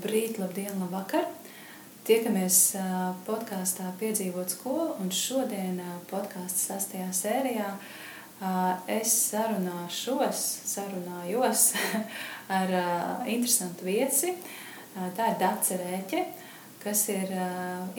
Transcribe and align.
Labrīt, 0.00 0.38
labdien, 0.40 0.78
labvakar! 0.80 1.26
Tiekamies 2.08 2.70
podkāstā 3.26 3.90
Piedzīvot 4.00 4.54
skolu, 4.54 4.94
un 4.96 5.10
šodien 5.12 5.76
podkāstu 6.08 6.62
sastajā 6.70 7.10
sērijā 7.12 7.66
es 8.96 9.18
sarunāšos, 9.26 10.46
sarunājos 10.72 11.66
ar 12.62 12.74
interesantu 13.28 13.90
viesi. 13.90 14.32
Tā 14.96 15.28
ir 15.34 15.38
Dace 15.44 15.76
Rēķe, 15.84 16.24
kas 16.80 17.06
ir 17.12 17.36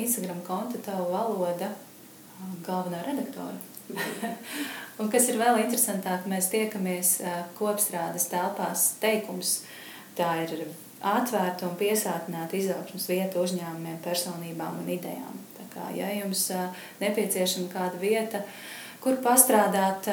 Instagram 0.01 0.41
konta 0.49 0.81
Tavu 0.81 1.11
valoda 1.13 1.69
galvenā 2.65 3.05
redaktore. 3.11 3.61
un 5.03 5.13
kas 5.13 5.29
ir 5.29 5.37
vēl 5.37 5.67
interesantāk, 5.67 6.25
mēs 6.25 6.49
tiekamies 6.49 7.19
kopstrādes 7.61 8.31
telpās 8.33 8.95
teikums. 9.05 9.59
Tā 10.17 10.39
ir 10.47 10.71
atvērta 11.01 11.67
un 11.67 11.77
piesātināta 11.79 12.57
izaugsmas 12.57 13.07
vieta 13.09 13.41
uzņēmumiem, 13.41 13.97
personībām 14.05 14.81
un 14.83 14.91
idejām. 14.93 15.41
Tā 15.57 15.67
kā, 15.73 15.87
ja 15.97 16.11
jums 16.13 16.45
nepieciešama 17.01 17.71
kāda 17.73 18.01
vieta, 18.01 18.43
kur 19.01 19.17
pastrādāt, 19.25 20.09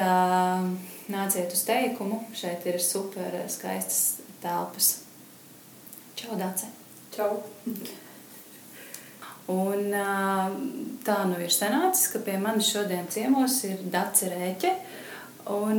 nāciet 1.12 1.52
uz 1.52 1.64
teikumu. 1.68 2.22
Šeit 2.36 2.66
ir 2.68 2.80
super 2.82 3.40
skaistas 3.52 4.24
telpas. 4.42 4.98
Čau, 6.18 6.34
Dāce! 6.40 6.72
Čau! 7.14 7.32
Un, 9.48 9.94
tā 11.06 11.18
nu 11.24 11.38
ir 11.40 11.52
sanācis, 11.52 12.10
ka 12.12 12.20
pie 12.20 12.34
manis 12.40 12.68
šodien 12.68 13.06
ciemos 13.08 13.54
ir 13.64 13.80
Dace 13.88 14.28
Rēķe. 14.28 14.74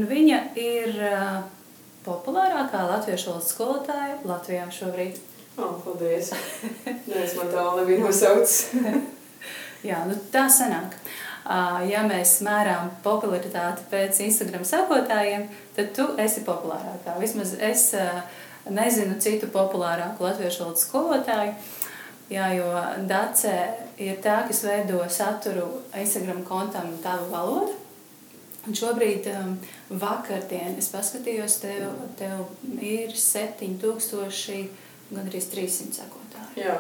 Viņa 0.10 0.40
ir 0.58 0.96
populārākā 2.10 2.84
latviešu 2.90 3.32
valodas 3.32 3.54
skolotāja 3.54 4.18
Latvijā 4.26 4.66
šobrīd. 4.74 5.20
Oh, 5.60 5.78
paldies! 5.84 6.32
Nē, 6.86 7.24
man 7.38 7.50
tā 7.54 7.66
nebija 7.78 8.04
nosaucis. 8.04 8.70
Jā, 9.90 10.04
nu 10.08 10.16
tā 10.34 10.48
sanāk. 10.52 10.98
Ja 11.90 12.04
mēs 12.06 12.40
mērām 12.46 12.92
popularitāti 13.04 13.86
pēc 13.92 14.20
Instagram 14.26 14.66
sekotājiem, 14.68 15.48
tad 15.76 15.94
tu 15.98 16.06
esi 16.22 16.44
populārākā. 16.46 17.16
Vismaz 17.22 17.56
es 17.58 17.90
nezinu 18.70 19.18
citu 19.24 19.50
populārāku 19.54 20.28
latviešu 20.28 20.66
valodas 20.66 20.86
skolotāju. 20.86 21.54
Jā, 22.30 22.52
jo 22.54 22.70
Dace 23.10 23.56
ir 23.98 24.20
tā, 24.22 24.44
kas 24.48 24.62
veido 24.68 25.02
saturu 25.10 25.66
Instagram 25.98 26.44
kontam 26.46 26.92
Tava 27.02 27.26
valoda. 27.32 27.74
Un 28.68 28.76
šobrīd, 28.76 29.26
um, 29.34 29.56
vakardien, 29.90 30.78
es 30.78 30.90
paskatījos, 30.94 31.60
tev, 31.64 31.86
tev 32.20 32.46
ir 32.86 33.14
7000, 33.18 34.68
gan 35.10 35.26
arī 35.26 35.42
300 35.42 36.02
sekotāji. 36.02 36.62
Jā, 36.62 36.76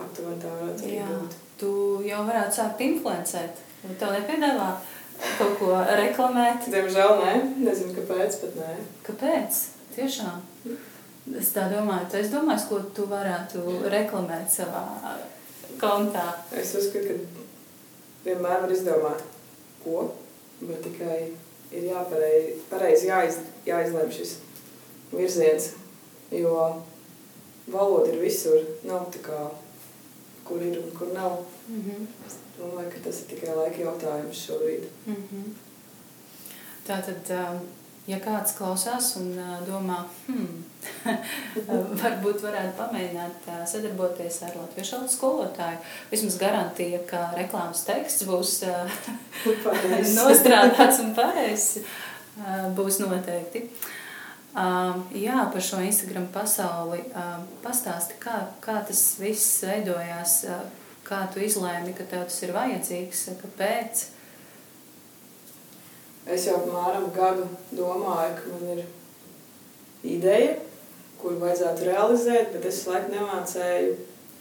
aptuveni 0.00 0.40
tā 0.40 0.52
varētu 0.54 0.92
Jā, 0.94 1.08
būt. 1.10 1.36
Tu 1.60 1.72
jau 2.08 2.22
varētu 2.28 2.56
sākt 2.56 2.80
influencēt. 2.86 3.60
Tev 4.00 4.14
nepiedāvā 4.16 4.70
kaut 5.36 5.58
ko 5.60 5.74
reklamēt? 6.00 6.70
Diemžēl 6.72 7.20
nē, 7.20 7.34
nezinu 7.66 7.96
kāpēc, 7.98 8.38
bet 8.44 8.56
nē. 8.60 8.70
Kāpēc? 9.08 9.60
Tiešām. 9.96 10.40
Es 11.36 11.52
tā 11.54 11.66
domāju, 11.70 12.08
tu 12.10 12.18
esi 12.20 12.32
domājis, 12.32 12.66
ko 12.70 12.80
tu 12.96 13.04
varētu 13.10 13.64
reklamēt 13.92 14.48
savā 14.50 14.86
kontā? 15.80 16.24
Es 16.56 16.72
uzskatu, 16.78 17.18
ka 17.20 18.24
vienmēr 18.24 18.64
var 18.64 18.72
izdomāt, 18.72 19.22
ko, 19.84 20.08
bet 20.64 20.80
tikai 20.86 21.20
ir 21.70 21.88
jāpareizi, 21.90 22.54
pareizi 22.70 23.10
jāiz, 23.10 23.40
jāizlem 23.66 24.12
šis 24.12 24.36
virziens, 25.12 25.72
jo 26.30 26.54
valoda 27.70 28.12
ir 28.12 28.20
visur, 28.22 28.62
nav 28.86 29.08
tā 29.14 29.22
kā, 29.24 29.40
kur 30.44 30.62
ir 30.62 30.78
un 30.82 30.90
kur 30.98 31.12
nav. 31.14 31.44
Mm 31.68 31.82
-hmm. 31.82 32.06
Es 32.26 32.38
domāju, 32.58 32.90
ka 32.90 32.98
tas 33.04 33.20
ir 33.20 33.26
tikai 33.26 33.56
laika 33.56 33.82
jautājums 33.82 34.46
šobrīd. 34.46 34.84
Mm 35.06 35.14
-hmm. 35.14 35.52
Tātad, 36.86 37.30
um, 37.30 37.60
ja 38.10 38.18
kāds 38.22 38.54
klausās 38.58 39.12
un 39.20 39.30
domā, 39.66 40.00
hmm, 40.26 40.64
varbūt 42.02 42.42
varētu 42.44 42.74
pamēģināt 42.78 43.48
sadarboties 43.70 44.40
ar 44.46 44.56
latviešu 44.58 44.96
valodas 44.96 45.16
skolotāju. 45.16 45.80
Vismaz 46.10 46.38
garantija, 46.40 47.00
ka 47.10 47.28
reklāmas 47.36 47.84
teksts 47.88 48.26
būs 48.28 48.58
nostrādāts 50.18 51.00
un 51.04 51.14
pareizs, 51.16 51.80
būs 52.76 53.00
noteikti. 53.04 53.66
Jā, 55.14 55.42
par 55.52 55.62
šo 55.62 55.78
Instagram 55.86 56.26
pasauli 56.34 57.04
pastāsti, 57.62 58.16
kā, 58.22 58.40
kā 58.64 58.80
tas 58.86 59.02
viss 59.22 59.60
veidojās, 59.62 60.40
kā 61.06 61.20
tu 61.30 61.42
izlēmi, 61.44 61.94
ka 61.94 62.08
tev 62.10 62.26
tas 62.26 62.40
ir 62.42 62.56
vajadzīgs, 62.56 63.28
kāpēc? 63.44 64.08
Es 66.30 66.46
jau 66.46 66.56
apmēram 66.60 67.08
gadu 67.14 67.46
domāju, 67.74 68.36
ka 68.38 68.52
man 68.52 68.68
ir 68.76 68.84
ideja, 70.06 70.58
kuru 71.20 71.40
vajadzētu 71.42 71.88
realizēt, 71.88 72.52
bet 72.54 72.68
es 72.70 72.84
laikam 72.88 73.16
nemācēju 73.16 73.96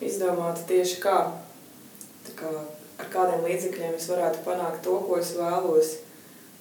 izdomāt 0.05 0.61
tieši 0.69 0.99
kā. 1.03 1.17
Tā 2.27 2.35
kā 2.39 2.51
ar 2.99 3.09
kādiem 3.13 3.47
līdzekļiem 3.47 3.97
es 3.97 4.07
varētu 4.11 4.43
panākt 4.45 4.83
to, 4.85 4.99
ko 5.07 5.17
es 5.19 5.33
vēlos. 5.37 5.95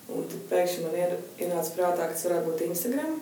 Un 0.09 0.25
tad 0.31 0.47
pēkšņi 0.49 0.87
man 0.87 0.97
ienāca 0.97 1.75
prātā, 1.75 2.07
ka 2.07 2.15
tas 2.15 2.25
varētu 2.25 2.49
būt 2.49 2.65
Instagram, 2.71 3.19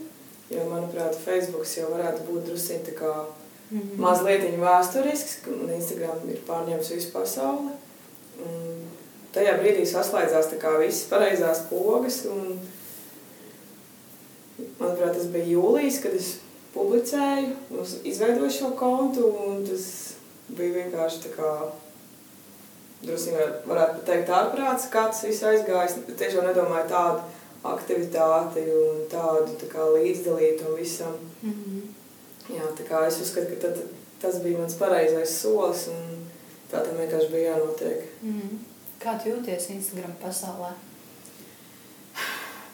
jo, 0.52 0.66
manuprāt, 0.70 1.18
Facebooks 1.24 1.74
jau 1.80 1.88
varētu 1.90 2.28
būt 2.28 2.46
drusciņ 2.46 2.84
tā 2.86 2.94
kā 3.00 3.14
mm 3.16 3.80
-hmm. 3.80 3.96
mazliet 4.04 4.46
vēsturisks, 4.60 5.40
un 5.50 5.72
Instagram 5.74 6.30
ir 6.30 6.38
pārņēmis 6.46 6.92
visu 6.94 7.10
pasauli. 7.12 7.74
Un 8.46 8.75
tajā 9.36 9.54
brīdī 9.60 9.84
saslēdzās 9.88 10.50
visas 10.56 11.04
pareizās 11.10 11.62
pogas, 11.70 12.24
un 12.30 12.58
manuprāt, 14.80 15.14
tas 15.14 15.28
bija 15.32 15.52
jūlijas, 15.52 16.00
kad 16.02 16.16
es 16.16 16.36
publicēju, 16.74 17.56
izveidoju 18.04 18.52
šo 18.52 18.70
kontu, 18.78 19.28
un 19.46 19.64
tas 19.68 19.88
bija 20.48 20.82
vienkārši 20.82 21.26
tā 21.26 21.32
kā, 21.36 21.52
drusku 23.04 23.34
varētu 23.68 24.04
teikt 24.08 24.32
ārprāts, 24.32 24.88
kā 24.92 25.08
tas 25.10 25.24
viss 25.26 25.44
aizgājis. 25.46 25.98
Tiešām 26.16 26.48
nedomāju 26.48 26.88
tādu 26.92 27.24
aktivitāti 27.66 28.64
un 28.72 29.04
tādu 29.10 29.56
tā 29.60 29.68
kā 29.72 29.88
līdzdalītu 29.96 30.76
visam. 30.78 31.16
Mm 31.42 31.52
-hmm. 31.52 31.82
Jā, 32.56 32.66
tā 32.78 32.84
kā 32.88 33.06
es 33.06 33.20
uzskatu, 33.20 33.46
ka 33.54 33.56
tad, 33.66 33.82
tas 34.22 34.42
bija 34.42 34.58
mans 34.58 34.74
pareizais 34.74 35.40
solis, 35.40 35.88
un 35.88 36.26
tā 36.70 36.84
tam 36.84 36.96
vienkārši 36.98 37.32
bija 37.32 37.50
jānotiek. 37.50 38.02
Mm 38.22 38.40
-hmm. 38.40 38.75
Kā 39.02 39.16
tu 39.20 39.30
jūties 39.30 39.70
Instagram 39.76 40.14
pasaulē? 40.22 40.72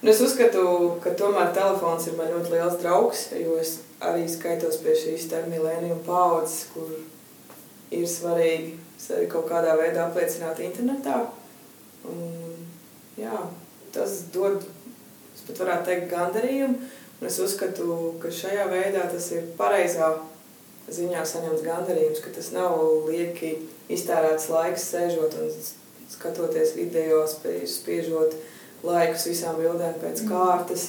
Nu, 0.03 0.11
es 0.11 0.21
uzskatu, 0.23 0.63
ka 1.03 1.13
tomēr 1.19 1.53
telefons 1.55 2.09
ir 2.11 2.17
man 2.19 2.31
ļoti 2.33 2.51
liels 2.57 2.79
draugs, 2.81 3.29
jo 3.39 3.55
es 3.63 3.77
arī 4.03 4.25
skaitos 4.27 4.81
pie 4.83 4.97
šīs 4.99 5.29
milēniju 5.51 6.01
paudzes, 6.07 6.65
kur 6.75 6.91
ir 7.95 8.09
svarīgi 8.11 8.73
sevi 8.99 9.29
kaut 9.31 9.47
kādā 9.51 9.77
veidā 9.79 10.09
apliecināt 10.09 10.59
internetā. 10.65 11.21
Un, 12.11 12.65
jā, 13.15 13.45
tas 13.95 14.25
dod, 14.35 14.67
es 15.37 15.45
pat 15.47 15.63
varētu 15.63 15.89
teikt, 15.91 16.11
gandarījumu. 16.11 16.91
Un 17.21 17.31
es 17.31 17.39
uzskatu, 17.39 18.17
ka 18.19 18.33
šajā 18.35 18.67
veidā 18.73 19.05
tas 19.11 19.29
ir 19.37 19.53
pareizā 19.59 20.09
ziņā 20.91 21.23
saņemts 21.23 21.63
gandarījums, 21.63 22.25
ka 22.25 22.35
tas 22.35 22.51
nav 22.57 22.75
lieki 23.07 23.55
iztērēts 23.93 24.51
laiks 24.51 24.89
sēžot 24.91 25.39
un 25.39 25.55
skatoties 26.13 26.75
video, 26.77 27.23
spiežot 27.29 28.37
laikus 28.87 29.29
visām 29.31 29.61
bildēm 29.61 29.99
pēc 30.03 30.25
mm. 30.25 30.33
kārtas, 30.33 30.89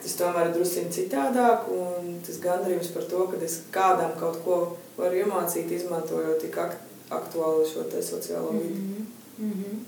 tas 0.00 0.16
tomēr 0.20 0.50
ir 0.50 0.56
drusciņ 0.56 0.90
citādāk, 0.92 1.68
un 1.72 2.18
tas 2.24 2.40
gandrījums 2.42 2.92
par 2.94 3.06
to, 3.10 3.26
ka 3.30 3.40
es 3.44 3.60
kādam 3.74 4.16
kaut 4.20 4.40
ko 4.44 4.58
varu 4.98 5.22
iemācīt, 5.22 5.72
izmantojot 5.72 6.42
tik 6.44 6.58
aktuālu 7.14 7.66
šo 7.68 7.86
sociālo 8.00 8.52
vidi. 8.52 8.74
Mm 8.74 8.94
-hmm. 8.94 9.04
Mm 9.38 9.52
-hmm. 9.52 9.78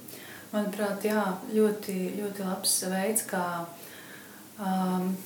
Manuprāt, 0.53 1.05
jā, 1.05 1.23
ļoti, 1.53 1.95
ļoti 2.21 2.45
labs 2.45 2.83
veids, 2.83 3.23
kā 3.27 3.65
um, 4.59 5.17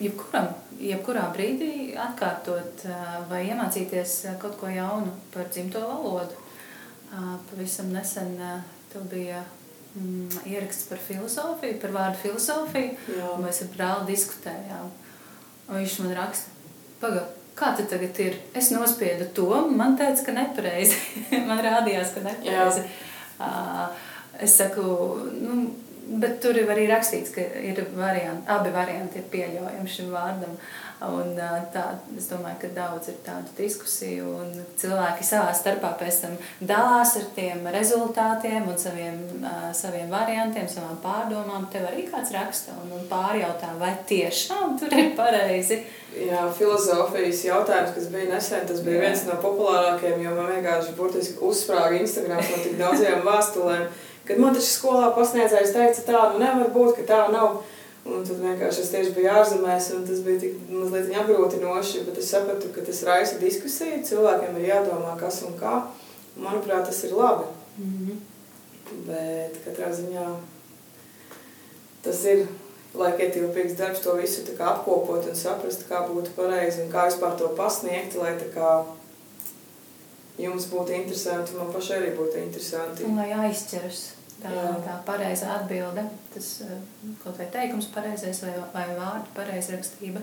jebkuram, 0.00 0.48
jebkurā 0.80 1.32
brīdī 1.34 1.96
atkārtot 1.96 2.84
uh, 2.84 3.30
vai 3.30 3.46
iemācīties 3.48 4.38
kaut 4.38 4.58
ko 4.60 4.68
jaunu 4.68 5.12
par 5.34 5.48
dzimto 5.50 5.80
valodu. 5.80 6.34
Uh, 7.12 7.38
pavisam 7.50 7.92
nesen 7.92 8.36
uh, 8.40 8.60
tev 8.96 9.18
bija 9.18 9.44
mm, 9.94 10.28
ieraksts 10.46 10.88
par 10.88 10.98
filozofiju, 10.98 11.80
par 11.80 11.92
vārdu 11.92 12.20
filozofiju. 12.22 12.96
Jā. 13.16 13.32
Mēs 13.42 13.62
ar 13.64 13.72
brāli 13.76 14.12
diskutējām. 14.12 14.92
Un 15.66 15.80
viņš 15.80 15.96
man 16.02 16.14
raksta, 16.16 16.52
pagaidi, 17.00 17.24
kā 17.58 17.72
tas 17.76 17.88
tagad 17.90 18.20
ir? 18.22 18.38
Es 18.56 18.70
nospiedu 18.72 19.28
to, 19.36 19.48
man 19.68 19.96
teica, 19.98 20.28
ka 20.28 20.36
nepareizi. 20.36 21.00
man 21.48 21.62
rādījās, 21.64 22.14
ka 22.14 22.24
nepareizi. 22.24 22.86
Uh, 23.36 23.88
es 24.40 24.56
saku, 24.56 24.86
nu, 25.42 25.66
bet 26.22 26.38
tur 26.40 26.56
ir 26.56 26.70
arī 26.72 26.86
rakstīts, 26.88 27.34
ka 27.34 27.42
ir 27.42 27.82
varianti, 27.96 28.46
abi 28.52 28.72
varianti 28.72 29.20
ir 29.20 29.28
pieļaujami 29.32 29.96
šim 29.96 30.12
vārdam. 30.14 30.56
Un, 31.04 31.34
tā, 31.74 31.82
es 32.16 32.30
domāju, 32.30 32.56
ka 32.62 32.68
daudz 32.72 33.10
ir 33.12 33.18
tādu 33.20 33.50
diskusiju, 33.58 34.30
un 34.40 34.54
cilvēki 34.80 35.26
savā 35.28 35.50
starpā 35.52 35.90
pēc 36.00 36.22
tam 36.22 36.38
dalās 36.70 37.12
ar 37.20 37.26
tiem 37.36 37.66
rezultātiem 37.74 38.64
un 38.64 38.78
saviem, 38.80 39.18
saviem 39.76 40.08
variantiem, 40.08 40.64
savām 40.72 40.96
pārdomām. 41.04 41.68
Tev 41.72 41.84
arī 41.90 42.06
kāds 42.08 42.32
raksta 42.32 42.78
un, 42.80 42.94
un 42.96 43.04
pārjautā, 43.10 43.74
vai 43.76 43.92
tiešām 44.08 44.78
tur 44.80 44.96
ir 44.96 45.12
pareizi. 45.18 45.82
Jā, 46.16 46.46
filozofijas 46.56 47.44
jautājums, 47.44 47.92
kas 47.92 48.08
bija 48.08 48.32
nesen, 48.32 48.64
tas 48.64 48.80
bija 48.80 48.96
Jā. 48.96 49.04
viens 49.04 49.28
no 49.28 49.36
populārākajiem, 49.42 50.22
jo 50.24 50.32
man 50.38 50.48
vienkārši 50.54 50.96
burtiski 50.96 51.42
uzsprāga 51.44 52.00
Instagram 52.00 52.40
no 52.40 52.60
tik 52.64 52.78
daudziem 52.80 53.24
vēstulēm, 53.28 53.88
kad 54.24 54.40
man 54.40 54.56
taču 54.56 54.70
skolā 54.70 55.10
pasniedzējs 55.18 55.76
teica, 55.76 56.06
tā 56.08 56.28
nu 56.32 56.40
nevar 56.40 56.72
būt, 56.72 57.02
ka 57.02 57.10
tā 57.12 57.24
nav. 57.36 57.60
Un 58.06 58.22
tad 58.22 58.38
vienkārši 58.38 58.82
es 58.84 58.90
tieši 58.92 59.14
biju 59.16 59.30
ārzemēs, 59.34 59.88
un 59.96 60.04
tas 60.06 60.20
bija 60.22 60.38
tik 60.44 60.58
mazliet 60.70 61.08
apgrūtinoši, 61.20 62.04
bet 62.06 62.20
es 62.22 62.28
sapratu, 62.30 62.70
ka 62.74 62.84
tas 62.86 63.02
raisa 63.08 63.38
diskusiju, 63.40 64.04
cilvēkiem 64.06 64.60
ir 64.60 64.68
jādomā, 64.68 65.16
kas 65.18 65.40
un 65.46 65.56
kā. 65.58 65.80
Manuprāt, 66.38 66.86
tas 66.86 67.02
ir 67.04 67.16
labi. 67.18 67.48
Mm 67.78 67.96
-hmm. 67.96 68.16
Bet 69.08 69.58
katrā 69.64 69.90
ziņā 69.90 70.26
tas 72.02 72.24
ir 72.24 72.46
laikietilpīgs 72.94 73.76
darbs 73.76 74.00
to 74.00 74.14
visu 74.14 74.42
apkopot 74.58 75.26
un 75.26 75.36
saprast, 75.36 75.88
kā 75.88 76.06
būtu 76.08 76.30
pareizi 76.36 76.82
un 76.82 76.92
kā 76.92 77.08
vispār 77.08 77.36
to 77.38 77.48
pasniegt, 77.48 78.14
lai 78.14 78.36
kā 78.54 78.84
jums 80.38 80.64
būtu 80.64 80.92
interesanti, 80.92 81.56
man 81.56 81.72
pašai 81.72 81.96
arī 81.96 82.16
būtu 82.16 82.38
interesanti. 82.38 83.04
Un 83.04 83.16
lai 83.16 83.32
aizķeras 83.32 84.15
tā, 84.42 84.52
Jā. 84.52 84.66
tā 84.84 84.98
pareizā 85.06 85.54
atbilde, 85.60 86.04
tas 86.34 86.50
eh, 86.66 86.76
kaut 87.22 87.38
vai 87.40 87.48
teikums 87.52 87.88
pareizais 87.94 88.42
vai, 88.44 88.54
vai 88.74 88.86
vārdu 88.96 89.32
pareizrakstība. 89.36 90.22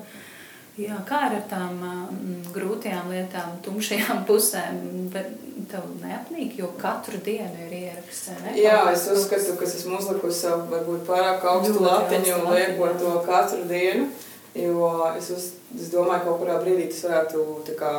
Jā, 0.74 0.96
kā 1.06 1.20
ar 1.28 1.36
tām 1.52 1.76
mm, 1.84 2.48
grūtajām 2.54 3.12
lietām, 3.14 3.58
tumšajām 3.66 4.24
pusēm, 4.30 4.80
bet 5.14 5.30
tev 5.70 5.86
neapnīk, 6.02 6.58
jo 6.58 6.72
katru 6.82 7.20
dienu 7.22 7.68
ir 7.68 7.76
ieraksts? 7.84 8.32
Jā, 8.58 8.80
es 8.90 9.06
uzskatu, 9.14 9.54
ka 9.60 9.70
esmu 9.70 10.00
uzlikusi 10.00 10.48
savu 10.48 10.66
varbūt 10.74 11.06
pārāk 11.10 11.46
augstu 11.52 11.84
latiņu 11.84 12.40
un 12.40 12.50
liekot 12.56 12.98
to 13.02 13.14
katru 13.28 13.68
dienu, 13.70 14.10
jo 14.58 14.90
es, 15.14 15.30
uz, 15.36 15.52
es 15.78 15.94
domāju, 15.94 16.24
ka 16.24 16.30
kaut 16.32 16.42
kurā 16.42 16.58
brīdī 16.66 16.90
tas 16.90 17.06
varētu 17.06 17.46
tā 17.70 17.78
kā, 17.78 17.94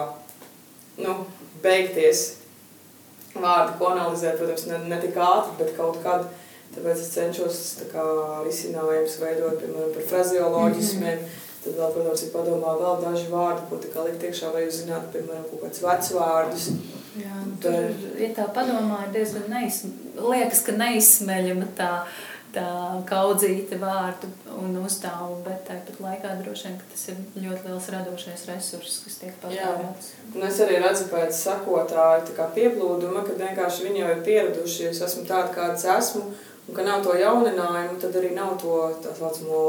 nu, 0.99 1.21
beigties 1.63 2.27
vārdi, 3.35 3.77
ko 3.79 3.93
analizēt, 3.93 4.39
protams, 4.41 4.67
ne, 4.71 4.81
ne 4.91 5.01
tik 5.03 5.17
ātri, 5.17 5.59
bet 5.61 5.77
kaut 5.79 6.01
kad. 6.07 6.27
Tāpēc 6.75 6.99
es 6.99 7.11
cenšos 7.15 7.59
kā, 7.93 8.05
risinājumus 8.43 9.21
veidot, 9.21 9.61
piemēram, 9.61 9.93
par 9.95 10.07
frazioloģismiem. 10.11 11.21
Mm 11.21 11.25
-hmm. 11.25 11.43
Tad 11.65 11.79
vēl, 11.79 11.93
protams, 11.95 12.23
ir 12.23 12.33
padomā 12.35 12.73
vēl 12.77 12.99
daži 13.01 13.29
vārdi, 13.31 13.63
ko 13.71 13.77
tā 13.81 13.91
kā 13.93 14.03
likt 14.05 14.25
iekšā, 14.29 14.51
vai 14.53 14.65
jūs 14.67 14.81
zināt, 14.83 15.07
piemēram, 15.15 15.47
kaut 15.49 15.63
kāds 15.63 15.81
vecs 15.85 16.11
vārdus. 16.13 16.67
Jā, 17.17 17.37
tur, 17.63 17.73
bet... 17.73 18.21
ja 18.21 18.29
tā 18.37 18.49
padomā, 18.57 18.99
ir 19.07 19.15
diezgan 19.15 19.47
neizsmeļama, 19.49 20.27
liekas, 20.35 20.61
ka 20.67 20.75
neizsmeļama 20.77 21.69
tā, 21.79 21.91
tā 22.55 23.03
kaudzīta 23.09 23.79
vārdu 23.83 24.31
un 24.55 24.77
uzstāvu, 24.81 25.41
bet 25.47 25.65
tāpat 25.69 26.01
laikā 26.03 26.37
droši 26.41 26.69
vien, 26.69 26.79
tas 26.93 27.05
ir 27.11 27.21
ļoti 27.43 27.69
liels 27.69 27.89
radošais 27.95 28.47
resurss, 28.51 29.03
kas 29.05 29.19
tiek 29.21 29.37
patērēts. 29.43 30.11
Un 30.33 30.47
es 30.49 30.61
arī 30.65 30.79
redzu 30.85 31.09
pēc 31.13 31.35
sakotāju 31.37 32.49
pieplūduma, 32.55 33.25
ka 33.27 33.37
vienkārši 33.41 33.89
viņi 33.89 34.03
jau 34.05 34.11
ir 34.15 34.25
pieraduši, 34.29 34.89
es 34.93 35.03
esmu 35.09 35.27
tāda, 35.29 35.51
kāds 35.57 35.87
esmu, 35.97 36.25
un 36.69 36.79
ka 36.79 36.87
nav 36.87 37.05
to 37.05 37.17
jauninājumu, 37.19 37.99
tad 38.03 38.17
arī 38.21 38.33
nav 38.37 38.57
to 38.63 38.79
tā 39.05 39.15
saucamo 39.19 39.65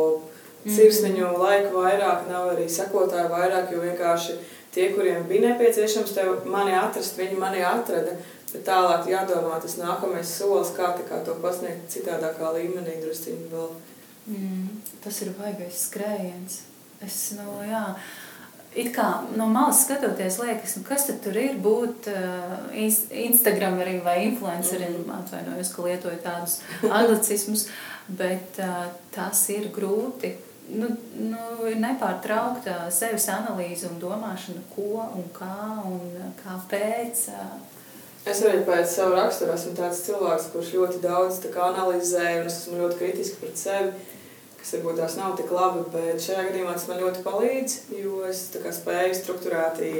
sirsniņu 0.65 1.25
mm. 1.27 1.41
laiku 1.41 1.81
vairāk, 1.81 2.29
nav 2.29 2.53
arī 2.55 2.69
sakotāju 2.71 3.29
vairāk, 3.33 3.73
jo 3.73 3.83
vienkārši 3.83 4.37
tie, 4.75 4.89
kuriem 4.95 5.27
bija 5.29 5.51
nepieciešams 5.51 6.15
tev 6.15 6.47
mani 6.51 6.75
atrast, 6.77 7.17
viņi 7.19 7.37
mani 7.39 7.61
atrada. 7.65 8.17
Bet 8.55 8.63
tālāk 8.69 9.09
jādomā 9.11 9.57
tas 9.59 9.73
nākamais 9.75 10.29
solis, 10.31 10.69
kā, 10.77 10.93
kā 11.03 11.17
to 11.27 11.33
pasniegt 11.43 11.89
citādākā 11.91 12.53
līmenī 12.55 13.01
drusciņi 13.01 13.49
vēl. 13.51 13.73
Mm, 14.31 14.69
tas 15.03 15.17
ir 15.25 15.33
baigais 15.35 15.81
skrējiens. 15.89 16.61
Es, 17.03 17.17
nu, 17.35 17.57
jā, 17.67 17.81
it 18.79 18.93
kā 18.95 19.09
no 19.35 19.49
malas 19.51 19.83
skatoties, 19.83 20.39
liekas, 20.39 20.77
nu, 20.79 20.85
kas 20.87 21.09
tad 21.09 21.19
tur 21.25 21.35
ir 21.41 21.59
būt 21.59 22.07
uh, 22.13 22.55
Instagramerim 23.25 23.99
vai 24.07 24.21
influencerim, 24.29 25.01
mm. 25.03 25.13
atvainojos, 25.19 25.75
ka 25.75 25.89
lietoju 25.89 26.23
tādus 26.23 26.57
anglicismus, 26.87 27.67
bet 28.07 28.63
uh, 28.63 28.87
tas 29.11 29.43
ir 29.51 29.67
grūti. 29.75 30.31
Nu, 30.79 30.95
nu, 31.19 31.69
nepārtraukta 31.75 32.85
sevis 32.87 33.27
analīze 33.35 33.91
un 33.91 33.99
domāšana, 34.01 34.63
ko 34.71 35.09
un 35.11 35.27
kā 35.35 35.55
un 35.91 36.29
kāpēc. 36.39 37.27
Uh, 37.35 37.73
Es 38.25 38.39
arī 38.41 38.63
pēc 38.65 38.89
savu 38.89 39.13
raksturu 39.13 39.53
esmu 39.53 39.75
tāds 39.77 40.01
cilvēks, 40.07 40.49
kurš 40.49 40.71
ļoti 40.73 41.01
daudz 41.03 41.43
analizē, 41.61 42.39
un 42.41 42.47
es 42.49 42.63
esmu 42.63 42.79
ļoti 42.79 42.97
kritiski 42.97 43.37
pret 43.37 43.59
sevi, 43.61 43.91
kas 44.57 44.73
varbūt 44.73 44.97
tās 44.97 45.17
nav 45.19 45.35
tik 45.37 45.51
labi, 45.53 45.83
bet 45.93 46.23
šajā 46.23 46.47
gadījumā 46.47 46.73
tas 46.73 46.87
man 46.89 47.03
ļoti 47.03 47.21
palīdz, 47.27 47.75
jo 47.99 48.23
es 48.25 48.47
spēju 48.79 49.19
struktūrēti 49.19 49.91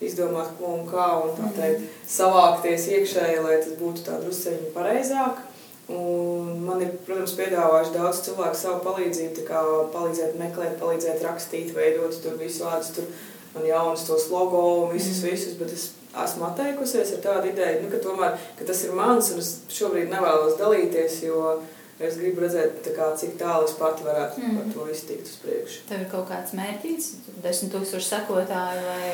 izdomāt, 0.00 0.54
ko 0.56 0.72
un 0.78 0.88
kā, 0.88 1.10
un 1.26 1.36
tā 1.36 1.50
teikt, 1.58 1.84
savākties 2.08 2.88
iekšēji, 2.94 3.44
lai 3.44 3.60
tas 3.60 3.76
būtu 3.76 4.06
tā 4.06 4.16
drusceļi 4.22 4.72
pareizāk. 4.72 5.44
Un 5.92 6.64
man 6.64 6.82
ir, 6.84 6.96
protams, 7.04 7.36
piedāvājuši 7.36 7.94
daudz 7.94 8.24
cilvēku 8.26 8.56
savu 8.60 8.80
palīdzību, 8.84 9.44
kā 9.48 9.60
palīdzēt 9.92 10.40
meklēt, 10.40 10.76
palīdzēt 10.80 11.24
rakstīt, 11.24 11.72
veidot 11.76 12.16
tur 12.24 12.40
visu 12.40 12.64
vārdus, 12.64 12.92
tur 12.96 13.08
man 13.54 13.68
jaunas 13.68 14.08
tos 14.08 14.28
logo 14.32 14.64
un 14.82 14.92
visus, 14.92 15.22
mm. 15.22 15.30
visus, 15.32 15.56
bet 15.60 15.72
es 15.72 15.88
esmu 16.24 16.46
atteikusies 16.48 17.14
ar 17.16 17.24
tādu 17.24 17.50
ideju, 17.52 17.82
nu, 17.84 17.90
ka, 17.92 18.00
tomēr, 18.04 18.38
ka 18.58 18.68
tas 18.68 18.84
ir 18.86 18.94
mans 18.96 19.32
un 19.34 19.42
es 19.42 19.52
šobrīd 19.74 20.10
nevēlos 20.12 20.56
dalīties, 20.60 21.20
jo 21.26 21.58
es 21.98 22.18
gribu 22.20 22.44
redzēt, 22.44 22.86
kā, 22.94 23.10
cik 23.18 23.36
tālu 23.40 23.66
es 23.66 23.74
pati 23.78 24.06
varētu 24.06 24.42
mm. 24.42 24.58
par 24.58 24.74
to 24.74 24.86
iztikt 24.92 25.26
uz 25.26 25.38
priekšu. 25.42 25.80
Tev 25.88 26.04
ir 26.04 26.10
kaut 26.12 26.28
kāds 26.30 26.54
mērķis, 26.58 27.08
desmit 27.42 27.74
tūkstoši 27.74 28.10
sekotāji 28.12 28.84
vai? 28.86 29.10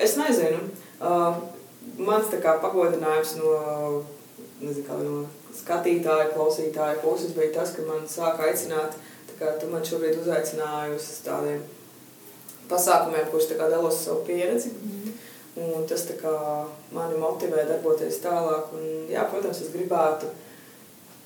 Es 0.00 0.14
nezinu. 0.16 0.62
Uh, 1.00 1.40
mans 2.00 2.30
kā 2.42 2.56
pagodinājums 2.62 3.36
no, 3.40 3.54
nezinu, 4.62 4.86
kā, 4.86 5.00
no 5.02 5.24
skatītāja, 5.56 6.30
klausītāja 6.34 7.00
puses 7.02 7.34
bija 7.36 7.56
tas, 7.58 7.74
ka 7.74 7.84
man 7.88 8.06
sāka 8.08 8.48
aicināt, 8.48 8.96
kā 9.40 9.56
tu 9.60 9.70
man 9.72 9.84
šobrīd 9.86 10.20
uzaicināji 10.20 10.96
uz 10.98 11.10
tādiem 11.24 11.62
pasākumiem, 12.70 13.30
kā 13.32 13.68
dalos 13.72 14.04
savu 14.04 14.22
pieredzi. 14.28 14.70
Mm. 14.76 14.99
Un 15.60 15.84
tas 15.88 16.06
kā, 16.20 16.36
mani 16.94 17.18
motivē 17.20 17.66
darboties 17.68 18.22
tālāk. 18.24 18.70
Un, 18.76 18.86
jā, 19.12 19.26
protams, 19.28 19.60
es 19.60 19.72
gribētu 19.74 20.30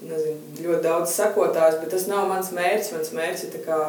nezinu, 0.04 0.40
ļoti 0.64 0.82
daudz 0.85 1.14
sekotājus, 1.14 1.78
bet 1.82 1.94
tas 1.94 2.08
nav 2.11 2.26
mans 2.32 2.50
mērķis. 2.56 2.92
Mans 2.97 3.14
mērķis 3.14 3.47
ir 3.50 3.64
kā, 3.66 3.80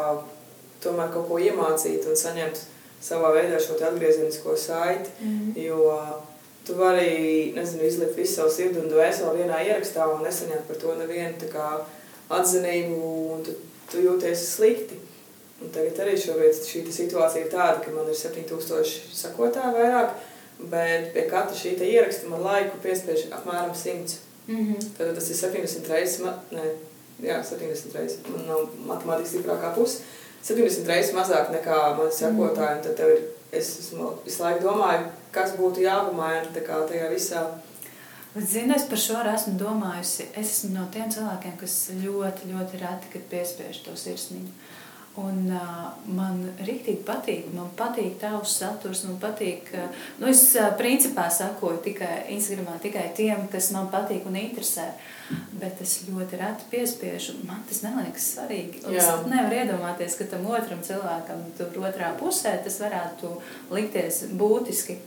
tomēr 0.85 1.11
kaut 1.13 1.27
ko 1.31 1.41
iemācīt 1.41 2.05
un 2.09 2.19
saņemt 2.19 2.61
savā 3.05 3.33
veidā 3.35 3.59
šo 3.61 3.79
atgriezenisko 3.79 4.55
saiti. 4.57 5.09
Mm 5.19 5.35
-hmm. 5.39 5.65
Jo 5.65 6.21
tu 6.65 6.73
vari 6.73 7.53
nezinu, 7.55 7.83
izlikt 7.83 8.17
visu 8.17 8.33
savu 8.33 8.49
sirdi 8.49 8.79
un 8.79 8.89
dvēseli 8.89 9.41
vienā 9.41 9.61
ierakstā 9.67 10.07
un 10.13 10.23
nesaņemt 10.25 10.67
par 10.67 10.75
to 10.81 10.95
nevienu 10.95 11.49
kā, 11.53 11.67
atzinību, 12.29 12.95
un 13.33 13.43
tu, 13.45 13.51
tu 13.91 14.01
jūties 14.01 14.47
slikti. 14.55 14.97
Un 15.61 15.69
tagad 15.71 15.99
arī 16.03 16.17
šobrīd 16.19 16.57
šī 16.67 16.81
situācija 16.91 17.45
ir 17.45 17.51
tāda, 17.51 17.79
ka 17.83 17.91
man 17.91 18.09
ir 18.11 18.17
7000 18.17 19.13
sakotāji 19.15 19.77
vairāk, 19.77 20.17
bet 20.59 21.13
pie 21.13 21.27
katra 21.29 21.57
šī 21.57 21.75
ieraksta 21.83 22.29
man 22.31 22.43
laiku 22.45 22.77
piespiež 22.83 23.27
apmēram 23.31 23.75
100. 23.75 24.19
Mm 24.47 24.57
-hmm. 24.57 24.83
Tad 24.97 25.15
tas 25.15 25.29
ir 25.29 25.35
70 25.35 25.89
reizes, 25.89 26.21
ne, 26.51 26.65
jā, 27.21 27.43
70 27.43 27.95
reizes, 27.95 28.17
man 28.29 28.45
nav 28.47 28.67
matemātikas 28.87 29.33
stiprākā 29.33 29.75
puse, 29.75 29.99
70 30.43 30.87
reizes 30.87 31.13
mazāk 31.13 31.51
nekā 31.51 31.97
man 31.97 32.11
sakotāji, 32.11 32.77
un 32.77 32.83
tad 32.83 32.99
ir, 32.99 33.21
es 33.51 33.79
esmu 33.79 34.11
visu 34.25 34.43
laiku 34.43 34.63
domāju, 34.63 35.05
kas 35.31 35.55
būtu 35.57 35.81
jāpamaina 35.81 36.45
tajā 36.53 37.09
visā. 37.13 37.47
Zini, 38.35 38.75
es 38.75 38.83
par 38.83 38.99
šo 38.99 39.21
esmu 39.33 39.53
domājusi. 39.59 40.25
Es 40.35 40.49
esmu 40.57 40.73
no 40.73 40.87
tiem 40.91 41.11
cilvēkiem, 41.11 41.53
kas 41.59 41.89
ļoti, 42.03 42.49
ļoti 42.51 42.81
reti, 42.81 43.21
piespiež 43.31 43.77
to 43.85 43.95
sirsniņu. 43.95 44.51
Un, 45.15 45.45
uh, 45.47 45.93
man 46.11 46.41
rīktīgi 46.59 47.05
patīk, 47.07 47.45
man 47.55 47.69
patīk 47.79 48.17
tavs 48.19 48.57
saturs, 48.59 49.05
man 49.07 49.15
patīk, 49.21 49.69
uh, 49.71 50.01
nu 50.19 50.27
es 50.27 50.41
uh, 50.59 50.73
principā 50.75 51.29
sakoju 51.31 51.79
tikai 51.85 52.25
Instagramā 52.35 52.75
tikai 52.83 53.05
tiem, 53.15 53.45
kas 53.51 53.69
man 53.71 53.87
patīk 53.93 54.27
un 54.27 54.35
interesē, 54.41 54.89
bet 55.61 55.79
es 55.85 56.01
ļoti 56.09 56.41
reti 56.41 56.67
piespiežu, 56.73 57.37
man 57.47 57.63
tas 57.69 57.79
neliekas 57.85 58.27
svarīgi. 58.33 58.83
Un 58.83 58.99
es 58.99 59.07
nevaru 59.31 59.61
iedomāties, 59.61 60.19
ka 60.19 60.27
tam 60.35 60.49
otram 60.51 60.83
cilvēkam 60.83 61.47
tur 61.55 61.79
otrā 61.87 62.11
pusē 62.19 62.57
tas 62.65 62.81
varētu 62.83 63.37
likties 63.71 64.25
būtiski. 64.35 64.99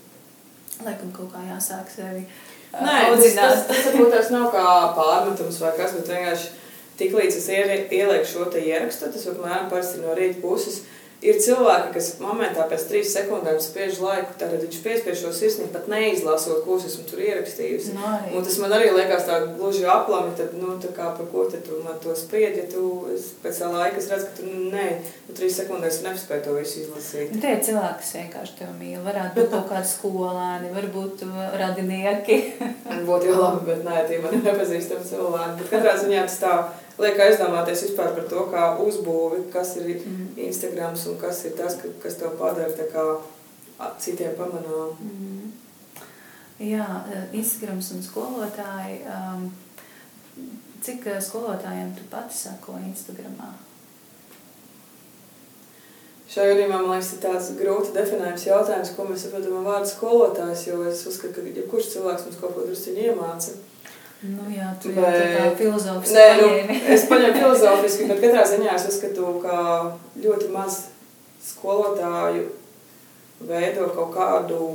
Laikam 0.87 1.13
kaut 1.13 1.35
kā 1.35 1.45
jāsāk 1.51 1.93
sevi 1.93 2.25
uh, 2.25 2.47
Nē, 2.73 2.97
audzināt. 3.09 3.37
tas, 3.37 3.67
tas, 3.69 3.85
tas, 3.93 4.09
tas 4.13 4.33
nav 4.33 4.51
kā 4.53 4.65
pārmetums 4.97 5.61
vai 5.63 5.71
kas, 5.79 5.95
bet 5.97 6.11
vienkārši 6.13 6.51
tiklīdz 6.99 7.41
es 7.41 7.49
ielieku 7.55 8.29
šo 8.29 8.49
te 8.53 8.63
ierakstu, 8.65 9.11
tas 9.15 9.27
apmēram 9.33 9.71
parasti 9.73 10.03
no 10.03 10.15
rīta 10.19 10.43
puses, 10.43 10.83
Ir 11.19 11.35
cilvēki, 11.43 11.89
kas 11.97 12.09
momentā 12.23 12.63
pēc 12.71 12.85
trīs 12.87 13.11
sekundēm 13.11 13.57
spiež 13.59 13.97
laiku, 13.99 14.37
tad 14.39 14.53
viņš 14.55 14.77
piespiež 14.85 15.19
šo 15.19 15.33
sirsniņu, 15.35 15.73
pat 15.75 15.89
neizlasot, 15.91 16.61
ko 16.63 16.77
es 16.79 16.87
esmu 16.93 17.07
tur 17.09 17.25
ierakstījusi. 17.25 17.97
No, 17.97 18.13
un 18.39 18.47
tas 18.47 18.59
man 18.63 18.77
arī 18.77 18.93
liekas 18.95 19.27
tā 19.27 19.41
gluži 19.57 19.83
aplami, 19.91 20.37
tad, 20.39 20.55
nu, 20.55 20.77
tā 20.79 20.93
kā 20.95 21.11
par 21.19 21.27
ko 21.33 21.49
tu 21.51 21.81
man 21.83 21.99
to 22.05 22.15
spriedi, 22.15 22.63
ja 22.63 22.69
tu 22.71 23.11
pēc 23.43 23.61
tā 23.65 23.73
laika 23.75 23.99
es 23.99 24.09
redzu, 24.13 24.31
ka 24.31 24.39
tu, 24.39 24.55
nē, 24.71 24.87
nu, 25.27 25.35
trīs 25.35 25.59
sekundēs 25.59 26.05
nespēji 26.07 26.47
to 26.47 26.55
visu 26.61 26.85
izlasīt. 26.85 27.35
Nu, 27.35 27.43
tie 27.43 27.57
ir 27.57 27.67
cilvēki, 27.67 27.99
kas 28.05 28.17
vienkārši 28.21 28.59
tevi 28.63 28.79
mīl. 28.79 29.03
Varētu 29.03 29.41
būt 29.41 29.55
kaut 29.57 29.71
kādi 29.75 29.95
skolēni, 29.97 30.75
varbūt 30.79 31.27
uh, 31.27 31.47
radinieki. 31.59 32.43
Būtu 33.11 33.33
jau 33.33 33.41
labi, 33.43 33.73
bet 33.73 33.83
nē, 33.83 34.05
tie 34.07 34.23
man 34.23 34.39
nepazīstami 34.39 35.11
cilvēki. 35.11 35.65
Bet 35.65 35.73
katrā 35.75 35.99
ziņā 35.99 36.29
tas 36.31 36.45
tā 36.47 36.59
liek 36.99 37.21
aizdomāties 37.23 37.85
vispār 37.87 38.13
par 38.17 38.27
to, 38.31 38.45
kā 38.53 38.65
uzbūvi, 38.85 39.45
kas 39.53 39.77
ir 39.81 39.95
mm. 39.99 40.35
Instagrams 40.49 41.07
un 41.11 41.19
kas 41.21 41.45
ir 41.49 41.55
tas, 41.59 41.79
kas 42.03 42.19
tev 42.21 42.35
padara 42.41 42.89
kā 42.93 43.07
citiem 44.03 44.35
pamanām. 44.39 44.99
Mm. 45.03 45.55
Jā, 46.59 46.89
Instagrams 47.39 47.93
un 47.95 48.03
skolotāji. 48.03 49.01
Um, 49.07 49.49
cik 50.83 51.07
skolotājiem 51.23 51.95
tu 51.95 52.07
pati 52.11 52.35
sako 52.35 52.79
Instagramā? 52.83 53.53
Šajā 56.29 56.53
gadījumā 56.53 56.83
man 56.83 56.91
liekas, 56.93 57.15
ir 57.15 57.21
tāds 57.23 57.47
grūti 57.57 57.95
definējams 57.95 58.43
jautājums, 58.51 58.91
ko 58.93 59.07
mēs 59.09 59.23
saprotam 59.25 59.55
ar 59.63 59.65
vārdu 59.65 59.89
skolotājs, 59.89 60.67
jo 60.69 60.83
es 60.91 61.01
uzskatu, 61.09 61.41
ka 61.41 61.55
jebkurš 61.57 61.95
cilvēks 61.95 62.27
mums 62.27 62.41
kaut 62.43 62.53
ko 62.53 62.67
drusciņi 62.67 63.07
iemāca. 63.09 63.55
Nu, 64.19 64.49
jā, 64.51 64.73
tu 64.83 64.91
bet, 64.97 65.15
jau 65.15 65.43
tā 65.47 65.51
filozofiski 65.61 66.15
nē, 66.17 66.29
nu, 66.41 66.47
es 66.95 67.05
paņemu 67.07 67.37
filozofiski, 67.39 68.07
bet 68.11 68.23
katrā 68.25 68.47
ziņā 68.51 68.73
es 68.75 68.87
uzskatu, 68.91 69.35
ka 69.45 69.59
ļoti 70.19 70.49
maz 70.51 70.81
skolotāju 71.47 72.49
veido 73.47 73.87
kaut 73.95 74.11
kādu 74.17 74.73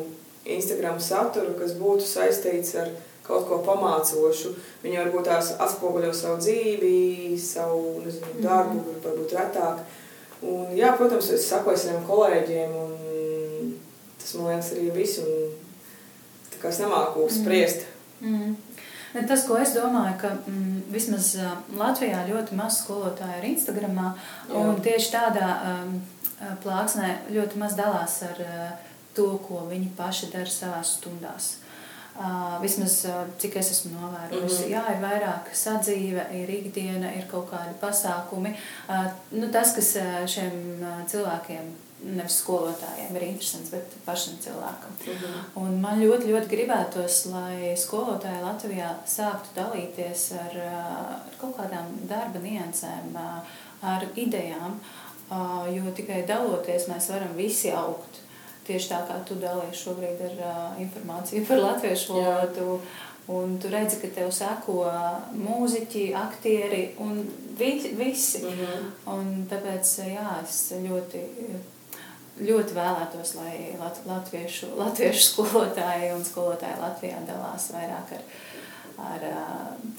Instagram 0.47 1.01
saturu, 1.03 1.57
kas 1.59 1.75
būtu 1.75 2.07
saistīts 2.07 2.77
ar 2.79 2.93
kaut 3.23 3.47
ko 3.47 3.59
pamācošu. 3.63 4.53
Viņi 4.83 4.99
varbūt 4.99 5.27
tās 5.27 5.53
atspoguļo 5.63 6.11
savu 6.15 6.39
dzīvi, 6.43 7.35
savu 7.39 8.01
nezinu, 8.03 8.31
mhm. 8.33 8.43
darbu, 8.47 8.79
mm 8.79 8.85
-hmm. 8.87 9.03
varbūt 9.05 9.35
retāk. 9.39 9.83
Un, 10.43 10.75
jā, 10.75 10.91
protams, 10.97 11.29
es 11.31 11.47
sakoju 11.47 11.77
saviem 11.77 12.03
kolēģiem, 12.07 12.71
un 12.75 13.73
tas 14.19 14.33
man 14.35 14.47
liekas 14.47 14.71
arī 14.75 14.91
viss. 14.91 15.19
Un, 15.19 15.51
tā 16.51 16.63
kā 16.63 16.69
es 16.69 16.79
nemāku 16.79 17.29
spriest. 17.29 17.85
Mm 18.21 18.39
-hmm. 18.39 18.55
Tas, 19.13 19.43
ko 19.45 19.59
es 19.61 19.75
domāju, 19.75 20.15
ka 20.23 20.31
mm, 20.41 20.77
vismaz 20.93 21.35
Latvijā 21.77 22.23
ļoti 22.29 22.57
maz 22.57 22.79
skolotāju 22.81 23.41
ir 23.41 23.49
Jā. 24.49 24.63
tieši 24.87 25.11
tādā 25.13 25.49
um, 25.69 25.99
plāksnē 26.63 27.11
ļoti 27.33 27.61
maz 27.61 27.77
dalās 27.77 28.17
ar 28.25 28.41
uh, 28.41 28.71
to, 29.13 29.27
ko 29.45 29.67
viņi 29.69 29.91
paši 29.97 30.31
dara 30.33 30.49
savās 30.49 30.95
stundās. 30.97 31.51
Uh, 32.13 32.59
vismaz 32.61 32.99
uh, 33.09 33.23
cik 33.41 33.55
es 33.57 33.71
esmu 33.73 33.95
novērojusi, 33.95 34.65
mm 34.65 34.65
-hmm. 34.65 34.73
jā, 34.73 34.81
ir 34.93 34.99
vairāk 35.01 35.47
sadzīve, 35.57 36.25
ir 36.41 36.49
ikdiena, 36.49 37.13
ir 37.17 37.25
kaut 37.31 37.49
kādi 37.49 37.73
pasākumi. 37.81 38.53
Uh, 38.89 39.07
nu, 39.31 39.49
tas, 39.51 39.73
kas 39.75 39.95
uh, 39.95 40.27
šiem 40.29 40.59
uh, 40.81 41.01
cilvēkiem 41.09 41.73
nevis 42.03 42.39
skolotājiem 42.41 43.15
ir 43.17 43.25
interesants, 43.27 43.71
bet 43.73 43.95
pašam 44.05 44.39
cilvēkam. 44.43 44.95
Uh 44.99 45.13
mhm. 45.13 45.45
Un 45.63 45.79
man 45.81 46.01
ļoti, 46.01 46.31
ļoti 46.31 46.51
gribētos, 46.51 47.25
lai 47.31 47.75
skolotāji 47.77 48.43
Latvijā 48.43 48.89
sāktu 49.07 49.55
dalīties 49.55 50.31
ar, 50.39 50.57
ar 50.57 51.31
kaut 51.39 51.55
kādām 51.57 51.95
darba 52.09 52.39
niansēm, 52.43 53.15
ar 53.81 54.05
idejām, 54.15 54.79
jo 55.75 55.95
tikai 55.95 56.23
daloties 56.27 56.87
mēs 56.87 57.09
varam 57.09 57.33
visi 57.35 57.71
augt. 57.71 58.21
Tieši 58.63 58.89
tā 58.93 59.01
kā 59.07 59.17
tu 59.27 59.35
dalies 59.35 59.75
šobrīd 59.75 60.21
ar 60.23 60.77
informāciju 60.79 61.45
par 61.47 61.59
latviešu 61.59 62.13
valodu. 62.13 62.79
Un 63.27 63.57
tu 63.59 63.69
redzi, 63.71 64.01
ka 64.01 64.09
tev 64.11 64.31
sako 64.35 64.81
mūziķi, 65.39 66.09
aktieri 66.19 66.81
un 66.99 67.21
vi, 67.59 67.71
visi. 67.95 68.41
Mm 68.43 68.49
-hmm. 68.49 68.89
Un 69.05 69.47
tāpēc 69.51 69.93
jā, 70.15 70.43
es 70.43 70.73
ļoti 70.75 71.21
ļoti 72.41 72.77
vēlētos, 72.77 73.35
lai 73.37 73.57
lat, 73.79 73.99
latviešu, 74.09 74.73
latviešu 74.79 75.27
skolotāji 75.27 76.13
un 76.15 76.25
skolotāji 76.25 76.81
Latvijā 76.81 77.19
dalās 77.27 77.69
vairāk 77.75 78.15
ar, 78.17 78.23
ar 79.11 79.27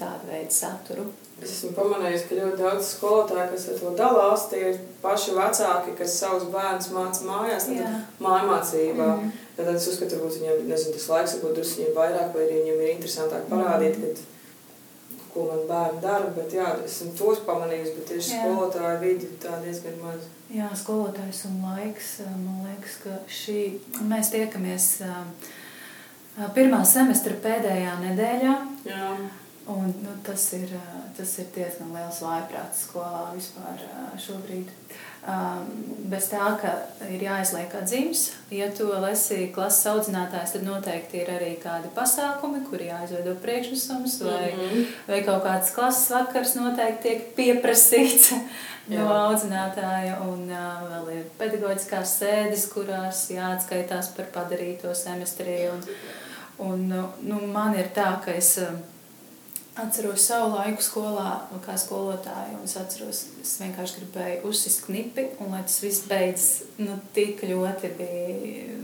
tādu 0.00 0.32
veidu 0.32 0.54
saturu. 0.54 1.06
Es 1.42 1.50
esmu 1.50 1.72
pamanījis, 1.76 2.26
ka 2.28 2.38
ļoti 2.38 2.60
daudz 2.62 2.90
skolotāju, 2.96 3.48
kas 3.52 3.68
ar 3.70 3.80
to 3.80 3.94
dalās, 3.98 4.48
tie 4.50 4.60
ir 4.72 4.82
paši 5.02 5.34
vecāki, 5.38 5.96
kas 5.98 6.18
savus 6.18 6.46
bērnus 6.50 6.92
māca 6.94 7.26
mājās, 7.28 7.66
tad 7.70 8.22
mājmācībā. 8.22 9.08
Mm 9.08 9.24
-hmm. 9.24 9.40
Tad 9.56 9.68
es 9.70 9.88
uzskatu, 9.88 10.18
ka 10.18 10.28
viņiem 10.34 10.68
nezinu, 10.68 10.94
tas 10.94 11.08
laiks 11.08 11.34
varbūt 11.34 11.58
drusku 11.58 11.90
vairāk, 11.94 12.32
vai 12.34 12.46
arī 12.46 12.54
viņiem 12.62 12.80
ir 12.80 12.94
interesantāk 12.94 13.50
parādīt, 13.50 13.98
mm 13.98 14.04
-hmm. 14.04 14.14
kad 14.14 14.32
ko 15.34 15.44
man 15.44 15.66
bērni 15.68 16.00
dara, 16.00 16.30
bet 16.36 16.52
jā, 16.52 16.66
esmu 16.84 17.12
tos 17.18 17.38
pamanījusi, 17.46 17.94
bet 17.96 18.06
tieši 18.10 18.30
jā. 18.30 18.42
skolotāju 18.42 19.00
vidi 19.00 19.28
tā 19.42 19.62
diezgan 19.64 19.98
maz. 20.02 20.20
Jā, 20.52 20.68
skolotājs 20.76 21.46
un 21.48 21.62
laiks, 21.64 22.18
man 22.36 22.66
liekas, 22.66 22.98
ka 23.00 23.14
šī, 23.32 23.60
mēs 24.04 24.28
tiekamies 24.34 24.88
pirmā 26.54 26.82
semestra 26.86 27.38
pēdējā 27.44 27.96
nedēļā. 28.02 28.52
Jā. 28.90 29.08
Un, 29.72 29.94
nu, 30.04 30.12
tas, 30.26 30.42
ir, 30.58 30.68
tas 31.16 31.30
ir 31.40 31.46
diezgan 31.54 31.94
liels 31.96 32.20
vājprāts 32.20 32.84
skolā 32.84 33.30
vispār 33.32 33.80
šobrīd. 34.20 34.68
Um, 34.68 35.13
bez 35.24 36.26
tā, 36.28 36.50
ka 36.60 36.72
ir 37.08 37.22
jāizliek 37.24 37.72
atzīmes, 37.78 38.26
ja 38.52 38.66
tu 38.76 38.90
esi 39.08 39.46
klases 39.54 39.88
audzinātājs, 39.88 40.52
tad 40.52 40.66
noteikti 40.66 41.22
ir 41.22 41.30
arī 41.32 41.54
kādi 41.62 41.88
pasākumi, 41.96 42.60
kur 42.68 42.82
jāizveido 42.84 43.32
priekšnesums, 43.40 44.18
vai, 44.26 44.52
mm 44.52 44.60
-hmm. 44.60 44.86
vai 45.08 45.22
kaut 45.24 45.44
kāds 45.46 45.72
klases 45.74 46.10
vakars 46.10 46.54
noteikti 46.54 47.08
tiek 47.08 47.34
pieprasīts 47.36 48.32
no 48.92 49.08
audzinātāja, 49.08 50.20
un 50.28 50.44
uh, 50.50 50.84
vēl 50.92 51.12
ir 51.16 51.24
pedagoģiskās 51.38 52.18
sēdes, 52.20 52.68
kurās 52.74 53.30
jāatskaitās 53.30 54.12
par 54.16 54.26
padarīto 54.34 54.94
semestrī. 54.94 55.70
Un, 55.72 55.80
un, 56.58 57.10
nu, 57.22 57.46
man 57.46 57.74
ir 57.74 57.88
tā, 57.94 58.20
ka 58.24 58.30
es. 58.30 58.58
Uh, 58.58 58.93
Atceros 59.74 60.22
savu 60.22 60.52
laiku 60.54 60.84
skolā, 60.86 61.30
kā 61.64 61.74
skolotāju, 61.80 62.60
un 62.60 62.68
es 62.68 62.76
atceros, 62.78 63.24
es 63.42 63.54
vienkārši 63.58 63.96
gribēju 64.04 64.44
uzsist 64.46 64.84
knipi, 64.86 65.24
un 65.42 65.50
lai 65.50 65.64
tas 65.66 65.80
viss 65.82 66.04
beidzas, 66.06 66.68
nu, 66.78 66.94
tik 67.16 67.42
ļoti 67.50 67.90
bija 67.98 68.76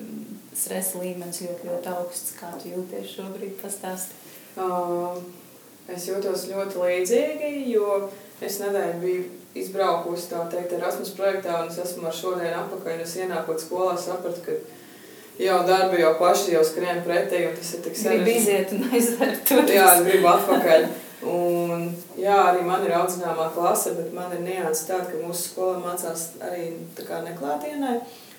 stresa 0.58 0.98
līmenis 0.98 1.44
ļoti, 1.44 1.68
ļoti 1.70 1.92
augsts. 1.94 2.34
Kā 2.40 2.50
tu 2.58 2.72
jūties 2.72 3.14
šobrīd, 3.14 3.54
pastāsti? 3.62 4.18
Uh, 4.58 5.20
es 5.94 6.08
jūtos 6.10 6.48
ļoti 6.50 6.82
līdzīgi, 6.82 7.52
jo 7.70 8.08
es 8.42 8.58
nedēļu 8.58 8.98
biju 9.04 9.28
izbraukusi 9.62 10.30
tā 10.32 10.42
teikt 10.50 10.74
Erasmus 10.74 11.14
projektā, 11.14 11.62
un 11.62 11.70
es 11.70 11.78
esmu 11.82 12.10
ar 12.10 12.18
šodien 12.18 12.58
apakaļ, 12.64 12.98
un 12.98 13.06
es 13.06 13.16
ienākot 13.18 13.62
skolā 13.62 13.94
sapratu, 13.98 14.42
ka 14.46 14.58
jau 15.40 15.60
darbi 15.66 16.00
jau 16.02 16.14
paši 16.20 16.56
jau 16.56 16.64
skrien 16.66 17.02
pretī, 17.06 17.44
un 17.48 17.54
tas 17.56 17.74
ir 17.76 17.84
tik 17.84 17.96
sarežģīti. 17.96 18.24
Gribu 18.24 18.40
iziet 18.40 18.74
un 18.76 18.88
aizvērt 18.90 19.46
to. 19.48 19.62
Jā, 19.72 19.86
gribu 20.04 20.32
atpakaļ. 20.34 20.88
Un, 21.30 21.90
jā, 22.16 22.36
arī 22.48 22.62
man 22.64 22.84
ir 22.86 22.94
audzināmā 22.96 23.50
klase, 23.52 23.92
bet 23.98 24.12
man 24.16 24.32
ir 24.32 24.40
nianses 24.44 24.86
tāda, 24.88 25.10
ka 25.10 25.20
mūsu 25.20 25.50
skolā 25.50 25.76
mācās 25.82 26.30
arī 26.40 26.70
neklātienē, 27.26 27.98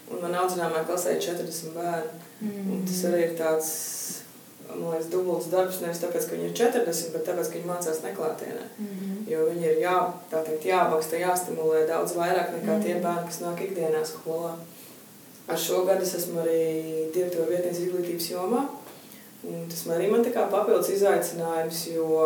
un 0.09 0.23
man 0.23 0.37
audzināmā 0.41 0.81
klasē 0.87 1.15
ir 1.15 1.21
40 1.27 1.75
bērni. 1.75 2.25
Mm. 2.41 2.71
Un 2.73 2.81
tas 2.89 3.03
arī 3.11 3.21
ir 3.27 3.35
tāds, 3.37 3.69
man 4.71 4.95
liekas, 4.95 5.11
dubults 5.13 5.51
darbs, 5.53 5.77
nevis 5.83 6.01
tāpēc, 6.01 6.25
ka 6.25 6.39
viņi 6.39 6.49
ir 6.49 6.57
40, 6.57 7.13
bet 7.13 7.27
tāpēc, 7.29 7.51
ka 7.51 7.59
viņi 7.59 7.69
mācās 7.69 8.01
neklātienē. 8.07 8.65
Mm 8.79 8.89
-hmm. 8.89 9.23
Jo 9.29 9.45
viņi 9.51 9.65
ir 9.69 9.81
jā, 9.85 9.97
teikt, 10.33 10.65
jāmaksta, 10.65 11.21
jāstimulē 11.21 11.85
daudz 11.87 12.17
vairāk 12.17 12.49
nekā 12.57 12.77
mm. 12.77 12.83
tie 12.83 12.95
bērni, 12.95 13.27
kas 13.29 13.41
nāk 13.45 13.61
ikdienā 13.61 14.01
skolā. 14.05 14.55
Ar 15.49 15.59
šo 15.59 15.83
gadu 15.87 16.05
es 16.05 16.13
esmu 16.19 16.43
arī 16.43 16.61
direktora 17.15 17.49
vietnieks 17.49 17.81
izglītības 17.81 18.29
jomā. 18.31 18.65
Un 19.47 19.65
tas 19.71 19.85
man 19.87 19.97
arī 19.97 20.11
man 20.11 20.25
kā 20.29 20.45
papildus 20.51 20.91
izaicinājums, 20.93 21.85
jo 21.95 22.19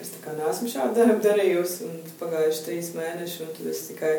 es 0.00 0.12
neesmu 0.22 0.70
šādu 0.70 0.94
darbu 1.00 1.18
darījusi 1.24 1.88
pagājuši 2.20 2.64
trīs 2.68 2.92
mēneši, 2.94 3.40
un 3.42 3.56
tad 3.56 3.70
es 3.72 3.82
tikai 3.88 4.14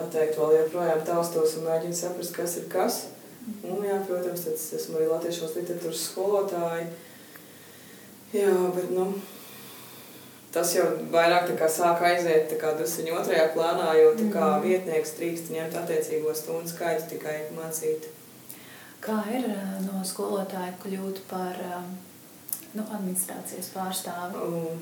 atteikti 0.00 0.40
vēl 0.40 0.56
joprojām 0.58 1.04
taustos 1.06 1.58
un 1.58 1.68
mēģinu 1.68 1.98
saprast, 1.98 2.34
kas 2.36 2.56
ir 2.60 2.68
kas. 2.72 3.02
Un 3.44 3.84
jā, 3.84 3.98
protams, 4.08 4.46
tad 4.46 4.56
es 4.56 4.70
esmu 4.78 4.98
arī 4.98 5.10
latviešos 5.10 5.52
literatūras 5.58 6.06
skolotāji. 6.08 6.86
Jā, 8.34 8.54
bet, 8.74 8.88
nu, 8.96 9.10
tas 10.54 10.74
jau 10.76 10.84
vairāk 11.12 11.50
sāk 11.68 12.02
aiziet 12.06 12.52
druskuļi 12.78 13.14
otrajā 13.18 13.48
plānā, 13.56 13.90
jo 13.98 14.12
tā 14.18 14.28
kā 14.32 14.46
mm. 14.46 14.66
vietnieks 14.66 15.16
drīkst 15.18 15.50
ņemt 15.54 15.78
attiecīgo 15.82 16.34
stundu 16.38 16.70
skaitu 16.70 17.10
tikai 17.14 17.38
mācīt. 17.56 18.06
Kā 19.04 19.18
ir 19.34 19.50
eh, 19.50 19.72
no 19.84 20.00
skolotāja 20.06 20.72
kļūt 20.84 21.24
par 21.28 21.58
eh, 21.60 21.88
nu, 22.78 22.86
administrācijas 22.86 23.72
pārstāvi? 23.74 24.40
Um, 24.40 24.78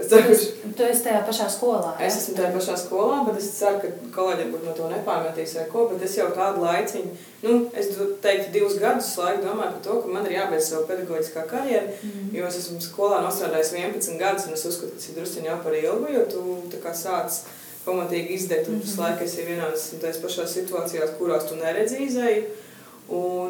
Es 0.00 0.08
ceru, 0.08 0.22
tu, 0.26 0.32
esi, 0.34 0.72
tu 0.76 0.84
esi 0.86 1.04
tajā 1.04 1.20
pašā 1.28 1.46
skolā. 1.52 1.92
Es 2.06 2.16
esmu 2.18 2.36
tajā 2.38 2.50
pašā 2.54 2.76
skolā, 2.80 3.18
bet 3.26 3.40
es 3.40 3.48
ceru, 3.58 3.80
ka 3.82 4.10
kolēģi 4.16 4.46
varbūt 4.46 4.64
no 4.66 4.74
to 4.78 4.88
nepārmetīs 4.92 5.54
vai 5.58 5.66
ko, 5.72 5.84
bet 5.92 6.04
es 6.06 6.16
jau 6.18 6.28
kādu 6.36 6.64
laiciņu, 6.64 7.12
nu, 7.44 7.56
es 7.76 7.90
teiktu 8.24 8.54
divus 8.56 8.78
gadus 8.80 9.12
laiku 9.20 9.44
domāju 9.44 9.74
par 9.74 9.82
to, 9.84 9.98
ka 10.00 10.14
man 10.14 10.28
ir 10.28 10.36
jābeidz 10.38 10.70
savu 10.72 10.88
pedagoģiskā 10.88 11.44
karjeru, 11.50 11.92
mm. 12.00 12.30
jo 12.38 12.48
es 12.48 12.58
esmu 12.62 12.80
skolā 12.84 13.20
nostrādājis 13.26 13.74
11 13.76 14.18
gadus, 14.22 14.48
un 14.48 14.56
es 14.56 14.66
uzskatu, 14.70 14.94
ka 14.94 15.02
tas 15.02 15.10
ir 15.12 15.20
drusciņi 15.20 15.52
jau 15.52 15.60
par 15.66 15.78
ilgu, 15.82 16.14
jo 16.16 16.24
tu 16.32 16.46
tā 16.72 16.82
kā 16.82 16.96
sāc 16.96 17.42
pamatīgi 17.84 18.34
izdegt, 18.36 18.68
un 18.68 18.80
tas 18.80 18.90
mm 18.90 18.96
-hmm. 18.96 19.04
laika 19.04 19.24
esi 19.24 19.46
vienāds 19.46 19.92
un 19.92 20.00
tajās 20.00 20.24
pašās 20.24 20.56
situācijās, 20.56 21.16
kurās 21.18 21.48
tu 21.48 21.56
neredzi 21.60 22.02
izēju, 22.08 22.42
Un 23.10 23.49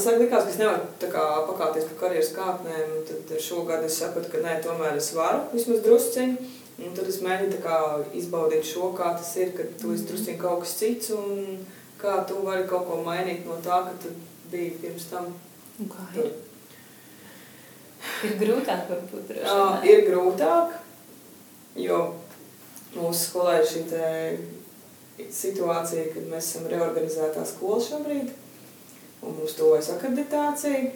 man 0.00 0.06
saka, 0.06 0.22
likās, 0.22 0.46
ka 0.46 0.52
es 0.52 0.58
nevaru 0.60 1.10
kā, 1.12 1.24
pakāpties 1.48 1.88
pa 1.90 1.98
karjeras 2.00 2.32
kāpnēm. 2.36 2.92
Tad 3.08 3.34
šogad 3.42 3.84
es 3.84 3.98
sapratu, 4.00 4.30
ka 4.32 4.40
nē, 4.44 4.56
tomēr 4.64 4.96
es 4.96 5.12
varu 5.16 5.44
vismaz 5.52 5.82
drusciņu. 5.84 6.48
Un 6.80 6.94
tad 6.96 7.08
es 7.12 7.18
mēģinu 7.20 7.58
kā, 7.60 7.78
izbaudīt 8.16 8.64
šo, 8.64 8.94
kā 8.96 9.12
tas 9.18 9.34
ir, 9.36 9.52
kad 9.56 9.74
tu 9.80 9.92
esi 9.92 10.06
drusciņi 10.08 10.40
kaut 10.40 10.62
kas 10.64 10.78
cits 10.80 11.10
un 11.12 11.58
kā 12.00 12.22
tu 12.28 12.40
vari 12.46 12.64
kaut 12.70 12.86
ko 12.88 13.02
mainīt 13.04 13.44
no 13.44 13.58
tā, 13.60 13.82
ka 13.84 13.92
tu 14.00 14.14
biji 14.52 14.78
pirms 14.80 15.10
tam. 15.10 15.28
Un 15.80 15.90
kā 15.92 16.06
ir? 16.16 16.32
Ir 18.24 18.38
grūtāk 18.40 18.88
varbūt. 18.88 19.34
Uh, 19.44 19.84
ir 19.84 20.06
grūtāk, 20.06 20.72
jo 21.76 22.00
mūsu 22.96 23.26
skolā 23.26 23.58
ir 23.60 23.68
šī 23.68 23.84
situācija, 25.28 26.06
kad 26.14 26.30
mēs 26.32 26.46
esam 26.48 26.70
reorganizētā 26.72 27.44
skola 27.44 27.82
šobrīd 27.84 28.32
un 29.22 29.38
mums 29.38 29.56
tuvojas 29.58 29.90
akreditācija. 29.94 30.90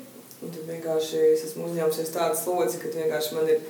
Un 0.44 0.52
tad 0.52 0.68
vienkārši 0.68 1.20
es 1.30 1.46
esmu 1.48 1.70
uzņēmusies 1.70 2.12
tādu 2.12 2.36
slodzi, 2.36 2.80
ka 2.82 2.92
vienkārši 2.92 3.36
man 3.36 3.50
ir, 3.54 3.62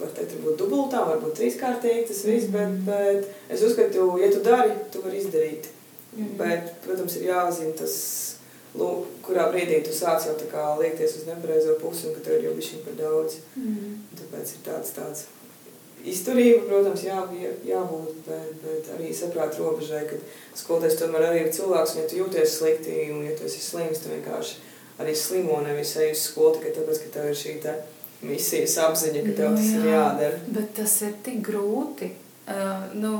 var 0.00 0.10
teikt, 0.16 0.34
varbūt 0.36 0.58
dubultā, 0.60 1.04
varbūt 1.08 1.38
trīskārtīgi 1.38 2.08
tas 2.10 2.24
viss, 2.28 2.50
bet, 2.52 2.74
mm. 2.74 2.82
bet 2.88 3.54
es 3.54 3.64
uzskatu, 3.64 4.10
ja 4.20 4.28
tu 4.34 4.42
dari, 4.44 4.76
tu 4.92 5.04
vari 5.04 5.22
izdarīt. 5.22 5.70
Mm. 6.16 6.34
Bet, 6.40 6.74
protams, 6.84 7.16
ir 7.16 7.30
jāzina 7.30 7.72
tas, 7.78 7.96
lūk, 8.78 9.08
kurā 9.24 9.48
brīdī 9.52 9.80
tu 9.86 9.94
sāc 9.96 10.28
jau 10.28 10.36
tā 10.38 10.50
kā 10.50 10.66
liekties 10.80 11.16
uz 11.22 11.26
nepareizo 11.30 11.78
pusi 11.80 12.10
un 12.10 12.18
ka 12.18 12.26
tev 12.26 12.38
ir 12.38 12.50
jau 12.50 12.54
bišķiņ 12.58 12.84
par 12.84 13.00
daudz. 13.00 13.40
Mm. 13.56 13.98
Tāpēc 14.20 14.54
ir 14.54 14.64
tāds 14.68 14.94
tāds 14.98 15.26
izturība, 16.06 16.62
protams, 16.68 17.02
jā, 17.06 17.18
jābūt, 17.66 18.22
bet, 18.26 18.54
bet 18.62 18.90
arī 18.96 19.10
saprāt 19.16 19.58
robežai, 19.58 20.04
ka 20.08 20.18
skolotājs 20.58 20.98
tomēr 21.00 21.28
arī 21.28 21.44
ir 21.44 21.52
cilvēks, 21.54 21.94
un 21.94 22.02
ja 22.02 22.08
tu 22.08 22.18
jūties 22.20 22.56
slikti, 22.60 22.96
un 23.14 23.24
ja 23.26 23.36
tu 23.38 23.46
esi 23.48 23.62
slims, 23.62 24.02
tu 24.02 24.12
vienkārši 24.12 24.58
arī 25.02 25.14
slimo, 25.18 25.60
nevis 25.64 25.96
ej 25.98 26.12
uz 26.14 26.24
skolu 26.28 26.58
tikai 26.58 26.74
tāpēc, 26.76 27.02
ka 27.04 27.14
tev 27.16 27.30
ir 27.30 27.38
šī 27.38 27.54
te 27.64 27.74
misijas 28.26 28.78
apziņa, 28.82 29.24
ka 29.26 29.36
tev 29.40 29.52
nu, 29.54 29.60
tas 29.60 29.70
jā, 29.70 29.80
ir 29.80 29.90
jādara. 29.92 30.40
Bet 30.58 30.72
tas 30.78 30.96
ir 31.06 31.14
tik 31.26 31.40
grūti, 31.46 32.10
uh, 32.50 32.88
nu, 32.98 33.12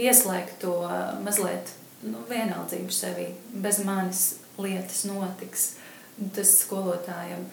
ieslēgt 0.00 0.58
to 0.64 0.78
uh, 0.82 1.14
mazliet 1.24 1.74
nu, 2.06 2.24
vienaldzību 2.30 2.94
sevī. 2.94 3.28
Bez 3.54 3.82
manis 3.86 4.24
lietas 4.58 5.04
notiks. 5.08 5.72
Tas 6.34 6.50
skolotājiem, 6.62 7.46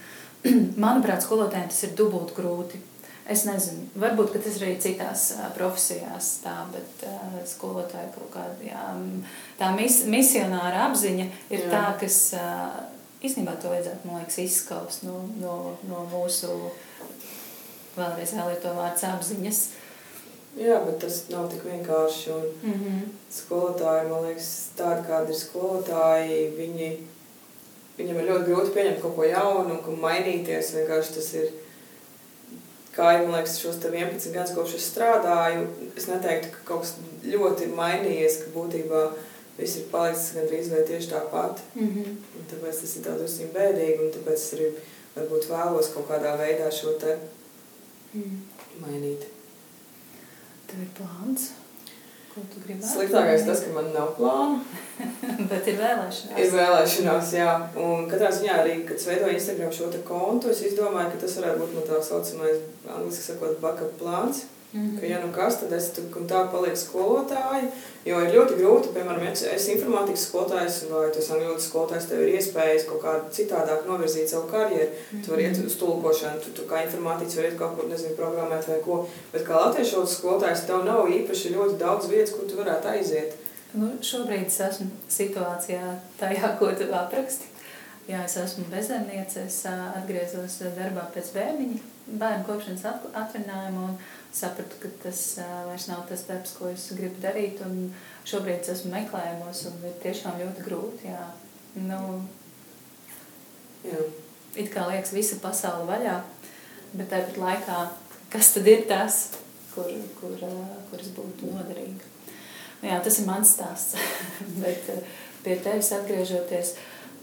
manuprāt, 0.86 1.24
skolotājiem 1.26 1.70
tas 1.70 1.86
ir 1.88 1.94
dubult 1.98 2.34
grūti 2.38 2.82
Es 3.30 3.44
nezinu, 3.46 3.86
varbūt 4.02 4.34
tas 4.34 4.56
ir 4.58 4.64
arī 4.66 4.78
citās 4.82 5.28
profesijās, 5.54 6.40
tā, 6.42 6.56
bet 6.74 7.04
uh, 7.06 7.36
skolotāja 7.46 8.10
kaut 8.16 8.32
kāda 8.34 8.66
jā, 8.66 8.86
tā 9.60 9.70
mis, 9.78 10.02
misionāra 10.10 10.88
apziņa 10.90 11.28
ir 11.54 11.60
jā. 11.62 11.70
tā, 11.70 11.84
kas 12.02 12.18
uh, 12.34 12.82
īstenībā 13.22 13.54
to 13.62 13.70
vajadzētu, 13.72 14.10
man 14.10 14.24
liekas, 14.24 14.40
izskaust 14.42 15.06
no, 15.06 15.22
no, 15.38 15.56
no 15.88 16.02
mūsu, 16.12 16.58
vēlreiz 17.96 18.34
jālieto 18.36 18.74
vārds 18.78 19.06
apziņas. 19.06 19.62
Jā, 20.60 20.82
bet 20.84 20.98
tas 21.00 21.22
nav 21.32 21.48
tik 21.52 21.64
vienkārši. 21.64 22.32
Un 22.36 22.46
mm 22.64 22.74
-hmm. 22.74 23.02
Skolotāji, 23.32 24.10
man 24.10 24.26
liekas, 24.26 24.50
tādi 24.78 25.08
kādi 25.08 25.32
ir 25.32 25.40
skolotāji, 25.40 26.40
viņi, 26.58 26.90
viņam 27.98 28.18
ir 28.20 28.30
ļoti 28.30 28.48
grūti 28.50 28.74
pieņemt 28.76 29.02
kaut 29.02 29.16
ko 29.16 29.24
jaunu 29.24 29.80
un 29.88 30.00
mainīties. 30.00 30.74
Vienkārši 30.76 31.14
tas 31.16 31.34
ir 31.34 31.52
kā 32.96 33.12
jau 33.18 33.28
liekas, 33.32 33.60
šos 33.62 33.80
11 33.84 34.34
gadus, 34.36 34.54
kopš 34.56 34.78
es 34.78 34.88
strādāju, 34.92 35.68
es 35.98 36.08
neteiktu, 36.12 36.52
ka 36.56 36.64
kaut 36.72 36.86
kas 36.86 36.96
ļoti 37.24 37.68
ir 37.68 37.76
mainījies, 37.78 38.40
ka 38.44 38.56
būtībā 38.56 39.04
viss 39.58 39.80
ir 39.80 39.88
palicis 39.92 40.34
gandrīz 40.38 40.72
vai 40.74 40.84
tieši 40.88 41.12
tāpat. 41.14 41.62
Mm 41.76 41.88
-hmm. 41.88 42.18
Un 42.38 42.50
tāpēc 42.52 42.82
tas 42.82 42.96
ir 42.96 43.06
tāds 43.06 43.22
drusku 43.22 43.52
bēdīgi, 43.56 44.00
un 44.06 44.12
tāpēc 44.16 44.40
es 44.40 44.54
arī 44.58 44.72
varbūt 45.16 45.50
vēlos 45.52 45.94
kaut 45.94 46.10
kādā 46.10 46.36
veidā 46.40 46.72
šo 46.72 46.94
te 47.00 47.18
mm. 48.14 48.38
mainīt. 48.82 49.28
Tev 50.68 50.82
ir 50.82 50.92
plāns? 51.00 51.52
Ko 52.32 52.42
tu 52.48 52.62
gribētu? 52.64 52.88
Sliktākais 52.88 53.44
tas, 53.44 53.62
ka 53.66 53.74
man 53.76 53.90
nav 53.92 54.14
plāna. 54.16 54.62
Bet 55.52 55.68
ir 55.68 55.76
vēlēšanās. 55.82 56.38
Ir 56.40 56.54
vēlēšanās, 56.56 57.34
jā. 57.36 57.56
Un 57.84 58.08
katrā 58.12 58.30
ziņā 58.38 58.56
arī, 58.62 58.78
kad 58.88 58.96
es 58.96 59.08
veidoju 59.10 59.36
Instagram 59.36 59.74
šo 59.76 59.90
kontu, 60.08 60.54
es 60.54 60.64
izdomāju, 60.70 61.12
ka 61.12 61.22
tas 61.26 61.36
varētu 61.42 61.60
būt 61.66 61.76
no 61.76 61.84
tā 61.90 62.00
saucamais, 62.08 62.64
angliski 62.88 63.28
sakot, 63.28 63.60
backup 63.64 63.98
plāns. 64.00 64.46
Mm 64.74 64.82
-hmm. 64.82 65.00
Ka, 65.00 65.06
ja 65.06 65.26
nu 65.26 65.34
kas, 65.34 65.60
tad 65.60 65.74
es 65.74 65.90
tur 65.96 66.04
un 66.20 66.28
tā 66.28 66.52
palieku 66.52 66.78
skolotāji, 66.78 67.66
jo 68.06 68.20
ir 68.20 68.36
ļoti 68.36 68.54
grūti, 68.60 68.94
piemēram, 68.96 69.24
ja 69.24 69.32
esi 69.56 69.74
informātikas 69.74 70.24
skolotājs 70.28 70.78
vai 70.92 71.12
tu 71.12 71.20
esi 71.20 71.32
angļu 71.34 71.60
skolotājs, 71.60 72.08
tev 72.10 72.22
ir 72.22 72.34
iespējas 72.38 72.88
kaut 72.90 73.02
kā 73.04 73.12
citādāk 73.38 73.86
novirzīt 73.88 74.30
savu 74.30 74.48
karjeru. 74.52 74.90
Mm 74.92 75.20
-hmm. 75.20 75.26
Tu 75.26 75.32
vari 75.32 75.44
iet 75.44 75.66
uz 75.66 75.76
tulkošanu, 75.76 76.40
tu, 76.40 76.50
tu 76.58 76.62
kā 76.72 76.86
informātiķis 76.86 77.36
vari 77.36 77.48
iet 77.48 77.60
kaut 77.60 77.76
kur, 77.76 77.90
nezinu, 77.90 78.16
programmēt 78.16 78.68
vai 78.68 78.80
ko, 78.86 79.08
bet 79.34 79.48
kā 79.48 79.54
latviešu 79.66 80.06
skolotājs 80.08 80.66
tev 80.68 80.86
nav 80.86 81.08
īpaši 81.20 81.56
ļoti 81.56 81.78
daudz 81.78 82.08
vietas, 82.08 82.34
kur 82.34 82.50
tu 82.50 82.56
varētu 82.58 82.88
aiziet. 82.88 83.32
Nu, 83.74 83.88
šobrīd 84.02 84.48
es 84.48 84.60
esmu 84.60 84.88
situācijā 85.10 85.96
tajā, 86.20 86.58
ko 86.60 86.66
tu 86.66 86.94
apraksti. 86.94 87.46
Jā, 88.10 88.26
es 88.26 88.38
esmu 88.38 88.66
bezdarbniece, 88.72 89.46
es 89.48 89.62
atgriezos 89.70 90.58
darbā 90.78 91.06
pēc 91.14 91.30
bērniņa, 91.36 91.78
bērnu 92.08 92.48
kopšanas 92.48 92.86
atvinājuma 93.14 93.84
un 93.86 93.98
sapratu, 94.36 94.78
ka 94.82 94.90
tas 95.04 95.22
vairs 95.68 95.88
nav 95.90 96.06
tas 96.10 96.26
darbs, 96.28 96.54
ko 96.58 96.70
es 96.72 96.88
gribu 96.96 97.22
darīt 97.24 97.62
šobrīd 98.28 98.62
es 98.62 98.74
esmu 98.76 98.94
meklējumos 98.96 99.66
un 99.72 99.82
ir 99.90 99.98
tiešām 100.04 100.40
ļoti 100.42 100.66
grūti, 100.68 101.10
jā. 101.12 101.26
Nu, 101.82 102.22
jā. 103.88 104.04
It 104.60 104.72
kā 104.74 104.84
liekas 104.90 105.14
visa 105.16 105.40
pasaule 105.44 105.88
vaļā, 105.88 106.18
bet 106.94 107.12
tāpat 107.12 107.40
laikā, 107.40 107.82
kas 108.32 108.54
tad 108.56 108.68
ir 108.68 108.86
tas, 108.90 109.22
kur, 109.74 109.88
kur, 110.20 110.36
kur 110.90 111.04
es 111.04 111.12
būtu 111.16 111.52
noderīga. 111.54 112.10
Nu, 112.82 112.90
jā, 112.90 112.98
tas 113.04 113.20
ir 113.22 113.30
mans 113.30 113.56
stāsts, 113.56 113.96
bet 114.64 114.90
pie 115.46 115.56
tevis 115.64 115.94
atgriežoties, 115.96 116.76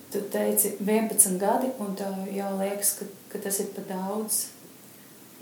Tu 0.08 0.20
teici 0.32 0.76
11 0.80 1.36
gadi, 1.36 1.68
un 1.78 1.92
tev 1.92 2.14
jau 2.32 2.52
liekas, 2.56 2.94
ka, 2.96 3.06
ka 3.28 3.40
tas 3.44 3.58
ir 3.60 3.68
pa 3.76 3.82
daudz. 3.90 4.46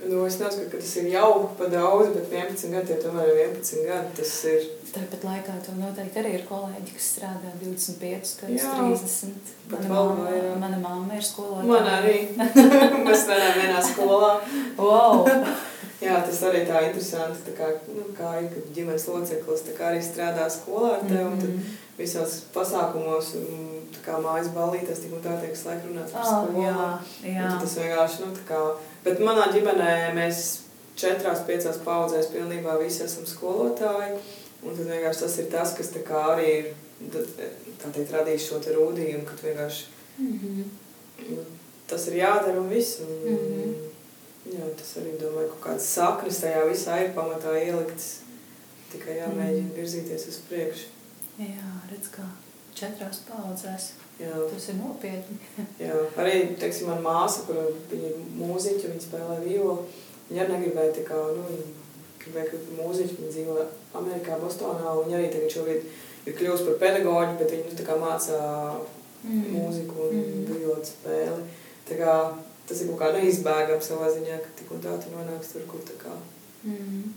Nu, 0.04 0.26
es 0.26 0.36
nesaku, 0.38 0.66
ka 0.70 0.76
tas 0.76 0.96
ir 1.00 1.06
jau 1.08 1.28
pa 1.56 1.70
daudz, 1.72 2.10
bet 2.12 2.32
11 2.32 2.72
gadi 2.74 2.92
jau 2.92 2.98
tomēr 3.06 3.30
ir 3.32 3.38
11 3.46 3.86
gadi. 3.88 4.10
Tas 4.18 4.32
ir. 4.52 4.66
Tāpat 4.92 5.24
laikā 5.24 5.54
tev 5.64 5.78
noteikti 5.80 6.20
arī 6.20 6.34
ir 6.36 6.44
kolēģi, 6.48 6.92
kas 6.96 7.06
strādā 7.14 7.52
25, 7.62 8.34
gadus, 8.42 8.66
30. 9.16 9.54
Mana 9.72 9.88
mamma, 9.92 10.26
jā. 10.34 10.50
mana 10.60 10.82
mamma 10.82 11.16
ir 11.16 11.24
skolotāja. 11.24 11.70
Man 11.70 11.88
arī. 11.94 12.18
Mēs 13.06 13.24
strādājam 13.24 13.58
vienā 13.62 13.80
skolā. 13.88 14.34
wow! 14.80 15.24
jā, 16.00 16.18
tas 16.28 16.42
arī 16.48 16.62
tā 16.68 16.82
interesanti, 16.90 17.44
tā 17.48 17.54
kā, 17.56 17.70
nu, 17.96 18.06
kā 18.16 18.34
ir, 18.42 18.50
kad 18.52 18.70
ģimenes 18.76 19.06
loceklis 19.08 19.64
tā 19.66 19.76
kā 19.78 19.90
arī 19.90 20.02
strādā 20.04 20.48
skolā 20.52 20.96
ar 20.98 21.06
tevi, 21.06 21.22
mm 21.22 21.28
-hmm. 21.28 21.32
un 21.32 21.40
tad 21.40 21.50
mhm. 21.50 21.76
visos 21.98 22.42
pasākumos 22.54 23.32
un 23.40 23.72
kā 24.04 24.18
mājas 24.22 24.52
ballītes, 24.54 25.00
tik 25.02 25.16
un 25.16 25.24
tā 25.24 25.40
tiek 25.40 25.56
slēgt 25.56 25.88
runāts 25.88 26.12
par 26.12 26.22
oh, 26.22 26.28
skolu. 26.28 26.62
Jā, 26.62 26.98
jā. 27.24 27.48
Tas 27.60 27.76
vienkārši, 27.78 28.20
nu, 28.24 28.34
tā 28.38 28.44
kā, 28.50 28.60
bet 29.06 29.22
manā 29.22 29.46
ģimenē 29.54 29.92
mēs 30.16 30.42
četrās, 30.98 31.44
piecās 31.46 31.78
paudzēs 31.84 32.30
pilnībā 32.32 32.76
visi 32.80 33.04
esam 33.06 33.26
skolotāji, 33.28 34.16
un 34.64 34.76
tad 34.76 34.88
vienkārši 34.88 35.24
tas 35.24 35.38
ir 35.42 35.50
tas, 35.52 35.74
kas 35.78 35.92
arī 36.22 36.48
ir, 36.56 36.70
tā 37.82 37.92
teikt, 37.92 38.14
radījis 38.14 38.48
šo 38.48 38.60
te 38.64 38.74
rūdījumu, 38.76 39.24
ka 39.28 39.36
vienkārši, 39.42 39.84
mm 40.18 40.38
-hmm. 40.40 41.44
tas 41.86 42.06
ir 42.08 42.18
jādara 42.22 42.60
un 42.60 42.68
viss, 42.68 43.00
un, 43.00 43.12
mm 43.24 43.36
-hmm. 43.36 43.74
jā, 44.56 44.70
tas 44.78 44.96
arī, 44.96 45.18
domāju, 45.20 45.48
kaut 45.48 45.62
kādas 45.66 45.92
saknes 45.98 46.40
tajā 46.40 46.64
visā 46.70 47.02
ir 47.04 47.14
pamatā 47.14 47.54
ieliktas, 47.66 48.20
tikai 48.92 49.18
jāmēģina 49.18 49.62
mm 49.62 49.70
-hmm. 49.70 49.80
virzīties 49.80 50.28
uz 50.28 50.38
priekšu. 50.48 50.86
Jā, 51.38 51.70
redz 51.90 52.08
kā 52.08 52.24
četrās 52.74 53.20
paudzēs. 53.28 53.92
Jā. 54.16 54.32
Tas 54.48 54.68
ir 54.72 54.78
nopietni. 54.78 55.36
Jā, 55.84 55.96
arī, 56.16 56.38
teiksim, 56.60 56.88
man 56.88 57.02
māsa, 57.04 57.44
kur 57.44 57.58
viņa 57.90 58.12
ir 58.12 58.20
mūziķa, 58.38 58.92
viņa 58.92 59.04
spēlē 59.04 59.36
violu, 59.44 59.82
viņa 60.30 60.44
arī 60.44 60.54
negribēja 60.54 60.94
tā 60.96 61.04
kā, 61.10 61.18
nu, 61.36 61.44
gribēja 62.22 62.48
kļūt 62.50 62.64
par 62.70 62.78
mūziķu, 62.80 63.18
viņa 63.20 63.34
dzīvo 63.34 63.58
Amerikā, 64.00 64.38
Bostonā, 64.40 64.94
viņa 65.02 65.18
arī 65.18 65.28
tagad 65.34 65.52
šobrīd 65.52 65.90
ir 66.26 66.38
kļūst 66.40 66.70
par 66.70 66.80
pedagoģu, 66.86 67.36
bet 67.42 67.54
viņa, 67.54 67.68
nu, 67.68 67.76
tā 67.76 67.86
kā 67.86 67.98
mācā 68.00 68.40
mm. 69.26 69.44
mūziku 69.52 70.08
un 70.08 70.18
mm. 70.22 70.48
violas 70.54 70.94
spēli. 70.94 71.46
Tā 71.86 72.00
kā 72.00 72.16
tas 72.66 72.80
ir 72.80 72.90
kaut 72.90 73.02
kā 73.04 73.12
neizbēgams 73.18 73.92
savā 73.92 74.08
ziņā, 74.16 74.40
ka 74.42 74.56
tik 74.58 74.72
un 74.74 74.82
tā 74.82 74.96
tu 75.02 75.12
nonāks 75.12 75.52
tur, 75.52 75.68
kur 75.70 75.84
tā 75.86 76.00
kā. 76.00 76.16
Mm. 76.66 77.12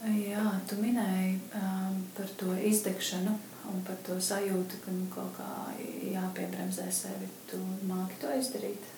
Jā, 0.00 0.46
tu 0.70 0.78
minēji 0.80 1.34
um, 1.58 1.98
par 2.16 2.30
to 2.40 2.54
izdegšanu 2.70 3.34
un 3.70 3.82
par 3.86 3.98
to 4.06 4.16
sajūtu, 4.20 4.80
ka 4.84 4.94
nu, 4.94 5.06
kaut 5.14 5.32
kā 5.38 5.50
jāpiebremzē 6.10 6.88
sevi. 6.92 7.28
Tu 7.50 7.60
māki 7.88 8.18
to 8.22 8.32
izdarīt? 8.36 8.88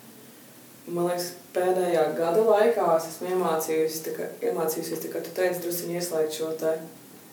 Man 0.87 1.07
liekas, 1.07 1.29
pēdējā 1.55 2.09
gada 2.19 2.43
laikā 2.43 2.89
es 2.97 3.13
esmu 3.13 3.31
iemācījusies, 3.37 4.17
kā, 4.17 4.27
iemācījusies, 4.49 5.07
kā 5.13 5.23
tu 5.23 5.35
teici, 5.37 5.63
drusciņi 5.63 5.99
ieslēgt 6.01 6.39
šo 6.41 6.51
te. 6.59 6.75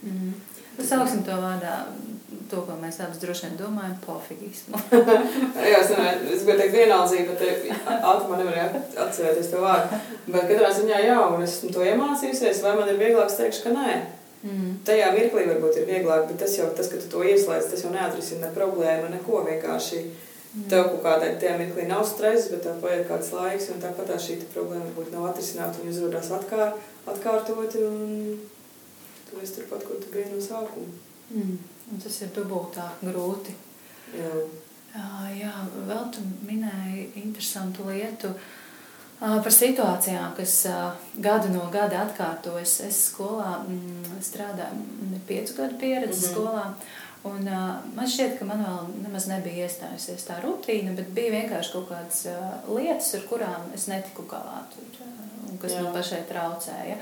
Mm. 0.06 0.36
Sauksim 0.80 1.24
to 1.28 1.36
vārdā 1.42 1.80
to, 2.50 2.62
ko 2.66 2.76
mēs 2.80 3.00
abas 3.04 3.18
droši 3.22 3.48
vien 3.48 3.58
domājam, 3.60 3.98
pofigismu. 4.04 4.80
jā, 5.72 5.82
es, 5.82 5.90
nevar, 5.92 6.22
es 6.22 6.46
gribēju 6.46 6.62
teikt 6.62 6.78
vienaldzību, 6.78 7.36
bet 7.42 7.98
ātri 7.98 8.30
man 8.30 8.42
nevarēja 8.44 8.86
atcerēties 9.08 9.52
to 9.52 9.66
vārdu. 9.66 10.00
Bet 10.30 10.48
katrā 10.52 10.70
ziņā 10.78 11.02
jā, 11.08 11.18
un 11.26 11.44
esmu 11.46 11.74
to 11.74 11.84
iemācījusies, 11.90 12.64
vai 12.66 12.78
man 12.78 12.94
ir 12.94 13.02
vieglāk 13.02 13.34
teikšu, 13.34 13.66
ka 13.66 13.76
nē. 13.76 13.90
Mm. 13.98 14.19
Tajā 14.88 15.10
mirklī 15.12 15.44
varbūt 15.50 15.82
ir 15.82 15.88
vieglāk, 15.90 16.30
bet 16.30 16.38
tas 16.40 16.54
jau, 16.56 16.70
tas, 16.76 16.88
ka 16.88 17.00
tu 17.02 17.10
to 17.12 17.24
ieslēdz, 17.28 17.72
tas 17.74 17.84
jau 17.84 17.92
neatrisina 17.92 18.48
ne 18.48 18.52
problēmu, 18.56 19.10
neko 19.12 19.42
vienkārši. 19.50 20.04
Mm. 20.50 20.64
Tev 20.72 20.86
kaut 20.88 21.04
kādā 21.04 21.34
tajā 21.42 21.58
mirklī 21.60 21.90
nav 21.90 22.06
stress, 22.08 22.48
bet 22.54 22.64
tev 22.66 22.80
paiet 22.82 23.04
kāds 23.10 23.34
laiks, 23.36 23.68
un 23.74 23.84
tāpat 23.84 24.08
tā 24.10 24.16
šī 24.22 24.40
problēma 24.54 24.88
varbūt 24.88 25.12
nav 25.14 25.28
atrisināta, 25.30 25.84
un 25.84 25.92
uzrodās 25.92 26.32
atkār, 26.40 26.72
atkārtot, 27.12 27.76
un 27.84 28.40
tu 29.28 29.44
esi 29.44 29.60
turpat, 29.60 29.84
kur 29.86 30.00
tu 30.02 30.10
biji 30.16 30.32
no 30.32 30.40
sākuma. 30.42 30.90
Mm. 31.36 31.60
Un 31.92 32.02
tas 32.02 32.22
ir 32.24 32.32
dubultā 32.34 32.88
grūti. 33.04 33.54
Jā. 34.16 34.34
Jā, 35.38 35.52
vēl 35.86 36.08
tu 36.16 36.24
minēji 36.48 37.12
interesantu 37.22 37.86
lietu 37.92 38.32
par 39.20 39.52
situācijām, 39.52 40.32
kas 40.38 40.56
gadu 41.20 41.52
no 41.52 41.66
gada 41.74 42.06
atkārtojas. 42.06 42.78
Es 42.88 43.02
skolā 43.10 43.58
mm, 43.66 44.22
strādāju 44.24 45.20
piecu 45.28 45.58
gadu 45.58 45.80
pieredzi 45.82 46.20
mm 46.20 46.24
-hmm. 46.24 46.34
skolā. 46.34 46.66
Un, 47.24 47.48
uh, 47.48 47.84
man 47.96 48.08
šķiet, 48.08 48.38
ka 48.40 48.46
man 48.48 48.62
vēl 48.64 48.86
nemaz 49.04 49.26
nebija 49.28 49.66
iestājusies 49.68 50.24
tā 50.24 50.38
rutīna, 50.40 50.94
bet 50.96 51.10
bija 51.16 51.34
vienkārši 51.34 51.74
kaut 51.74 51.90
kādas 51.90 52.22
uh, 52.32 52.70
lietas, 52.78 53.10
ar 53.18 53.26
kurām 53.28 53.66
es 53.76 53.88
netiku 53.92 54.24
galā, 54.30 54.62
tur, 54.72 55.02
uh, 55.04 55.58
kas 55.60 55.76
Jā. 55.76 55.82
man 55.82 55.98
pašai 55.98 56.22
traucēja. 56.30 56.96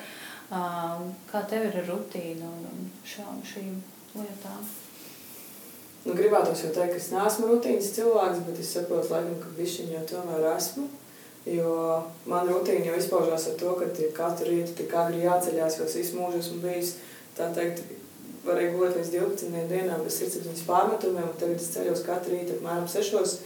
Uh, 0.50 1.06
kā 1.30 1.44
tev 1.52 1.68
ir 1.70 1.78
ar 1.84 1.90
rutīnu 1.92 2.50
un 2.50 2.90
šām 3.06 3.44
šīm 3.46 3.78
lietām? 4.16 4.66
Nu, 6.08 6.16
gribētos 6.18 6.64
jau 6.66 6.74
teikt, 6.74 6.96
ka 6.96 7.02
es 7.04 7.12
neesmu 7.12 7.52
rutīnas 7.52 7.94
cilvēks, 7.94 8.42
bet 8.48 8.62
es 8.64 8.74
saprotu, 8.74 9.14
laikam, 9.14 9.38
ka 9.44 9.54
višķiņ 9.60 9.94
jau 10.00 10.06
tomēr 10.16 10.50
esmu. 10.56 10.88
Jo 11.48 11.74
man 12.28 12.50
rutīna 12.50 12.90
jau 12.90 12.98
izpaužās 13.00 13.48
ar 13.52 13.60
to, 13.60 13.76
ka 13.80 14.10
katru 14.16 14.50
rītu 14.52 14.76
tik 14.82 14.96
agri 15.00 15.24
jāceļās, 15.24 15.78
jo 15.80 15.88
es 15.88 15.96
visu 15.96 16.18
mūžu 16.20 16.42
esmu 16.42 16.58
bijis, 16.66 16.96
tā 17.38 17.48
teikt, 17.56 17.86
varēja 18.48 18.74
gulēt 18.74 18.98
līdz 19.00 19.14
12 19.14 19.70
dienām 19.72 20.04
bez 20.04 20.18
sirdsapziņas 20.20 20.66
pārmetumiem, 20.68 21.30
un 21.30 21.40
tagad 21.40 21.62
es 21.62 21.72
ceļos 21.76 22.04
katru 22.08 22.36
rītu 22.36 22.58
apmēram 22.58 22.90
6. 22.92 23.38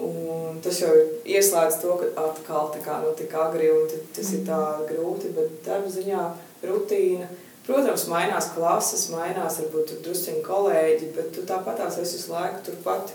Un 0.00 0.60
tas 0.64 0.78
jau 0.80 0.90
ir 0.96 1.36
ieslēdz 1.36 1.80
to, 1.82 1.98
ka 2.00 2.10
atkal 2.24 2.70
tā 2.72 2.80
kā, 2.84 3.00
nu, 3.04 3.12
tik 3.18 3.34
agri, 3.36 3.68
un 3.74 3.90
tas 4.16 4.32
ir 4.36 4.46
tā 4.48 4.60
grūti, 4.88 5.34
bet 5.36 5.60
darba 5.66 5.92
ziņā 5.92 6.26
rutīna– 6.64 7.28
Protams, 7.70 8.08
mainās 8.10 8.48
klases, 8.54 9.04
mainās 9.12 9.60
varbūt 9.60 10.00
drusciņi 10.04 10.40
kolēģi, 10.42 11.10
bet 11.14 11.28
tu 11.36 11.44
tāpatās 11.46 12.00
esi 12.02 12.16
visu 12.16 12.32
laiku 12.32 12.64
turpat. 12.66 13.12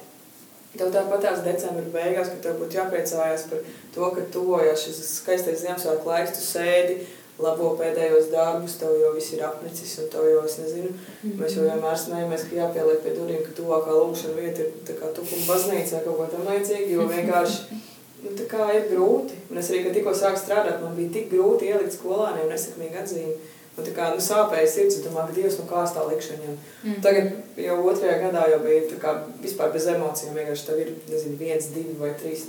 Tev 0.79 0.89
tāpatās 0.93 1.43
decembra 1.45 1.85
beigās, 1.93 2.31
kad 2.31 2.41
tev 2.43 2.57
būtu 2.61 2.79
jāpriecājās 2.79 3.45
par 3.51 3.61
to, 3.95 4.09
ka 4.15 4.25
tuvojas 4.33 4.83
šis 4.83 5.03
skaistais 5.21 5.61
Ziemassvētku 5.63 6.11
laiks, 6.11 6.35
tu 6.35 6.43
sēdi, 6.43 6.97
labo 7.39 7.73
pēdējos 7.79 8.29
darbus, 8.31 8.77
tev 8.79 8.93
jau 8.99 9.11
viss 9.15 9.33
ir 9.35 9.43
apnicis, 9.47 9.95
un 10.03 10.11
tev 10.11 10.27
jau, 10.29 10.43
es 10.47 10.57
nezinu, 10.61 10.91
mm 10.91 10.99
-hmm. 11.23 11.41
mēs 11.41 11.57
jau 11.57 11.65
vienmēr 11.65 11.97
smējamies, 11.99 12.45
ka 12.49 12.55
jāpieliek 12.61 13.01
pie 13.03 13.15
durvīm, 13.17 13.41
ka 13.43 13.57
tuvākā 13.57 13.97
lūkšana 13.97 14.35
vieta 14.39 14.61
ir 14.61 14.71
tukuma 15.17 15.43
baznīca 15.49 15.95
vai 15.95 16.03
kaut 16.05 16.17
ko 16.17 16.27
tam 16.31 16.47
līdzīgi, 16.51 16.93
jo 16.93 17.07
vienkārši, 17.11 17.81
nu, 18.23 18.31
ir 18.77 18.87
grūti. 18.91 19.33
Un 19.51 19.57
es 19.57 19.69
arī, 19.69 19.83
kad 19.83 19.93
tikko 19.93 20.13
sāku 20.13 20.39
strādāt, 20.39 20.81
man 20.81 20.95
bija 20.95 21.13
tik 21.13 21.31
grūti 21.33 21.69
ielikt 21.71 21.93
skolāniem 21.93 22.49
nesakmīgi 22.49 23.01
atzīmi. 23.03 23.35
Nu, 23.75 23.83
tā 23.83 23.91
kā 23.91 24.07
nu, 24.13 24.21
sāpēja 24.23 24.67
sirds, 24.71 25.01
un 25.01 25.09
domāju, 25.09 25.33
ka 25.33 25.35
Dievs, 25.35 25.57
nu 25.59 25.65
kā 25.67 25.81
tā 25.91 26.05
likšu 26.07 26.37
viņam. 26.37 26.53
Mm. 26.85 26.99
Tagad 27.03 27.59
jau 27.59 27.75
otrajā 27.83 28.15
gadā 28.21 28.45
jau 28.53 28.61
bija 28.63 28.85
tā 28.87 28.99
kā 29.01 29.11
vispār 29.43 29.73
bez 29.73 29.89
emocijām, 29.91 30.37
vienkārši 30.39 30.67
tev 30.69 30.79
ir, 30.79 30.93
nezinu, 31.11 31.35
viens, 31.41 31.67
divi 31.73 31.97
vai 31.99 32.13
trīs. 32.21 32.45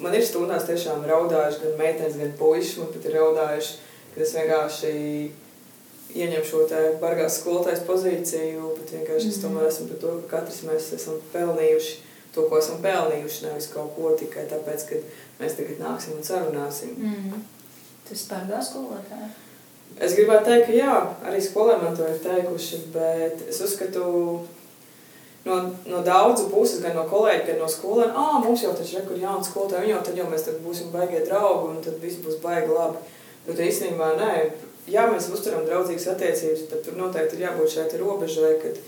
Man 0.00 0.16
ir 0.16 0.24
stundās 0.24 0.64
tiešām 0.64 1.04
raudājuši 1.10 1.60
gan 1.66 1.76
meitenes, 1.76 2.16
gan 2.16 2.32
puiši, 2.38 2.78
man 2.80 2.88
pat 2.94 3.08
ir 3.10 3.16
raudājuši, 3.18 3.74
kad 4.14 4.24
es 4.24 4.32
vienkārši 4.38 4.94
ieņem 6.22 6.46
šo 6.48 6.62
bargās 7.02 7.36
skolotājas 7.42 7.84
pozīciju, 7.84 8.72
bet 8.78 8.94
vienkārši 8.96 9.28
mm. 9.28 9.34
es 9.34 9.42
tomēr 9.44 9.68
esmu 9.68 9.90
par 9.90 10.00
to, 10.00 10.14
ka 10.22 10.38
katrs 10.38 10.64
mēs 10.70 10.88
esam 10.96 11.20
pelnījuši 11.34 11.98
to, 12.32 12.46
ko 12.48 12.62
esam 12.62 12.80
pelnījuši, 12.80 13.44
nevis 13.44 13.68
kaut 13.74 13.92
ko 13.98 14.16
tikai 14.18 14.48
tāpēc, 14.50 14.88
ka 14.88 15.04
mēs 15.42 15.60
tagad 15.60 15.84
nāksim 15.84 16.16
un 16.16 16.26
sarunāsim. 16.26 16.96
Mm. 16.96 17.46
Tas 18.08 18.26
bargās 18.32 18.72
skolotāja? 18.72 19.30
Es 20.00 20.14
gribētu 20.16 20.46
teikt, 20.48 20.68
ka 20.70 20.76
jā, 20.76 20.94
arī 21.28 21.42
skolēni 21.44 21.84
man 21.84 21.96
to 21.98 22.06
ir 22.08 22.20
teikuši, 22.24 22.78
bet 22.94 23.42
es 23.50 23.58
uzskatu, 23.64 24.04
no, 25.44 25.56
no 25.90 26.02
daudzu 26.06 26.46
puses, 26.52 26.80
gan 26.84 26.96
no 26.96 27.04
kolēģiem, 27.10 27.46
gan 27.48 27.60
no 27.60 27.68
skolēniem, 27.68 28.16
ah, 28.16 28.38
mums 28.44 28.64
jau 28.64 28.72
taču 28.76 29.00
ir 29.00 29.10
jauna 29.24 29.44
skolotāja, 29.44 29.88
jau 29.90 30.00
tad 30.06 30.20
jau 30.20 30.28
mēs 30.30 30.46
tad 30.46 30.62
būsim 30.64 30.92
baigie 30.94 31.20
draugi 31.26 31.74
un 31.74 31.82
tad 31.84 31.98
viss 32.00 32.22
būs 32.24 32.40
baigi 32.44 32.72
labi. 32.72 33.02
Bet 33.48 33.60
īstenībā 33.64 34.14
nē, 34.20 34.32
jā, 34.88 35.04
mēs 35.10 35.28
uzturam 35.32 35.66
draudzīgas 35.68 36.08
attiecības, 36.14 36.64
bet 36.72 36.82
tur 36.86 36.96
noteikti 37.00 37.38
ir 37.38 37.46
jābūt 37.48 37.74
šeit 37.74 37.96
robežai, 38.00 38.54
kad, 38.62 38.80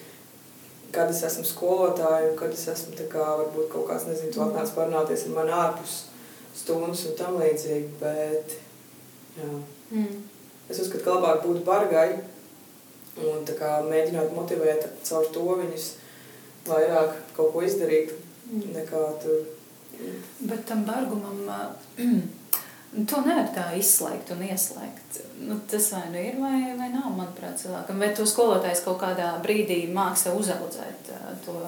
kad 0.96 1.12
es 1.12 1.22
esmu 1.28 1.44
skolotāja 1.48 2.30
un 2.30 2.36
kad 2.40 2.52
es 2.56 2.66
esmu 2.72 3.08
kā 3.12 3.28
varbūt 3.42 3.68
kaut 3.72 3.88
kāds, 3.90 4.08
nezinu, 4.08 4.32
tu 4.32 4.44
atnāc 4.44 4.72
parunāties 4.76 5.28
ar 5.28 5.36
mani 5.36 5.56
ārpus 5.56 6.02
stundas 6.56 7.06
un 7.08 7.16
tam 7.16 7.40
līdzīgi, 7.40 7.96
bet 8.00 8.56
jā. 9.40 9.50
Mm. 9.92 10.31
Es 10.72 10.80
uzskatu, 10.80 11.04
ka 11.04 11.16
labāk 11.18 11.42
būt 11.44 11.64
bargai 11.66 12.08
un 13.20 13.42
kā, 13.44 13.74
mēģināt 13.84 14.32
motivēt 14.32 14.86
caur 15.04 15.26
to 15.34 15.42
viņus 15.58 15.88
vairāk 16.64 17.18
kaut 17.36 17.50
ko 17.52 17.64
izdarīt 17.66 18.14
mm. 18.48 18.78
tur. 19.20 19.42
Bet 20.48 20.64
tam 20.68 20.86
bargumam 20.88 21.42
to 23.10 23.20
nevar 23.26 23.50
tā 23.52 23.66
izslēgt 23.76 24.32
un 24.32 24.46
ieslēgt. 24.48 25.20
Nu, 25.42 25.58
tas 25.68 25.90
vai 25.92 26.06
nu 26.14 26.22
ir, 26.22 26.40
vai, 26.40 26.56
vai 26.78 26.88
nav, 26.94 27.12
manuprāt, 27.18 27.60
cilvēkam. 27.60 28.00
Vai 28.00 28.10
to 28.16 28.26
skolotājs 28.28 28.84
kaut 28.86 29.00
kādā 29.02 29.34
brīdī 29.44 29.82
māksa 29.92 30.32
uzaudzēt 30.38 31.12
to 31.44 31.58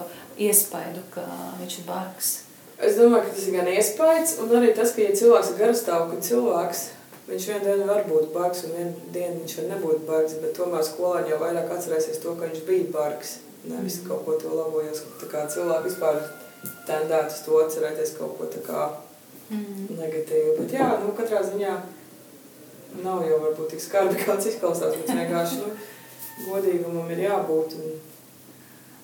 iespaidu, 0.41 1.05
ka 1.15 1.29
viņš 1.61 1.81
ir 1.81 1.89
bargs? 1.89 2.35
Es 2.81 2.97
domāju, 2.99 3.29
ka 3.29 3.37
tas 3.37 3.47
ir 3.47 3.55
gan 3.55 3.71
iespējas, 3.71 4.37
un 4.43 4.57
arī 4.59 4.73
tas, 4.75 4.97
ka 4.97 5.05
ja 5.05 5.15
cilvēks 5.15 5.53
ir 5.53 5.61
garastāv, 5.61 6.09
ka 6.11 6.25
cilvēks 6.25 6.87
Viņš 7.25 7.47
vienu 7.49 7.65
dienu 7.65 7.89
var 7.89 8.05
būt 8.05 8.33
bargs, 8.35 8.67
un 8.67 8.75
vienu 8.77 9.11
dienu 9.15 9.41
viņš 9.41 9.57
var 9.59 9.69
nebūt 9.71 10.03
bargs, 10.09 10.37
bet 10.43 10.53
tomēr 10.59 10.85
skolāņi 10.85 11.33
jau 11.33 11.41
vairāk 11.41 11.71
atcerēsies 11.73 12.21
to, 12.21 12.35
ka 12.37 12.51
viņš 12.51 12.65
bija 12.69 12.91
bargs. 12.93 13.39
Nevis 13.65 14.03
mm. 14.03 14.09
kaut 14.11 14.27
ko 14.27 14.37
to 14.43 14.53
labojos. 14.53 15.01
Cilvēki 15.25 15.89
vispār 15.89 16.19
tendētu 16.89 17.39
to 17.47 17.61
atcerēties 17.63 18.13
kaut 18.19 18.37
ko 18.37 18.49
tā 18.53 18.61
kā 18.67 18.83
mm. 19.49 19.95
negatīvu. 19.97 20.57
Bet 20.59 20.75
jā, 20.77 20.89
nu 21.01 21.15
katrā 21.17 21.41
ziņā 21.47 21.75
nav 23.03 23.25
jau 23.25 23.39
varbūt 23.47 23.73
tik 23.73 23.83
skarbi, 23.83 24.21
kāds 24.27 24.51
izklausās, 24.51 24.99
bet 25.01 25.15
vienkārši, 25.17 25.63
nu, 25.63 25.73
godīgumam 26.51 27.09
ir 27.15 27.25
jābūt. 27.25 27.79
Un... 27.81 27.95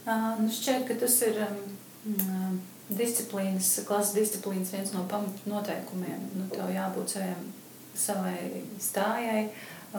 Uh, 0.05 0.29
nu 0.43 0.53
šķiet, 0.53 0.85
ka 0.91 0.99
tas 1.01 1.17
ir 1.25 1.41
um, 1.47 2.61
disciplīnas, 2.93 3.73
klases 3.89 4.13
disciplīnas 4.19 4.75
viens 4.77 4.93
no 4.93 5.07
pamatnoteikumiem. 5.09 6.29
Nu, 6.37 6.51
tev 6.53 6.69
jābūt 6.75 7.17
saviem 7.17 7.49
savai 7.97 8.65
stājai, 8.81 9.49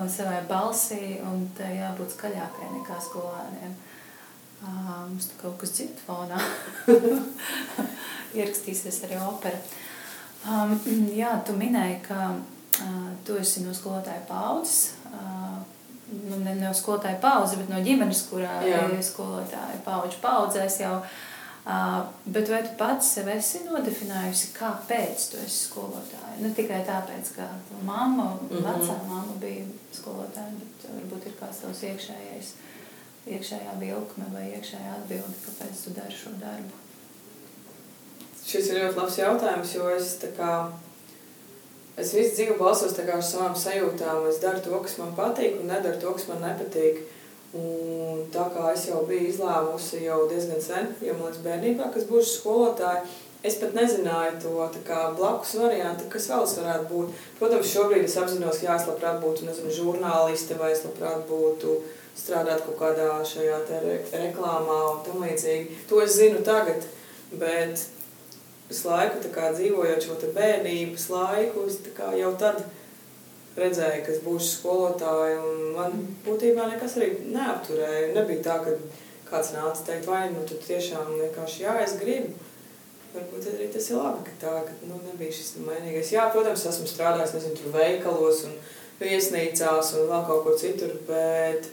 savai 0.10 0.41
balsī, 0.49 1.17
un 1.25 1.47
tai 1.58 1.75
jābūt 1.77 2.15
skaļākai 2.15 2.69
nekā 2.77 2.99
skolēniem. 3.08 3.73
Mums 4.62 5.32
tur 5.32 5.39
kaut 5.41 5.58
kas 5.62 5.73
dzird 5.73 6.04
fonā. 6.06 6.38
Ierakstīsies 8.38 9.01
arī 9.08 9.17
opera. 9.25 9.58
Um, 10.45 10.77
jā, 11.21 11.34
tu 11.45 11.56
minēji, 11.58 11.97
ka 12.06 12.30
uh, 12.36 13.10
tu 13.25 13.39
esi 13.41 13.65
no 13.65 13.73
skolotāja 13.75 14.21
paudzes. 14.30 14.93
Uh, 15.10 15.58
nu, 16.12 16.38
ne 16.45 16.54
no 16.60 16.71
skolotāja 16.77 17.17
paudzes, 17.23 17.58
bet 17.60 17.73
no 17.73 17.82
ģimenes, 17.84 18.23
kurā 18.30 18.62
ir 18.67 18.95
skolotāja 19.06 19.82
paudžu 19.86 20.21
paudzēs 20.23 20.80
jau 20.84 20.95
uh, 20.99 21.12
Uh, 21.12 21.31
bet 22.26 22.50
vai 22.50 22.63
tu 22.65 22.74
pats 22.78 23.13
sev 23.15 23.30
esi 23.30 23.62
nodefinējusi, 23.67 24.50
kāpēc 24.58 25.28
tu 25.32 25.38
esi 25.43 25.67
skolotāja? 25.67 26.39
Ne 26.41 26.50
tikai 26.58 26.82
tāpēc, 26.88 27.36
ka 27.36 27.47
mamma, 27.86 28.32
mm 28.34 28.47
-hmm. 28.50 28.65
vecā 28.65 28.97
mamma 29.08 29.38
bija 29.39 29.65
skolotāja, 29.93 30.58
bet 30.60 30.89
varbūt 30.89 31.28
ir 31.28 31.38
kāds 31.39 31.62
tavs 31.62 31.84
iekšējais, 31.84 32.54
iekšējā 33.28 33.80
vilkme 33.80 34.26
vai 34.34 34.47
iekšējā 34.58 34.95
atbilde, 34.97 35.38
kāpēc 35.45 35.84
tu 35.84 35.89
dari 35.89 36.15
šo 36.24 36.34
darbu. 36.41 36.74
Šis 38.45 38.69
ir 38.69 38.82
ļoti 38.82 38.97
labs 38.97 39.17
jautājums, 39.17 39.76
jo 39.76 39.89
es 39.89 40.15
tā 40.21 40.28
kā, 40.38 40.71
es 41.97 42.13
visu 42.13 42.36
dzīvi 42.36 42.58
balsos 42.58 42.93
tā 42.97 43.06
kā 43.06 43.13
ar 43.13 43.24
savām 43.24 43.56
sajūtām. 43.56 44.26
Es 44.30 44.41
daru 44.41 44.60
to, 44.60 44.80
kas 44.82 44.97
man 44.97 45.13
patīk 45.15 45.60
un 45.62 45.67
nedaru 45.67 46.02
to, 46.02 46.13
kas 46.17 46.28
man 46.28 46.41
nepatīk. 46.41 47.04
Un 47.58 48.22
tā 48.32 48.46
kā 48.54 48.70
es 48.72 48.86
jau 48.88 49.02
biju 49.08 49.28
izlēmusi 49.28 50.06
jau 50.06 50.22
diezgan 50.30 50.62
sen, 50.64 50.94
jau 51.04 51.18
man 51.18 51.28
liekas 51.28 51.44
bērnībā, 51.44 51.90
kas 51.92 52.06
būšu 52.08 52.38
skolotāja, 52.38 53.02
es 53.44 53.58
pat 53.60 53.74
nezināju 53.76 54.38
to 54.44 54.68
kā, 54.88 55.02
blakus 55.18 55.58
variantu, 55.60 56.08
kas 56.14 56.30
vēl 56.32 56.46
es 56.48 56.56
varētu 56.62 56.88
būt. 56.94 57.24
Protams, 57.42 57.74
šobrīd 57.74 58.08
es 58.08 58.16
apzinos, 58.22 58.62
ka 58.62 58.78
es 58.78 58.88
labprāt 58.88 59.20
būtu, 59.24 59.50
nezinu, 59.50 59.74
žurnāliste 59.76 60.56
vai 60.62 60.72
es 60.76 60.86
labprāt 60.88 61.26
būtu 61.28 61.82
strādāt 62.16 62.64
kaut 62.64 62.80
kādā 62.80 63.10
šajā 63.28 63.62
re 63.84 63.98
reklāmā 64.14 64.80
un 64.94 65.02
tam 65.04 65.24
līdzīgi. 65.26 65.82
To 65.90 66.00
es 66.04 66.16
zinu 66.20 66.44
tagad, 66.48 66.88
bet 67.32 67.84
visu 68.70 68.88
laiku 68.88 69.32
kā, 69.36 69.52
dzīvojot 69.58 70.08
šo 70.08 70.20
bērnības 70.36 71.10
laiku, 71.12 71.68
es 71.68 71.82
kā, 71.98 72.14
jau 72.16 72.32
tad 72.40 72.64
redzēju, 73.58 74.04
ka 74.06 74.14
es 74.14 74.22
būšu 74.26 74.50
skolotāja. 74.56 75.42
Man 75.76 76.06
būtībā 76.26 76.68
nekas 76.72 76.98
arī 77.00 77.12
neapturēja. 77.34 78.14
Nebija 78.16 78.46
tā, 78.46 78.60
ka 78.66 78.78
kāds 79.32 79.54
nāca 79.56 79.88
teikt, 79.88 80.08
vai 80.12 80.26
nu 80.34 80.46
tu 80.48 80.60
tiešām 80.62 81.14
vienkārši 81.18 81.66
jā, 81.66 81.76
es 81.84 81.98
gribu. 82.02 82.34
Varbūt 83.12 83.50
arī 83.52 83.68
tas 83.74 83.90
ir 83.92 84.00
labi, 84.00 84.24
ka 84.24 84.38
tā 84.40 84.54
ka, 84.64 84.74
nu, 84.88 84.96
nebija 85.04 85.36
šis 85.36 85.58
mainīgais. 85.66 86.14
Jā, 86.14 86.30
protams, 86.32 86.64
esmu 86.70 86.88
strādājis 86.88 87.34
nezinu, 87.36 87.58
tur 87.60 87.74
veikalos 87.76 88.46
un 88.48 88.56
viesnīcās 89.02 89.92
un 90.00 90.08
vēl 90.08 90.24
kaut 90.30 90.46
kur 90.46 90.56
citur, 90.60 90.94
bet 91.10 91.68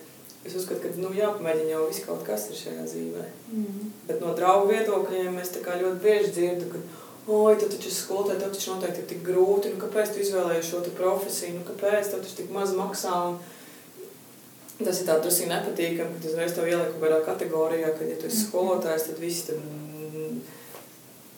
es 0.47 0.57
uzskatu, 0.59 0.81
ka 0.83 0.91
nu, 0.99 1.13
jāpamēģina 1.15 1.77
jau 1.77 1.85
viss 1.87 2.03
kaut 2.07 2.25
kas 2.27 2.49
ir 2.51 2.59
šajā 2.59 2.87
dzīvē. 2.89 3.27
Mm. 3.53 3.93
Bet 4.09 4.25
no 4.25 4.35
draugu 4.39 4.73
viedokļiem 4.73 5.39
es 5.39 5.55
ļoti 5.55 6.03
bieži 6.03 6.35
dzirdu, 6.35 6.73
ka 6.73 6.83
oi, 7.29 7.57
tu 7.61 7.69
taču 7.69 7.91
esi 7.91 8.01
skolotāja, 8.01 8.41
tev 8.41 8.55
taču 8.55 8.73
noteikti 8.73 9.03
ir 9.03 9.09
tik 9.11 9.23
grūti, 9.27 9.73
nu 9.75 9.81
kāpēc 9.83 10.15
tu 10.15 10.23
izvēlējies 10.23 10.71
šo 10.71 10.83
profesiju, 10.97 11.59
nu 11.59 11.67
kāpēc 11.67 12.13
tev 12.13 12.23
taču 12.25 12.39
tik 12.41 12.53
maz 12.55 12.73
maksā. 12.77 13.19
Un 13.29 14.87
tas 14.87 15.01
ir 15.03 15.09
tā 15.09 15.19
drusīgi 15.21 15.51
nepatīkami, 15.51 16.17
kad 16.17 16.31
uzreiz 16.31 16.55
tev 16.57 16.71
ieliek 16.71 16.95
kaut 16.95 17.05
kādā 17.05 17.21
kategorijā, 17.27 17.93
ka 17.99 18.09
ja 18.09 18.17
tu 18.17 18.31
esi 18.31 18.41
mhm. 18.41 18.49
skolotājs, 18.49 19.07
tad 19.11 19.23
visi 19.23 19.47
tad, 19.51 19.61
mm, 19.61 20.41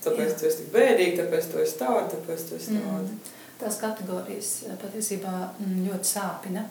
tāpēc 0.06 0.26
Jā. 0.28 0.38
tu 0.38 0.48
esi 0.48 0.62
tik 0.62 0.72
bēdīgi, 0.76 1.18
tāpēc 1.22 1.50
tu 1.50 1.62
esi 1.64 1.78
tāda, 1.80 2.06
tāpēc 2.14 2.48
tu 2.48 2.58
esi 2.60 2.76
tāda. 2.76 3.04
Mm. 3.04 3.36
Tās 3.60 3.76
kategorijas 3.80 4.50
eh, 4.68 4.76
patiesībā 4.80 5.36
mm, 5.58 5.78
ļoti 5.88 6.12
sāpina. 6.14 6.66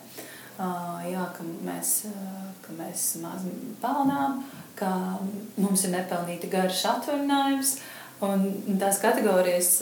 Jā, 1.08 1.22
ka 1.32 1.44
mēs, 1.64 1.90
ka 2.60 2.74
mēs 2.76 3.04
maz 3.22 3.46
pelnām, 3.80 4.42
ka 4.76 4.90
mums 5.56 5.86
ir 5.86 5.94
nepelnīti 5.94 6.50
garš 6.52 6.82
atvaļinājums, 6.90 7.70
Un 8.20 8.76
tās 8.80 8.98
kategorijas 9.00 9.78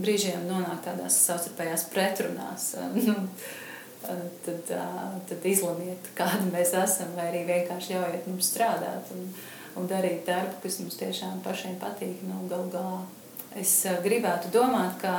brīžiem 0.00 0.46
nonāk 0.48 0.80
tādās 0.86 1.18
savstarpējās 1.26 1.90
pretrunās. 1.92 2.72
Nu, 4.04 4.20
tad, 4.44 4.70
tad 5.28 5.44
izlemiet, 5.48 6.10
kādi 6.12 6.50
mēs 6.52 6.74
esam, 6.76 7.14
vai 7.16 7.30
arī 7.30 7.38
vienkārši 7.48 7.94
ļaujiet 7.94 8.26
mums 8.28 8.50
strādāt 8.52 9.08
un, 9.14 9.22
un 9.80 9.86
darīt 9.88 10.26
darbu, 10.26 10.58
kas 10.60 10.76
mums 10.82 10.98
tiešām 11.00 11.38
pašiem 11.44 11.78
patīk. 11.80 12.18
Nu, 12.28 12.42
gal 12.50 12.66
galā 12.68 12.98
es 13.56 13.72
gribētu 14.04 14.52
domāt, 14.54 14.98
ka 15.00 15.14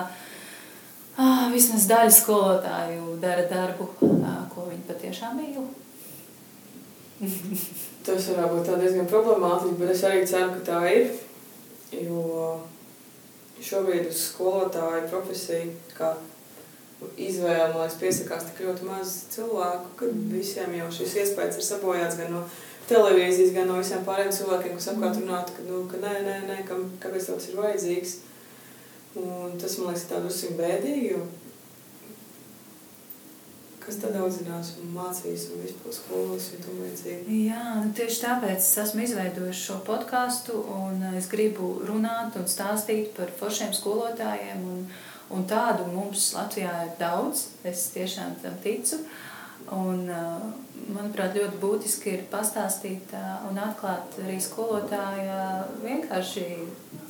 ah, 1.18 1.48
vismaz 1.54 1.88
daļa 1.90 2.14
skolotāju 2.14 3.18
dara 3.24 3.48
darbu, 3.50 3.90
ah, 4.22 4.44
ko 4.54 4.68
viņi 4.70 4.86
patiešām 4.90 5.42
mīl. 5.42 5.66
Tas 8.06 8.30
varētu 8.30 8.58
būt 8.60 8.74
diezgan 8.84 9.10
problemātiski, 9.10 9.80
bet 9.80 9.96
es 9.96 10.04
arī 10.06 10.26
ceru, 10.30 10.52
ka 10.58 10.66
tā 10.68 10.82
ir. 10.94 11.16
Jo 11.96 12.60
šobrīd 13.64 14.10
uz 14.10 14.22
skolotāju 14.30 15.08
profesiju, 15.12 15.74
kā 15.96 16.14
izvēle, 17.20 17.74
liekas, 17.76 17.98
piesakās 18.00 18.48
tik 18.50 18.64
ļoti 18.66 18.88
maz 18.88 19.16
cilvēku, 19.34 19.92
ka 20.00 20.10
mm. 20.10 20.28
visiem 20.34 20.76
jau 20.80 20.88
šis 20.94 21.16
iespējas 21.24 21.60
ir 21.60 21.68
sabojāts 21.68 22.20
gan 22.20 22.34
no 22.36 22.44
televīzijas, 22.90 23.54
gan 23.56 23.70
no 23.70 23.80
visiem 23.80 24.04
pārējiem 24.08 24.36
cilvēkiem, 24.36 24.78
kas 24.78 24.92
apkārt 24.92 25.20
runātu, 25.22 25.56
ka, 25.58 25.66
nu, 25.70 25.82
ka 25.92 26.02
nē, 26.02 26.14
nē, 26.26 26.38
nē, 26.50 26.60
ka, 26.68 26.80
kāpēc 27.04 27.32
tas 27.32 27.50
ir 27.50 27.60
vajadzīgs. 27.60 28.16
Un 29.22 29.56
tas, 29.62 29.78
man 29.80 29.94
liekas, 29.94 30.08
tā 30.10 30.20
drusku 30.24 30.56
bēdīgi, 30.60 31.14
jo 31.14 31.22
kas 33.86 34.00
tad 34.02 34.16
audzinās 34.18 34.72
un 34.82 34.94
mācīs 34.96 35.46
un 35.54 35.62
vispār 35.62 35.94
skolas 35.94 36.48
un 36.56 36.64
tam 36.64 36.80
līdzīgi. 36.82 37.40
Jā, 37.46 37.64
nu 37.84 37.92
tieši 37.98 38.22
tāpēc 38.24 38.58
es 38.64 38.72
esmu 38.82 39.06
izveidojis 39.06 39.62
šo 39.62 39.78
podkāstu 39.86 40.58
un 40.74 41.04
es 41.14 41.30
gribu 41.30 41.76
runāt 41.86 42.38
un 42.40 42.50
stāstīt 42.50 43.14
par 43.18 43.34
foršiem 43.40 43.76
skolotājiem 43.78 44.66
un, 44.72 44.82
un 45.36 45.46
tādu 45.50 45.86
mums 45.92 46.32
Latvijā 46.38 46.74
ir 46.88 46.96
daudz, 47.02 47.50
es 47.68 47.88
tiešām 47.94 48.40
tam 48.42 48.58
ticu. 48.66 49.04
Un, 49.74 50.04
manuprāt, 50.94 51.38
ļoti 51.38 51.58
būtiski 51.62 52.12
ir 52.14 52.26
pastāstīt 52.30 53.14
un 53.50 53.58
atklāt 53.58 54.18
arī 54.22 54.36
skolotāja 54.44 55.64
vienkārši 55.82 56.44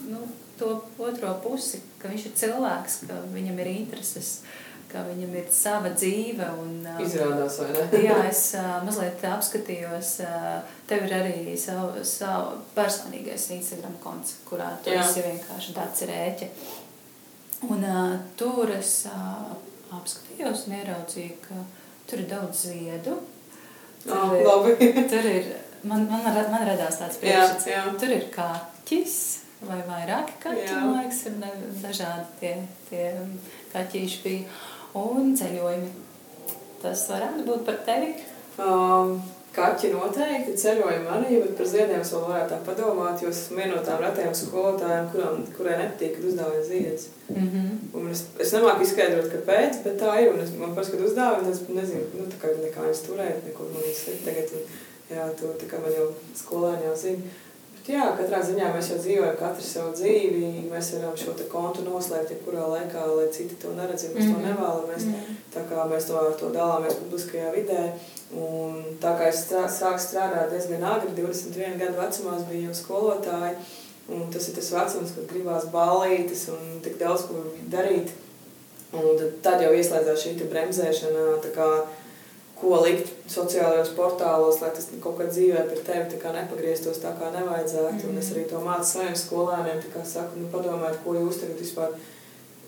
nu, 0.08 0.22
to 0.60 0.78
otro 1.04 1.34
pusi, 1.44 1.82
ka 2.00 2.12
viņš 2.12 2.30
ir 2.30 2.38
cilvēks, 2.40 3.02
ka 3.10 3.18
viņam 3.34 3.60
ir 3.60 3.72
intereses, 3.74 4.38
uh, 4.40 4.75
ka 4.92 5.04
viņam 5.08 5.36
ir 5.40 5.50
sava 5.54 5.92
dzīve. 5.94 6.48
Un, 6.62 6.80
Izrādās, 7.04 7.60
vai 7.62 7.70
ne? 7.74 8.02
jā, 8.08 8.18
es 8.30 8.42
uh, 8.60 8.72
mazliet 8.86 9.24
apskatījos, 9.30 10.16
uh, 10.26 10.80
tev 10.90 11.06
ir 11.08 11.16
arī 11.20 11.58
savu, 11.60 12.04
savu 12.08 12.60
personīgais 12.78 13.50
Instagram 13.58 13.96
konts, 14.04 14.40
kurā 14.48 14.72
tu 14.84 14.94
jā. 14.94 15.04
esi 15.04 15.26
vienkārši 15.26 15.78
tāds 15.78 16.06
rēķi. 16.10 16.52
Un 17.72 17.88
uh, 17.88 18.18
tur 18.40 18.72
es 18.76 18.98
uh, 19.10 19.56
apskatījos 19.96 20.68
un 20.68 20.78
ieraudzīju, 20.82 21.40
ka 21.46 21.62
tur 22.10 22.22
ir 22.22 22.30
daudz 22.30 22.68
ziedu. 22.70 23.18
Tur, 24.04 24.18
oh, 24.20 24.36
ir, 24.38 24.46
labi. 24.46 24.92
tur 25.12 25.32
ir, 25.32 25.50
man, 25.88 26.06
man, 26.12 26.28
man 26.52 26.68
radās 26.68 27.02
tāds 27.02 27.18
priekšstats, 27.22 27.98
tur 28.02 28.14
ir 28.14 28.30
kaķis 28.36 29.18
vai 29.66 29.80
vairāki 29.88 30.38
kaķi, 30.44 30.72
man 30.76 30.98
liekas, 31.00 31.22
ir 31.30 31.38
dažādi 31.82 32.26
tie, 32.42 32.54
tie 32.90 33.06
kaķīši 33.74 34.22
bija 34.26 34.64
un 35.02 35.34
ceļojumi. 35.40 35.94
Tas 36.84 37.08
varētu 37.10 37.48
būt 37.48 37.66
par 37.68 37.82
tevi? 37.88 38.14
Um, 38.62 39.18
kaķi 39.56 39.92
noteikti, 39.94 40.56
ceļojumi 40.60 41.12
arī, 41.12 41.38
bet 41.44 41.54
par 41.58 41.70
ziediem 41.70 42.02
es 42.04 42.12
vēl 42.14 42.26
varētu 42.28 42.52
tā 42.52 42.58
padomāt, 42.66 43.22
jo 43.24 43.32
esmu 43.32 43.60
viena 43.60 43.78
no 43.78 43.84
tām 43.86 44.02
retajām 44.04 44.36
skolotājām, 44.36 45.08
kurām, 45.14 45.46
kurai 45.56 45.78
nepatīk, 45.82 46.18
kad 46.18 46.28
uzdāvina 46.32 46.66
ziedus. 46.68 47.08
Mm 47.30 47.48
-hmm. 47.52 48.12
Es, 48.12 48.26
es 48.40 48.52
nemāku 48.54 48.84
izskaidrot, 48.84 49.32
kāpēc, 49.32 49.80
bet 49.84 49.96
tā 50.02 50.18
ir. 50.22 50.36
Es, 50.44 50.52
man 50.60 50.76
parasti, 50.76 50.98
kad 50.98 51.08
uzdāvina, 51.08 51.52
es 51.52 51.62
nezinu, 51.68 52.06
nu, 52.20 52.28
kā 52.42 52.52
nekā 52.52 52.84
viņas 52.86 53.06
turēt, 53.08 53.40
nekur 53.48 53.72
man 53.72 53.82
viņas 53.88 54.08
likt 54.08 54.26
tagad. 54.26 54.54
Un, 54.60 54.62
jā, 55.16 55.26
to 55.40 55.54
tā 55.62 55.72
kā 55.72 55.82
man 55.82 55.96
jau 56.00 56.08
skolēni 56.44 56.88
jau 56.90 56.96
zina. 56.96 57.34
Jā, 57.86 58.06
katrā 58.18 58.40
ziņā 58.42 58.72
mēs 58.74 58.88
jau 58.90 58.96
dzīvojam 58.98 59.36
katru 59.38 59.62
savu 59.62 59.92
dzīvi. 59.94 60.48
Mēs 60.72 60.88
varam 60.96 61.18
šo 61.22 61.36
kontu 61.52 61.84
noslēgt 61.86 62.32
jebkurā 62.34 62.64
laikā, 62.72 63.04
lai 63.14 63.28
citi 63.34 63.58
to 63.62 63.74
neredz, 63.78 64.08
ja 64.08 64.10
mēs 64.10 64.26
mm 64.26 64.32
-hmm. 64.32 64.34
to 64.34 64.40
mhm. 64.40 64.48
nevēlamies. 64.50 65.04
Mm 65.06 65.14
-hmm. 65.14 65.36
Tā 65.56 65.62
kā 65.70 65.86
mēs 65.92 66.08
to, 66.08 66.32
to 66.40 66.50
dalāmies 66.50 66.98
publiskajā 67.02 67.52
vidē. 67.56 67.84
Un 68.34 68.84
tā 69.02 69.12
kā 69.18 69.28
es 69.30 69.46
sāku 69.80 70.00
strādāt 70.02 70.50
diezgan 70.50 70.84
agri, 70.84 71.12
21 71.18 71.78
gadu 71.78 72.02
vecumā, 72.02 72.50
biju 72.50 72.62
jau 72.62 72.74
skolotāja. 72.74 73.56
Un 74.10 74.32
tas 74.34 74.48
ir 74.48 74.56
tas 74.56 74.72
vecums, 74.72 75.12
kad 75.16 75.32
gribās 75.32 75.66
ballītes 75.66 76.50
un 76.50 76.82
tik 76.82 76.98
daudz 76.98 77.22
ko 77.22 77.34
darīt. 77.72 78.10
Un 78.94 79.18
tad, 79.18 79.32
tad 79.42 79.62
jau 79.62 79.74
ieslēdzās 79.74 80.24
šī 80.24 80.50
bremzēšana. 80.50 81.24
Ko 82.56 82.78
likt 82.86 83.12
sociālajos 83.30 83.92
portālos, 83.98 84.62
lai 84.64 84.72
tas 84.76 84.88
kaut 85.04 85.18
kā 85.20 85.28
dzīvē 85.28 85.66
par 85.70 85.82
tevi 85.90 86.20
nepagrieztos 86.38 87.02
tā 87.04 87.12
kā 87.20 87.32
nevajadzētu. 87.34 88.00
Mm. 88.00 88.12
Un 88.14 88.22
es 88.22 88.32
arī 88.32 88.46
to 88.50 88.62
mācu 88.64 88.88
saviem 88.92 89.18
skolēniem, 89.20 89.82
kā 89.94 90.06
saku, 90.08 90.40
nu 90.40 90.52
padomājiet, 90.54 91.02
ko 91.04 91.18
jūs 91.18 91.42
tagad 91.42 91.60
vispār, 91.60 91.98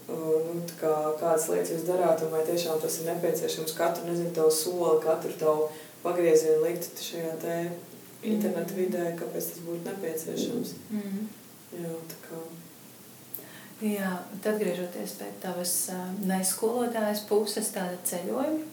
nu, 0.09 0.59
tā 0.67 0.77
kā, 0.81 0.93
kādas 1.21 1.47
lietas 1.53 1.73
jūs 1.75 1.87
darāt, 1.87 2.23
un 2.25 2.35
vai 2.35 2.43
tiešām 2.49 2.83
tas 2.83 2.99
ir 2.99 3.09
nepieciešams 3.13 3.75
katru, 3.79 4.09
nezinu, 4.11 4.35
tavu 4.35 4.51
soli, 4.51 4.99
katru 5.07 5.33
tavu 5.39 5.69
pagriezienu 6.03 6.63
likt 6.67 7.01
šajā 7.07 7.33
te 7.41 7.57
internetu 8.27 8.75
mm. 8.75 8.79
vidē, 8.81 9.09
kāpēc 9.19 9.51
tas 9.53 9.65
būtu 9.65 9.87
nepieciešams. 9.87 10.77
Mm. 10.91 11.27
Jā, 11.77 11.97
tā 12.11 12.23
kā. 12.27 12.45
Jā, 13.77 14.11
tad 14.41 14.55
atgriežoties 14.55 15.11
pie 15.19 15.27
tavas 15.41 15.73
neskolotājas 16.25 17.21
puses, 17.29 17.69
tāda 17.75 17.99
ceļojuma, 18.09 18.63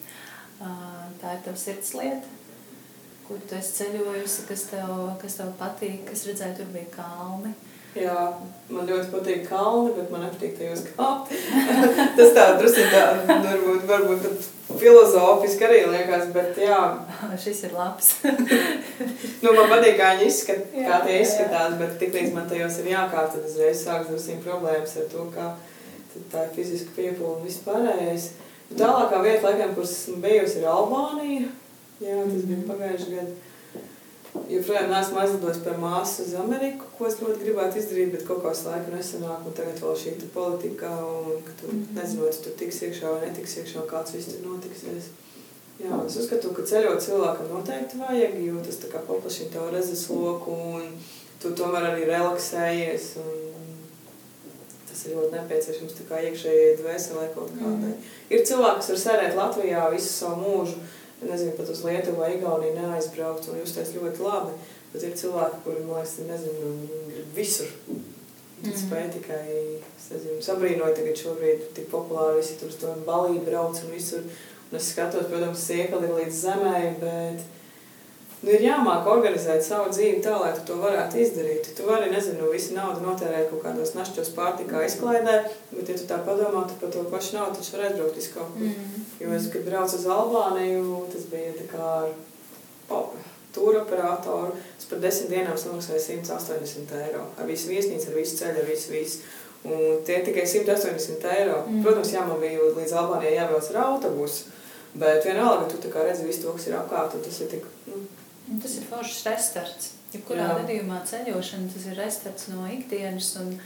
tā 1.21 1.37
ir 1.37 1.45
tava 1.45 1.61
sirdslieta, 1.61 2.33
kur 3.29 3.41
tu 3.49 3.57
esi 3.59 3.79
ceļojusi, 3.81 4.49
kas 4.49 4.67
tev, 4.73 4.97
kas 5.23 5.39
tev 5.41 5.55
patīk, 5.61 6.03
kas 6.11 6.27
redzēja, 6.29 6.57
tur 6.59 6.73
bija 6.75 6.91
kalni. 6.97 7.55
Jā, 7.95 8.15
man 8.75 8.89
ļoti 8.89 9.07
patīk 9.13 9.45
kalni, 9.47 9.93
bet 9.95 10.09
man 10.11 10.25
nepatīk 10.27 10.57
tajos 10.59 10.81
kāpt. 10.97 11.31
Tas 12.19 12.33
tā 12.35 12.47
drusku 12.59 12.89
tā, 12.91 13.05
varbūt, 13.29 13.85
varbūt 13.87 14.49
filozofiski 14.81 15.67
arī 15.69 15.85
liekas, 15.93 16.25
bet 16.35 16.59
jā. 16.59 16.81
Šis 17.45 17.63
ir 17.69 17.77
labs. 17.79 18.17
nu, 19.45 19.53
man 19.53 19.71
patīk, 19.71 19.95
kā 20.01 20.11
viņi 20.17 20.27
izskat, 20.27 20.65
jā, 20.75 20.89
kā 20.89 20.99
tie 21.07 21.21
izskatās, 21.23 21.71
jā. 21.71 21.79
bet 21.85 21.95
tik 22.03 22.19
līdz 22.19 22.35
man 22.35 22.51
tajos 22.51 22.81
ir 22.83 22.91
jākārt, 22.97 23.37
tad 23.37 23.47
uzreiz 23.47 23.85
sāks 23.87 24.11
drusīm 24.11 24.43
problēmas 24.43 24.97
ar 24.99 25.07
to, 25.15 25.29
kā 25.37 25.53
tā 26.33 26.49
ir 26.49 26.53
fiziska 26.59 26.97
piepūle 26.99 27.37
un 27.37 27.47
vispārējais. 27.47 28.33
Tālākā 28.73 29.21
vieta, 29.23 29.51
laikam, 29.51 29.75
kuras 29.77 29.93
esmu 29.99 30.21
bijusi, 30.25 30.61
ir 30.63 30.71
Albānija. 30.73 31.51
Jā, 32.01 32.23
tas 32.25 32.47
bija 32.49 32.69
pagājuši 32.71 33.17
gadu 33.17 33.35
joprojām 34.51 34.91
neesmu 34.91 35.21
aizlidojis 35.23 35.61
pie 35.65 35.75
māsas 35.79 36.29
uz 36.29 36.33
Ameriku, 36.39 36.89
ko 36.99 37.09
es 37.09 37.19
ļoti 37.21 37.41
gribētu 37.43 37.81
izdarīt, 37.81 38.13
bet 38.15 38.25
kaut 38.29 38.43
kāds 38.45 38.65
laika 38.67 38.93
nesanāk, 38.93 39.45
un 39.47 39.57
tagad 39.57 39.81
vēl 39.83 39.99
šī 40.01 40.15
politika, 40.35 40.91
un 41.07 41.43
tu 41.61 41.69
mm 41.69 41.73
-hmm. 41.73 41.99
nezinot, 41.99 42.41
tu 42.45 42.51
tiks 42.59 42.83
iekšā 42.83 43.13
vai 43.13 43.29
netiks 43.29 43.57
iekšā, 43.57 43.87
kāds 43.91 44.15
viss 44.15 44.33
tur 44.33 44.47
notiksies. 44.49 45.11
Jā, 45.85 46.07
es 46.07 46.17
uzskatu, 46.17 46.53
ka 46.55 46.63
ceļot 46.63 47.01
cilvēkam 47.03 47.49
noteikti 47.51 47.99
vajag, 47.99 48.35
jo 48.47 48.61
tas 48.67 48.79
tā 48.83 48.91
kā 48.93 48.99
paplašina 49.07 49.51
tavu 49.51 49.71
redzes 49.71 50.09
loku, 50.11 50.51
un 50.51 50.83
tu 51.43 51.51
tomēr 51.51 51.85
arī 51.91 52.05
relaksējies, 52.05 53.17
un 53.17 53.33
tas 54.89 55.07
ir 55.07 55.17
ļoti 55.17 55.33
nepieciešams 55.35 55.97
tā 55.99 56.05
kā 56.09 56.23
iekšējai 56.29 56.77
dvēselē 56.83 57.27
kaut 57.35 57.51
kādai. 57.59 57.91
Mm 57.91 57.93
-hmm. 57.93 58.24
Ir 58.33 58.45
cilvēki, 58.49 58.81
kas 58.81 58.91
var 58.93 59.01
sēdēt 59.03 59.37
Latvijā 59.37 59.85
visu 59.93 60.11
savu 60.11 60.41
mūžu, 60.41 60.79
nezinu, 61.25 61.53
pat 61.59 61.71
uz 61.73 61.83
Lietuvu 61.85 62.23
vai 62.23 62.33
Igauniju 62.37 62.77
neaizbraukt 62.79 63.51
un 63.51 63.61
justies 63.61 63.93
ļoti 63.97 64.25
labi. 64.25 64.57
Bet 64.95 65.05
ir 65.05 65.17
cilvēki, 65.19 65.61
kuri, 65.65 65.85
man 65.85 66.01
liekas, 66.01 66.19
nezinu, 66.29 66.75
grib 67.11 67.39
visur. 67.39 67.71
Mm. 68.65 68.77
spēj 68.81 69.09
tikai, 69.19 69.47
es 69.99 70.07
nezinu, 70.13 70.39
sabrīnoju 70.45 70.95
tagad 70.97 71.19
šobrīd 71.21 71.65
tik 71.77 71.91
populāri 71.93 72.39
visi 72.39 72.55
tur 72.61 72.71
uz 72.71 72.79
to 72.81 72.93
balī 73.05 73.43
brauc 73.45 73.77
un 73.83 73.93
visur. 73.93 74.25
Un 74.71 74.79
es 74.79 74.89
skatos, 74.95 75.27
protams, 75.29 75.67
siekali 75.67 76.09
līdz 76.09 76.39
zemē, 76.47 76.79
bet 77.03 77.43
nu, 78.45 78.53
ir 78.53 78.65
jāmāk 78.67 79.09
organizēt 79.09 79.65
savu 79.65 79.91
dzīvi 79.93 80.21
tā, 80.25 80.35
lai 80.41 80.53
tu 80.57 80.65
to 80.69 80.77
varētu 80.83 81.21
izdarīt. 81.23 81.71
Tu 81.77 81.87
vari, 81.89 82.11
nezinu, 82.13 82.51
visu 82.53 82.77
naudu 82.77 83.05
notērēt 83.05 83.51
kaut 83.51 83.65
kādos 83.65 83.95
našķos 83.97 84.33
pārtikā 84.37 84.85
izklaidē, 84.87 85.37
bet, 85.73 85.89
ja 85.89 85.97
tu 85.97 86.09
tā 86.11 86.21
padomā, 86.27 86.67
tu 86.69 86.79
par 86.81 86.93
to 86.95 87.05
pašu 87.13 87.39
naudu 87.39 87.61
taču 87.61 87.77
var 87.77 87.87
aizbraukt 87.89 88.21
visu 88.21 88.35
kaut 88.37 88.53
kur. 88.55 88.67
Mm. 88.69 89.07
Jo 89.23 89.37
es, 89.39 89.49
kad 89.53 89.69
braucu 89.69 90.01
uz 90.01 90.09
Albāniju, 90.19 90.99
tas 91.15 91.29
bija 91.33 91.55
tā 91.61 91.69
kā 91.73 91.93
ar 92.95 93.07
tūra 93.55 93.85
operatoru, 93.85 94.59
es 94.79 94.89
par 94.91 95.01
desmit 95.03 95.33
dienām 95.33 95.57
samaksāju 95.59 96.03
180 96.27 96.99
eiro. 97.05 97.25
Ar 97.39 97.49
visu 97.49 97.71
viesnīcu, 97.71 98.11
ar 98.11 98.19
visu 98.19 98.39
ceļu, 98.41 98.61
ar 98.61 98.69
visu, 98.69 98.93
visu. 98.93 99.23
Un 99.65 100.03
tie 100.05 100.19
tikai 100.27 100.45
180 100.51 101.25
eiro. 101.39 101.63
Mm. 101.65 101.85
Protams, 101.87 102.13
jā, 102.13 102.25
man 102.29 102.43
bija 102.43 102.67
līdz 102.75 102.99
Albānijai 103.01 103.39
jābrauc 103.39 103.71
ar 103.73 103.81
autobusu, 103.87 104.51
bet 105.01 105.25
vienalga, 105.25 105.71
tu 105.71 105.93
redzi 105.95 106.27
visu 106.27 106.45
to, 106.45 106.59
kas 106.59 106.69
ir 106.69 106.77
apkārt, 106.79 107.17
un 107.17 107.25
tas 107.25 107.41
ir 107.41 107.49
tik, 107.55 107.65
nu, 107.89 108.03
Un 108.51 108.61
tas 108.61 108.77
ir 108.77 108.85
foršs 108.89 109.25
restarts. 109.27 109.93
Jebkurā 110.13 110.51
gadījumā 110.61 111.01
ceļošana 111.09 111.73
tas 111.73 111.89
ir 111.91 111.99
restarts 111.99 112.49
no 112.53 112.67
ikdienas, 112.71 113.33
un, 113.41 113.57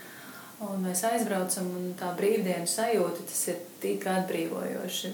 un 0.65 0.87
mēs 0.87 1.03
aizbraucam, 1.09 1.69
un 1.81 1.93
tā 1.99 2.13
brīvdienas 2.17 2.79
sajūta 2.79 3.27
tas 3.29 3.43
ir 3.53 3.61
tik 3.83 4.07
atbrīvojoši. 4.09 5.13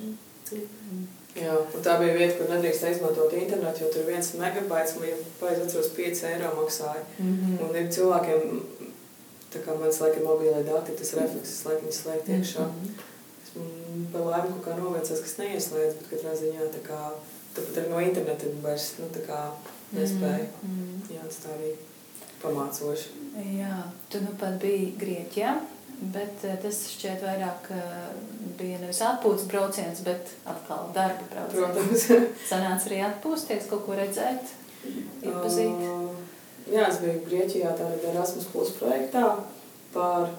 Jā, 1.35 1.55
tā 1.83 1.96
bija 1.98 2.14
vieta, 2.14 2.37
kur 2.38 2.50
nedrīkst 2.53 2.85
izmantot 2.92 3.33
internetu, 3.35 3.83
jo 3.83 3.88
tur 3.90 4.05
viens 4.07 4.29
megabaits, 4.38 4.94
pareizi 5.40 5.64
atceros, 5.64 5.90
5 5.96 6.22
eiro 6.29 6.53
maksāja. 6.61 7.03
Mm 7.18 7.33
-hmm. 7.38 7.57
Un 7.64 7.77
ir 7.81 7.88
cilvēkiem, 7.96 8.61
tā 9.55 9.64
kā 9.64 9.74
mans 9.81 10.00
laikam 10.00 10.24
mobilai 10.24 10.62
dati, 10.62 10.96
tas 10.98 11.14
reflekses 11.14 11.64
laikam 11.64 11.90
slēgt 11.92 12.29
iekšā. 12.29 12.61
Mm 12.61 12.74
-hmm. 12.85 13.03
Es 13.42 13.50
par 14.12 14.20
laimi 14.20 14.53
kaut 14.53 14.64
kā 14.66 14.79
novēcās, 14.79 15.22
kas 15.22 15.38
neieslēdz, 15.38 15.94
bet 15.98 16.11
katrā 16.11 16.37
ziņā 16.42 16.70
tā 16.77 16.81
kā 16.88 17.00
Tāpat 17.55 17.81
arī 17.81 17.90
no 17.93 18.01
interneta 18.03 18.51
vairs 18.64 18.88
nu, 18.99 19.09
nespēja. 19.95 20.47
Mm, 20.62 20.79
mm. 20.81 21.03
Jā, 21.14 21.23
tas 21.29 21.38
tā 21.45 21.53
arī 21.55 21.71
pamācoši. 22.43 23.12
Jā, 23.55 23.77
tu 24.11 24.21
nu 24.25 24.35
pat 24.40 24.59
biji 24.62 24.90
Grieķijā, 24.99 25.55
bet 26.14 26.45
eh, 26.49 26.57
tas 26.62 26.81
šķiet 26.90 27.23
vairāk 27.25 27.71
eh, 27.77 27.93
bija 28.59 28.81
nevis 28.83 29.03
atpūtas 29.07 29.47
brauciens, 29.51 30.03
bet 30.07 30.35
atkal 30.51 30.90
darba 30.97 31.29
brauciens. 31.31 31.55
Protams. 31.55 32.07
Sanāca 32.51 32.90
arī 32.90 33.03
atpūsties, 33.07 33.69
kaut 33.71 33.87
ko 33.87 33.99
redzēt, 33.99 34.55
iepazīt. 35.23 35.85
Uh, 35.87 36.11
jā, 36.75 36.88
es 36.88 36.99
biju 37.05 37.23
Grieķijā 37.29 37.77
tādā 37.79 38.11
Erasmus 38.11 38.51
Plus 38.51 38.75
projektā 38.81 39.29
par 39.95 40.35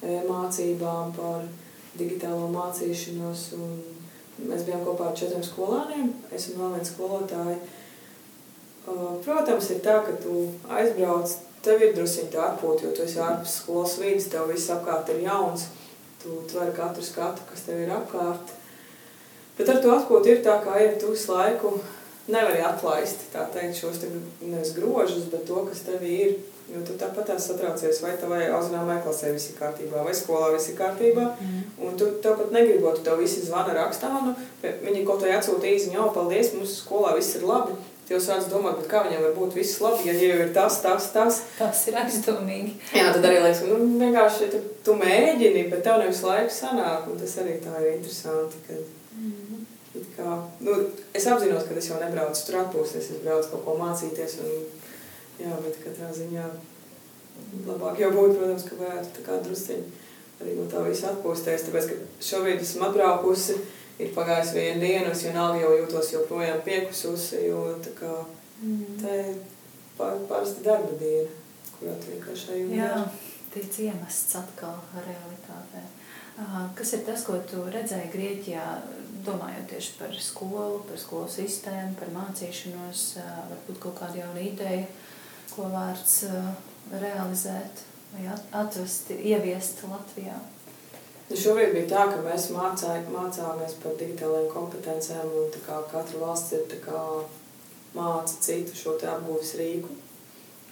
mācībām, 0.00 1.10
par 1.16 1.48
digitālo 1.98 2.46
mācīšanos 2.54 3.50
un 3.58 3.74
Mēs 4.48 4.64
bijām 4.66 4.82
kopā 4.86 5.10
ar 5.10 5.16
četriem 5.18 5.42
skolāniem, 5.44 6.10
es 6.32 6.48
un 6.50 6.60
vēl 6.62 6.74
viens 6.78 6.90
skolotāji. 6.94 7.58
Protams, 9.24 9.68
ir 9.70 9.82
tā, 9.84 9.98
ka 10.06 10.14
tu 10.22 10.46
aizbrauc, 10.72 11.34
tev 11.64 11.84
ir 11.84 11.92
drusciņi 11.96 12.32
tā 12.32 12.46
atpūta, 12.46 12.86
jo 12.86 12.94
tu 12.96 13.04
esi 13.04 13.20
ārpus 13.20 13.58
skolas 13.60 13.98
vidas, 14.00 14.30
tev 14.32 14.48
viss 14.50 14.72
apkārt 14.72 15.12
ir 15.12 15.22
jauns, 15.26 15.68
tu 16.22 16.40
tver 16.50 16.72
katru 16.76 17.04
skatu, 17.04 17.44
kas 17.50 17.66
tev 17.66 17.82
ir 17.84 17.92
apkārt. 17.94 18.54
Bet 19.58 19.68
ar 19.68 19.82
to 19.84 19.92
atpūtu 19.92 20.32
ir 20.32 20.44
tā, 20.44 20.56
kā 20.64 20.78
ir 20.80 20.96
tu 21.00 21.12
visu 21.12 21.34
laiku 21.34 21.74
nevari 22.30 22.62
atlaist, 22.64 23.28
teikt, 23.34 23.76
šos 23.76 24.00
te 24.00 24.08
grožus, 24.76 25.28
bet 25.32 25.44
to, 25.48 25.60
kas 25.68 25.84
tev 25.84 26.04
ir 26.06 26.38
Jo 26.70 26.80
tu 26.86 26.94
tāpat 26.98 27.26
tās 27.32 27.46
satraucies, 27.50 27.98
vai 28.04 28.12
tavai 28.20 28.44
auzinājumai 28.54 29.00
klasē 29.02 29.32
viss 29.34 29.50
ir 29.50 29.56
kārtībā, 29.58 30.04
vai 30.06 30.12
skolā 30.14 30.52
viss 30.54 30.70
ir 30.70 30.76
kārtībā. 30.78 31.24
Mm. 31.42 31.62
Un 31.86 31.96
tu 31.98 32.06
tev 32.22 32.36
pat 32.38 32.52
negribot, 32.54 33.00
tev 33.06 33.18
visi 33.18 33.42
zvana 33.42 33.74
rakstā, 33.74 34.10
nu, 34.22 34.36
viņi 34.62 35.02
kaut 35.08 35.24
vai 35.26 35.32
atsūta 35.34 35.66
īziņu, 35.66 35.96
jau 35.98 36.10
paldies, 36.14 36.52
mums 36.54 36.76
skolā 36.84 37.16
viss 37.16 37.34
ir 37.38 37.46
labi. 37.48 37.74
Tu 38.06 38.14
jau 38.14 38.20
sāc 38.22 38.46
domāt, 38.50 38.78
bet 38.78 38.88
kā 38.90 39.02
viņam 39.06 39.24
var 39.26 39.34
būt 39.38 39.56
viss 39.58 39.80
labi, 39.82 40.06
ja 40.08 40.14
jau 40.18 40.38
ir 40.44 40.52
tas, 40.54 40.78
tas, 40.82 41.10
tas. 41.14 41.42
Tas 41.58 41.82
ir 41.90 41.98
aizdomīgi. 42.04 42.76
Jā, 42.94 43.08
tad 43.16 43.26
arī 43.26 43.42
liekas, 43.42 43.64
nu, 43.66 43.80
vienkārši 44.00 44.48
tu, 44.54 44.62
tu 44.86 44.96
mēģini, 44.98 45.66
bet 45.72 45.84
tev 45.86 45.98
nevis 46.02 46.22
laiku 46.26 46.54
sanāk, 46.54 47.06
un 47.10 47.18
tas 47.18 47.36
arī 47.42 47.58
tā 47.62 47.74
ir 47.82 47.92
interesanti, 47.96 48.62
kad, 48.66 48.96
mm. 49.18 49.62
kā, 50.16 50.40
nu, 50.66 50.78
es 51.14 51.26
apzinos, 51.30 51.66
ka 51.66 51.78
es 51.78 51.90
jau 51.90 51.98
nebraucu 52.02 52.46
tur 52.46 52.62
atpūsties, 52.64 53.10
es 53.14 53.22
braucu 53.22 53.54
kaut 53.56 53.66
ko 53.66 53.78
mācīties, 53.78 54.38
un 54.42 54.79
Jā, 55.40 55.56
bet 55.64 55.80
katrā 55.84 56.10
ziņā 56.14 56.46
labāk 57.66 58.00
jau 58.02 58.10
būtu, 58.14 58.38
protams, 58.38 58.66
ka 58.68 58.78
varētu 58.80 59.12
tā 59.16 59.26
kā 59.26 59.38
drusciņi 59.44 60.08
arī 60.40 60.56
no 60.56 60.66
tā 60.72 60.82
visa 60.86 61.12
atpūsties, 61.12 61.66
tāpēc, 61.66 61.90
ka 61.90 62.24
šobrīd 62.24 62.62
esmu 62.64 62.86
atbraukusi, 62.88 63.56
ir 64.00 64.12
pagājis 64.16 64.54
viena 64.56 64.80
diena, 64.80 65.12
es 65.12 65.24
vienalga 65.26 65.60
jau 65.60 65.72
jūtos 65.76 66.12
joprojām 66.14 66.62
piekususi, 66.64 67.44
jo 67.50 67.64
tā 67.84 67.92
kā 67.98 68.12
mm. 68.62 69.00
tā 69.02 69.16
ir 69.24 69.34
pār, 69.98 70.16
parasti 70.30 70.64
darba 70.64 70.96
diena, 71.00 71.28
kurā 71.76 71.96
tu 72.00 72.14
vienkārši 72.14 72.62
un 72.64 72.74
Jā, 72.78 72.94
tic 73.52 73.80
iemests 73.84 74.38
atkal 74.40 74.80
realitātē. 74.96 75.84
Kas 76.76 76.94
ir 76.96 77.04
tas, 77.04 77.26
ko 77.26 77.36
tu 77.44 77.66
redzēji 77.68 78.08
Grieķijā, 78.14 78.64
domājot 79.26 79.66
tieši 79.74 79.96
par 79.98 80.14
skolu, 80.24 80.78
par 80.88 80.96
skolu 81.00 81.28
sistēmu, 81.28 81.98
par 82.00 82.08
mācīšanos, 82.14 83.02
varbūt 83.50 83.80
kaut 83.82 83.98
kāda 83.98 84.22
jauna 84.22 84.40
ideja, 84.40 84.86
ko 85.54 85.68
vērts 85.72 86.16
uh, 86.28 86.48
realizēt 87.00 87.84
vai 88.12 88.26
atvest, 88.62 89.10
ieviest 89.14 89.84
Latvijā? 89.90 90.38
Šobrīd 91.30 91.76
bija 91.76 91.86
tā, 91.92 92.06
ka 92.10 92.22
mēs 92.24 92.48
mācā, 92.50 92.96
mācāmies 93.06 93.76
par 93.82 93.94
digitālajām 94.00 94.48
kompetencēm 94.50 95.36
un 95.38 95.52
tā 95.54 95.76
katra 95.92 96.22
valsts 96.24 96.56
ir 96.56 96.64
tā 96.72 97.02
māca 97.94 98.34
citu 98.42 98.74
šo 98.74 98.96
apgūves 98.98 99.52
rīku. 99.60 99.94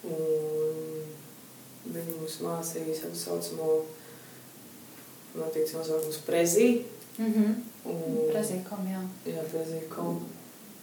Un 0.09 1.07
viņi 1.95 2.17
mums 2.19 2.41
mācīja 2.43 2.97
savu 2.99 3.21
saucamo, 3.23 3.71
notiek 5.39 5.71
nosaukums 5.75 6.19
prezī. 6.27 6.69
Mm 7.19 7.33
-hmm. 7.33 7.55
Un, 7.85 8.03
prezī.com, 8.33 8.83
jā. 8.87 9.03
Jā, 9.33 9.43
prezī.com. 9.53 10.21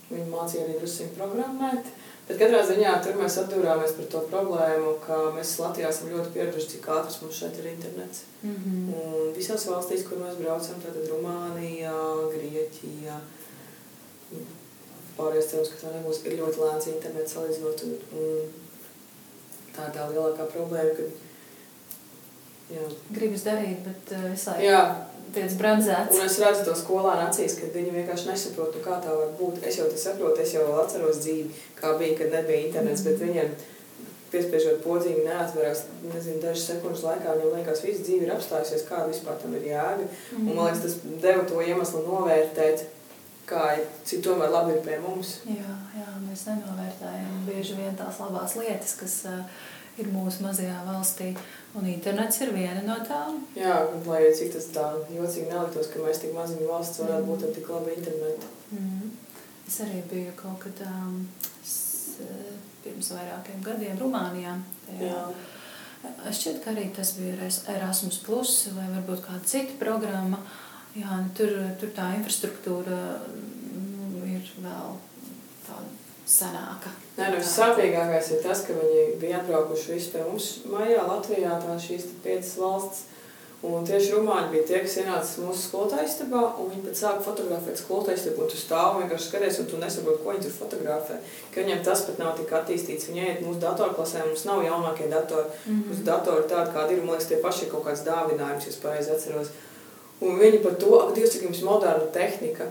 Viņi 0.09 0.31
mācīja 0.31 0.63
arī 0.63 0.79
drusciņu 0.79 1.15
programmēt. 1.17 1.85
Uh, 1.85 2.14
Bet 2.25 2.39
katrā 2.41 2.63
ziņā 2.65 2.91
tur 3.05 3.19
mēs 3.19 3.35
atdūrāmies 3.37 3.91
par 3.99 4.07
to 4.09 4.21
problēmu, 4.31 4.95
ka 5.03 5.17
mēs 5.35 5.51
Latvijā 5.61 5.91
esam 5.93 6.09
ļoti 6.09 6.31
pieraduši, 6.33 6.69
cik 6.71 6.87
ātrs 6.95 7.19
mums 7.21 7.37
šeit 7.37 7.59
ir 7.61 7.67
internets. 7.69 8.23
Mm 8.41 8.55
-hmm. 8.55 8.87
Un 8.97 9.33
visās 9.35 9.65
valstīs, 9.69 10.05
kur 10.07 10.17
mēs 10.17 10.39
braucam, 10.39 10.81
tātad 10.81 11.05
Rumānijā, 11.11 11.99
Grieķijā, 12.33 13.19
pārējais 15.17 15.51
cerams, 15.51 15.69
ka 15.69 15.81
tā 15.83 15.93
nebūs, 15.93 16.23
ir 16.25 16.39
ļoti 16.39 16.61
lēns 16.63 16.87
internets 16.95 17.33
salīdzinot. 17.35 17.83
Un, 17.83 17.93
un 18.19 18.49
tā 19.75 19.87
ir 19.87 19.95
tā 19.97 20.09
lielākā 20.09 20.49
problēma, 20.55 20.95
kad 20.97 21.09
jā. 22.75 22.89
Gribas 23.11 23.43
darīt, 23.45 23.85
bet 23.85 24.17
visai. 24.31 24.63
Jā, 24.65 24.81
tiec 25.35 25.55
bremzēts. 25.59 26.17
Un 26.17 26.25
es 26.25 26.39
redzu 26.41 26.65
to 26.67 26.73
skolānu 26.79 27.27
acīs, 27.27 27.57
ka 27.59 27.69
viņi 27.73 27.93
vienkārši 27.99 28.31
nesaprot, 28.31 28.75
nu, 28.75 28.83
kā 28.85 28.97
tā 29.03 29.13
var 29.13 29.31
būt. 29.39 29.61
Es 29.67 29.79
jau 29.79 29.87
to 29.91 29.99
saprotu, 29.99 30.41
es 30.43 30.55
jau 30.55 30.65
atceros 30.81 31.21
dzīvi, 31.23 31.63
kā 31.79 31.93
bija, 31.99 32.17
kad 32.21 32.33
nebija 32.39 32.67
internets, 32.67 33.03
mm. 33.03 33.11
bet 33.11 33.23
viņiem 33.25 33.55
piespiežot 34.33 34.81
podziņu 34.83 35.27
neatverās, 35.27 35.85
nezinu, 36.09 36.41
dažas 36.43 36.65
sekundes 36.71 37.05
laikā, 37.05 37.37
viņam 37.37 37.55
liekas, 37.59 37.83
viss 37.85 38.03
dzīve 38.03 38.27
ir 38.27 38.33
apstājusies, 38.35 38.87
kāda 38.89 39.11
vispār 39.11 39.37
tam 39.39 39.55
ir 39.55 39.69
jēga. 39.69 40.09
Mm. 40.09 40.41
Un 40.41 40.51
man 40.51 40.69
liekas, 40.69 40.83
tas 40.87 41.21
deva 41.23 41.45
to 41.47 41.61
iemeslu 41.63 42.03
novērtēt 42.07 42.87
kā 43.49 43.61
cik 44.07 44.23
tomēr 44.25 44.51
labi 44.53 44.75
ir 44.75 44.81
pie 44.85 44.97
mums. 45.03 45.37
Jā, 45.45 45.77
jā, 45.95 46.07
mēs 46.23 46.45
nenovērtējam 46.49 47.43
bieži 47.45 47.77
vien 47.77 47.97
tās 47.97 48.19
labās 48.21 48.55
lietas, 48.57 48.95
kas 48.99 49.17
uh, 49.29 49.65
ir 50.01 50.09
mūsu 50.11 50.43
mazajā 50.45 50.77
valstī. 50.87 51.31
Un 51.75 51.87
internets 51.91 52.39
ir 52.43 52.53
viena 52.55 52.81
no 52.85 52.95
tām. 53.07 53.41
Jā, 53.57 53.77
lai 54.07 54.21
cik 54.35 54.53
tas 54.53 54.69
tā 54.75 54.85
jocīgi 55.11 55.49
neliktos, 55.49 55.89
ka 55.91 56.03
mēs 56.03 56.21
tik 56.23 56.35
maziņu 56.35 56.69
valsts 56.69 57.01
varētu 57.03 57.23
mm. 57.23 57.31
būt 57.31 57.47
ar 57.47 57.55
tik 57.57 57.71
labu 57.73 57.91
internetu. 57.95 58.51
Mm. 58.75 59.11
Es 59.65 59.81
arī 59.83 60.03
biju 60.11 60.35
kaut 60.39 60.59
kad 60.61 60.85
um, 60.87 61.17
pirms 62.85 63.11
vairākiem 63.15 63.63
gadiem 63.65 63.99
Rumānijā. 63.99 64.55
Tajā. 64.85 65.09
Jā. 65.09 65.25
Šķiet, 66.05 66.61
ka 66.61 66.71
arī 66.71 66.85
tas 66.93 67.15
bija 67.17 67.49
Erasmus, 67.73 68.21
Plus 68.25 68.53
vai 68.75 68.85
varbūt 68.93 69.25
kāda 69.25 69.41
cita 69.49 69.75
programma. 69.81 70.39
Jā, 70.95 71.17
tur, 71.35 71.51
tur 71.81 71.91
tā 71.97 72.11
infrastruktūra 72.19 72.99
nu, 73.33 74.21
ir 74.29 74.45
vēl 74.63 74.93
tāda 76.25 76.51
senāka. 76.51 76.89
Nē, 77.17 77.31
nu, 77.33 77.41
sāpīgākais 77.41 78.31
ir 78.33 78.43
tas, 78.43 78.65
ka 78.65 78.73
viņi 78.73 79.19
bija 79.21 79.41
atbraukuši 79.41 79.93
visi 79.93 80.11
pie 80.11 80.23
mums 80.23 80.63
mājā, 80.65 81.05
Latvijā, 81.07 81.59
tā 81.61 81.77
šīs 81.79 82.05
piecas 82.23 82.57
valsts. 82.57 83.03
Un 83.65 83.85
tieši 83.87 84.11
rumāņi 84.13 84.51
bija 84.51 84.65
tie, 84.67 84.79
kas 84.83 84.97
ienāca 84.99 85.41
mūsu 85.41 85.69
skolotāju 85.69 86.05
istabā, 86.05 86.41
un 86.59 86.67
viņi 86.69 86.83
pat 86.85 86.99
sāka 86.99 87.23
fotografēt 87.25 87.79
skolotāju 87.79 88.19
istabu, 88.19 88.43
un 88.43 88.51
tu 88.51 88.59
stāv 88.59 88.91
un 88.91 89.01
vienkārši 89.01 89.29
skaties, 89.29 89.59
un 89.63 89.69
tu 89.71 89.79
nesaproti, 89.81 90.21
ko 90.21 90.33
viņi 90.35 90.43
tur 90.43 90.53
fotografē. 90.53 91.17
Ka 91.53 91.63
viņiem 91.63 91.81
tas 91.87 92.03
pat 92.05 92.19
nav 92.21 92.35
tik 92.37 92.53
attīstīts. 92.53 93.07
Viņi 93.09 93.23
iet 93.23 93.41
mūsu 93.41 93.63
datorklasē, 93.63 94.21
mums 94.27 94.45
nav 94.45 94.61
jaunākie 94.67 95.09
datori. 95.09 95.49
Mm 95.49 95.71
-hmm. 95.71 95.89
Mūsu 95.89 96.05
datori 96.05 96.45
tādi, 96.51 96.75
kādi 96.75 96.93
ir, 96.93 97.01
man 97.01 97.15
liekas, 97.15 97.27
tie 97.31 97.41
paši 97.41 97.71
kaut 97.71 97.85
kāds 97.87 98.05
dāvinājums, 98.05 98.67
ja 98.67 98.73
es 98.75 98.81
pareizi 98.83 99.11
atceros. 99.11 99.49
Un 100.21 100.37
viņi 100.39 100.61
par 100.63 100.75
to, 100.75 100.99
ak, 100.99 101.15
Dievs, 101.15 101.31
cik 101.31 101.43
jums 101.43 101.61
moderna 101.61 102.05
tehnika. 102.13 102.65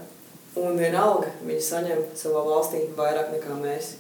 Un 0.61 0.79
vienalga 0.79 1.33
viņi 1.43 1.63
saņem 1.67 2.03
savā 2.19 2.45
valstī 2.47 2.85
vairāk 2.95 3.33
nekā 3.35 3.57
mēs. 3.59 3.97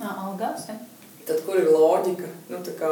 Nā, 0.00 0.10
algās, 0.26 0.66
ja? 0.68 0.76
Tad 1.24 1.40
kur 1.46 1.56
ir 1.56 1.70
loģika? 1.72 2.28
Nu, 2.50 2.58
tā 2.64 2.74
kā 2.76 2.90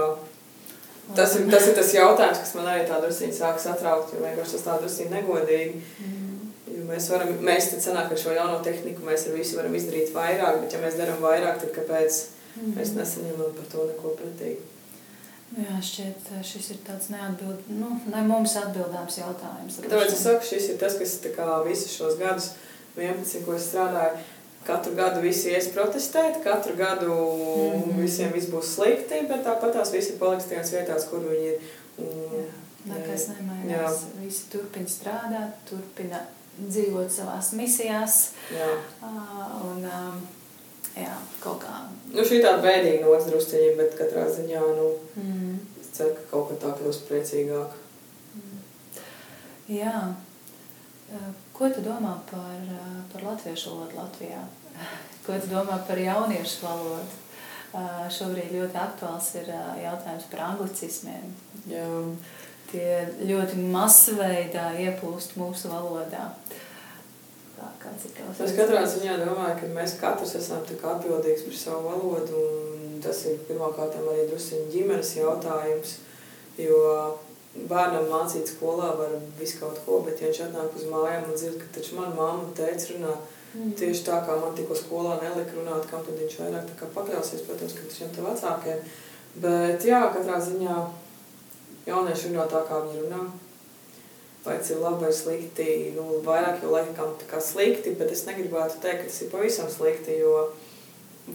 Tas 1.16 1.34
ir, 1.36 1.48
tas 1.50 1.66
ir 1.66 1.74
tas 1.76 1.90
jautājums, 1.92 2.40
kas 2.40 2.52
man 2.56 2.68
arī 2.72 2.84
tā 2.88 2.96
drusīņi 3.02 3.34
sāk 3.36 3.58
satraukt, 3.60 4.14
jo 4.14 4.22
vienkārši 4.22 4.56
tas 4.56 4.66
tā 4.66 4.76
drusīņi 4.80 5.12
negodīgi. 5.12 5.80
Mm. 6.00 6.50
Jo 6.72 6.84
mēs 6.88 7.08
varam, 7.12 7.32
mēs 7.44 7.68
tad 7.72 7.82
sanāk 7.84 8.14
ar 8.14 8.20
šo 8.22 8.32
jauno 8.36 8.60
tehniku, 8.64 9.04
mēs 9.04 9.26
ar 9.28 9.34
visu 9.36 9.58
varam 9.58 9.74
izdarīt 9.76 10.14
vairāk, 10.14 10.62
bet 10.62 10.76
ja 10.76 10.80
mēs 10.80 10.96
darām 10.96 11.18
vairāk, 11.20 11.58
tad 11.60 11.74
kāpēc 11.74 12.20
mm. 12.54 12.76
mēs 12.78 12.94
nesaņemam 12.96 13.52
par 13.58 13.68
to 13.74 13.88
neko 13.90 14.14
pretīgi? 14.22 14.68
Jā, 15.52 15.76
šķiet, 15.84 16.30
šis 16.48 16.70
ir 16.72 16.78
tāds 16.86 17.10
neatbild, 17.12 17.66
nu, 17.76 17.90
ne 18.08 18.22
mums 18.24 18.54
atbildāms 18.56 19.18
jautājums. 19.20 19.82
Tāpēc 19.84 20.14
es 20.14 20.22
saku, 20.22 20.48
šis 20.48 20.70
ir 20.72 20.78
tas, 20.80 20.96
kas 20.96 21.18
tā 21.20 21.34
kā 21.34 21.58
visus 21.66 21.92
šos 21.92 22.16
gadus 22.22 22.54
11, 22.97 23.45
ko 23.47 23.57
es 23.57 23.68
strādāju, 23.70 24.22
Katru 24.66 24.95
gadu 24.95 25.20
visi 25.22 25.51
ies 25.51 25.66
protestēt, 25.74 26.36
katru 26.45 26.76
gadu 26.78 27.14
mm 27.14 27.80
-hmm. 27.82 28.03
visiem 28.03 28.32
viss 28.32 28.51
būs 28.51 28.74
slikti, 28.74 29.24
bet 29.28 29.43
tāpat 29.47 29.72
tās 29.72 29.90
visi 29.93 30.12
paliks 30.18 30.45
tajās 30.45 30.72
vietās, 30.72 31.09
kur 31.11 31.18
viņi 31.18 31.49
ir. 31.49 31.59
Un, 31.99 32.45
Nekas 32.84 33.28
nemainās. 33.28 34.05
Visi 34.20 34.45
turpina 34.53 34.88
strādāt, 34.88 35.51
turpina 35.70 36.20
dzīvot 36.68 37.11
savās 37.11 37.53
misijās. 37.53 38.30
Jā. 38.59 38.70
Uh, 39.03 39.66
un, 39.66 39.84
um, 39.84 40.26
jā, 40.97 41.14
kaut 41.40 41.62
kā. 41.62 41.74
Nu, 42.12 42.22
šī 42.22 42.43
tāda 42.43 42.62
bēdīga 42.62 43.07
nots 43.07 43.26
drusciņi, 43.30 43.76
bet 43.76 43.95
katrā 43.99 44.26
ziņā, 44.30 44.61
nu, 44.78 44.90
mm. 45.16 45.59
es 45.80 45.86
ceru, 45.99 46.14
ka 46.14 46.20
kaut 46.30 46.51
kā 46.51 46.55
tā 46.66 46.74
kļūst 46.78 47.07
priecīgāk. 47.09 47.70
Mm. 48.34 48.59
Jā. 49.78 50.12
Ko 51.53 51.68
tu 51.68 51.84
domā 51.84 52.14
par, 52.30 52.68
par 53.12 53.26
latviešu 53.26 53.74
valodu 53.74 53.98
Latvijā? 54.00 54.40
Ko 55.26 55.36
tu 55.38 55.50
domā 55.53 55.78
par 55.88 56.00
jauniešu 56.00 56.64
valodu? 56.66 57.18
Šobrīd 58.12 58.53
ļoti 58.53 58.76
aktuāls 58.76 59.30
ir 59.40 59.46
jautājums 59.80 60.26
par 60.32 60.42
anglicismiem. 60.50 61.30
Jā. 61.70 61.86
Tie 62.72 62.88
ļoti 63.28 63.64
masveidā 63.72 64.70
ieplūst 64.80 65.38
mūsu 65.40 65.70
valodā. 65.72 66.26
Tā? 67.57 67.70
Es 68.42 68.55
katrā 68.57 68.82
ziņā 68.88 69.18
domāju, 69.22 69.57
ka 69.61 69.68
mēs 69.72 69.96
katrs 70.00 70.34
esam 70.38 70.64
atbildīgs 70.64 71.44
par 71.46 71.59
savu 71.59 71.90
valodu, 71.90 72.40
tas 73.05 73.20
ir 73.30 73.38
pirmkārt 73.48 73.98
arī 74.00 74.26
drusciņi 74.30 74.72
ģimenes 74.72 75.12
jautājums, 75.20 75.98
jo 76.59 76.80
bērnam 77.55 78.09
mācīt 78.09 78.48
skolā 78.48 78.94
var 78.96 79.12
visu 79.38 79.61
kaut 79.61 79.82
ko, 79.84 80.00
bet 80.07 80.20
ja 80.20 80.30
viņš 80.30 80.42
atnāk 80.46 80.76
uz 80.78 80.88
mājām 80.88 81.28
un 81.28 81.36
dzird, 81.36 81.61
ka 81.61 81.68
taču 81.76 81.98
man 81.98 82.14
mamma 82.16 82.48
teica 82.57 82.94
runā 82.94 83.12
mm. 83.53 83.74
tieši 83.78 84.07
tā, 84.09 84.22
kā 84.26 84.38
man 84.40 84.57
tikko 84.57 84.76
skolā 84.78 85.18
nelika 85.20 85.59
runāt, 85.59 85.86
kam 85.90 86.05
tad 86.07 86.16
viņš 86.16 86.38
vairāk 86.40 86.66
tā 86.70 86.78
kā 86.80 86.90
pakļausies, 86.96 87.44
protams, 87.48 87.76
ka 87.76 87.92
šiem 87.92 88.12
te 88.16 88.24
vecākiem. 88.24 88.82
Bet 89.44 89.84
jā, 89.88 90.00
katrā 90.14 90.40
ziņā 90.44 90.80
jaunieši 91.88 92.32
runā 92.32 92.48
tā, 92.48 92.64
kā 92.68 92.82
viņi 92.86 93.05
runā. 93.05 93.22
Vai 94.42 94.57
tas 94.59 94.72
ir 94.74 94.80
labi 94.82 95.05
vai 95.05 95.12
slikti, 95.14 95.66
nu, 95.94 96.18
vairāk 96.26 96.64
jau 96.64 96.72
laikam 96.72 97.12
tā 97.20 97.28
kā 97.30 97.38
slikti, 97.38 97.92
bet 97.98 98.11
es 98.11 98.24
negribētu 98.26 98.80
teikt, 98.82 99.05
ka 99.05 99.11
tas 99.11 99.20
ir 99.22 99.30
pavisam 99.30 99.68
slikti, 99.70 100.16
jo 100.18 100.48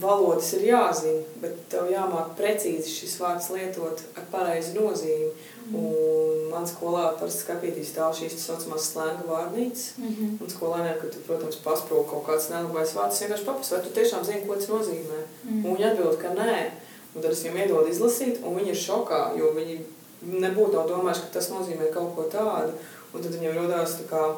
valodas 0.01 0.49
ir 0.57 0.65
jāzina, 0.67 1.21
bet 1.39 1.61
tev 1.71 1.87
jāmāk 1.93 2.33
precīzi 2.35 2.91
šis 2.91 3.15
vārds 3.21 3.47
lietot 3.53 4.03
ar 4.17 4.25
pareizu 4.33 4.75
nozīmi. 4.75 5.29
Un 5.75 6.47
man 6.51 6.67
skolā 6.69 7.03
parasti 7.19 7.43
skapītīs 7.43 7.93
tā 7.95 8.07
šīs 8.15 8.37
tā 8.37 8.43
saucamās 8.43 8.87
slēnga 8.91 9.27
vārnīcas. 9.27 9.85
Mm 9.97 10.13
-hmm. 10.13 10.37
Un 10.41 10.49
skolēniem, 10.53 10.99
kad 11.01 11.11
tu, 11.13 11.23
protams, 11.27 11.59
pasprūk 11.65 12.09
kaut 12.11 12.25
kāds 12.27 12.49
nelabais 12.49 12.93
vārds, 12.95 13.21
vienkārši 13.21 13.45
papas, 13.45 13.71
vai 13.71 13.81
tu 13.81 13.89
tiešām 13.89 14.23
zini, 14.23 14.47
ko 14.47 14.55
tas 14.55 14.69
nozīmē. 14.69 15.19
Mm 15.43 15.49
-hmm. 15.49 15.65
Un 15.65 15.75
viņi 15.75 15.91
atbild, 15.91 16.17
ka 16.21 16.29
nē. 16.33 16.71
Un 17.15 17.21
tad 17.21 17.31
es 17.31 17.43
viņiem 17.43 17.57
iedodu 17.57 17.89
izlasīt, 17.89 18.43
un 18.43 18.55
viņi 18.55 18.69
ir 18.69 18.75
šokā, 18.87 19.37
jo 19.37 19.53
viņi 19.53 19.79
nebūtu 20.21 20.87
domājuši, 20.87 21.21
ka 21.21 21.33
tas 21.33 21.49
nozīmē 21.49 21.91
kaut 21.93 22.15
ko 22.15 22.23
tādu. 22.23 22.71
Un 23.13 23.23
tad 23.23 23.31
viņiem 23.31 23.57
rodās 23.57 23.97
tā 23.99 24.05
kā 24.09 24.35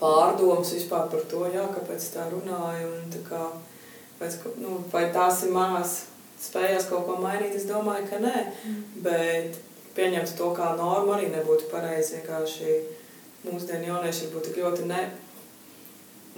pārdomas 0.00 0.74
vispār 0.74 1.08
par 1.10 1.20
to, 1.30 1.46
jā, 1.54 1.64
kāpēc 1.74 2.02
tā 2.14 2.30
runāja. 2.30 2.86
Un 2.86 3.10
tā 3.14 3.20
kā, 3.30 3.42
pēc, 4.20 4.32
nu, 4.56 4.84
vai 4.92 5.12
tās 5.12 5.42
ir 5.42 5.50
manās 5.50 6.02
spējās 6.42 6.88
kaut 6.88 7.06
ko 7.06 7.16
mainīt, 7.22 7.54
es 7.54 7.66
domāju, 7.66 8.06
ka 8.10 8.18
nē. 8.22 8.36
Mm. 8.64 8.82
Bet 9.02 9.58
pieņemt 9.98 10.34
to 10.38 10.52
kā 10.56 10.72
normu 10.78 11.16
arī 11.16 11.28
nebūtu 11.34 11.68
pareizi. 11.72 12.18
Vienkārši 12.18 12.78
mūsdienu 13.48 13.90
jaunieši 13.92 14.32
būtu 14.32 14.50
tik 14.50 14.62
ļoti 14.62 14.88
ne, 14.90 15.04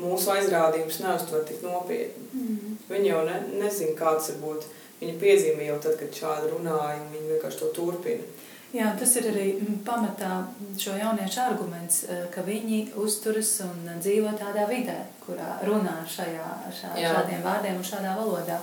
mūsu 0.00 0.32
aizrādījumus 0.34 1.00
neuztver 1.04 1.46
tik 1.48 1.64
nopietni. 1.64 2.28
Mm. 2.32 2.76
Viņi 2.90 3.10
jau 3.12 3.24
ne, 3.28 3.40
nezina, 3.60 3.96
kāds 3.98 4.32
ir 4.32 4.40
būt. 4.42 4.68
Viņi 5.00 5.16
piezīmē 5.20 5.66
jau 5.70 5.80
tad, 5.80 5.96
kad 6.00 6.16
šādi 6.16 6.50
runāja, 6.52 7.00
un 7.00 7.12
viņi 7.14 7.34
vienkārši 7.34 7.60
to 7.62 7.70
turpina. 7.76 8.26
Jā, 8.70 8.92
tas 8.94 9.16
ir 9.18 9.24
arī 9.32 9.46
pamatā 9.82 10.44
šo 10.78 10.92
jauniešu 10.94 11.40
arguments, 11.42 12.04
e, 12.04 12.20
ka 12.30 12.44
viņi 12.46 12.92
uzturas 13.02 13.56
un 13.64 13.88
dzīvo 13.98 14.30
tādā 14.38 14.68
vidē, 14.70 14.94
kurā 15.24 15.56
runā 15.66 15.96
šajā, 16.06 16.50
šā, 16.76 16.92
jā. 17.00 17.14
šādiem 17.16 17.42
vārdiem 17.42 17.80
un 17.80 17.88
šādā 17.88 18.12
valodā. 18.20 18.60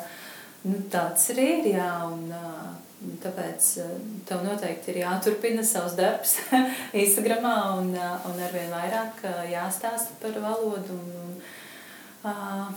Nu, 0.63 0.79
tāds 0.93 1.27
arī 1.33 1.49
ir, 1.57 1.67
jā, 1.73 1.89
un 2.07 2.31
Tāpēc 2.97 3.65
eh, 3.83 3.89
tev 4.25 4.41
noteikti 4.41 4.89
ir 4.89 5.03
jāturpina 5.03 5.61
savs 5.65 5.93
darbs 5.99 6.33
Instagram 7.03 7.45
un, 7.45 7.91
eh, 7.93 8.13
un 8.25 8.39
arvien 8.41 8.71
vairāk 8.73 9.21
eh, 9.29 9.41
jāstāsta 9.51 10.15
par 10.21 10.39
valodu. 10.41 10.97
Un, 10.97 11.35
uh, 12.25 12.71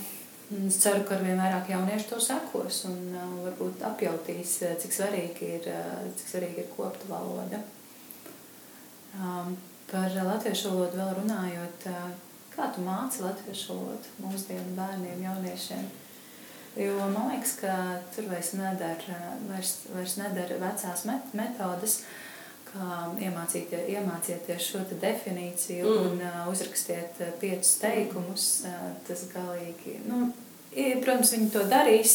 es 0.67 0.77
ceru, 0.83 1.07
ka 1.09 1.17
arvien 1.17 1.41
vairāk 1.41 1.71
jauniešu 1.73 2.11
to 2.11 2.19
sekos 2.21 2.83
un 2.91 2.99
uh, 3.17 3.31
varbūt 3.47 3.81
apjautīs, 3.89 4.59
cik 4.83 4.93
svarīgi 4.93 5.51
ir, 5.57 5.71
cik 6.21 6.35
svarīgi 6.35 6.67
ir 6.67 6.69
kopta 6.75 7.09
valoda. 7.09 7.63
Um, 9.17 9.57
par 9.89 10.13
latviešu 10.13 10.75
valodu 10.75 11.01
vēl 11.01 11.17
runājot, 11.23 11.89
kā 12.53 12.69
tu 12.77 12.85
māci 12.85 13.25
latviešu 13.25 13.73
valodu 13.73 14.21
mūsdienu 14.27 14.77
bērniem, 14.77 15.25
jauniešiem? 15.31 15.89
Jo 16.79 16.95
man 17.11 17.33
liekas, 17.33 17.57
ka 17.59 17.77
tur 18.15 18.29
vairs 18.31 18.53
nedara, 18.55 19.17
vairs, 19.49 19.73
vairs 19.91 20.17
nedara 20.21 20.59
vecās 20.61 21.03
met 21.09 21.33
metodas, 21.35 21.97
kā 22.71 23.01
iemācīties, 23.19 24.69
šo 24.69 24.85
definīciju 24.93 25.89
mm. 25.89 26.05
un 26.07 26.23
uh, 26.23 26.45
uzrakstiet 26.53 27.19
piecus 27.43 27.75
teikumus. 27.83 28.47
Uh, 28.69 28.93
tas 29.09 29.27
galīgi, 29.33 29.99
nu, 30.07 30.29
Protams, 30.71 31.33
viņi 31.35 31.49
to 31.51 31.65
darīs, 31.67 32.13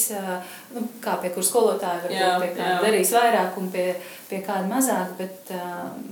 nu, 0.72 0.86
kā 1.04 1.18
pie 1.20 1.34
kuras 1.36 1.50
skolotāja 1.52 2.06
varbūt 2.06 2.16
jā, 2.16 2.30
pie 2.40 2.52
kāda 2.56 2.78
darīs 2.86 3.12
vairāk 3.12 3.58
un 3.60 3.68
pie, 3.74 3.90
pie 4.30 4.40
kāda 4.46 4.70
mazāk, 4.70 5.12
bet 5.20 5.52
um, 5.58 6.06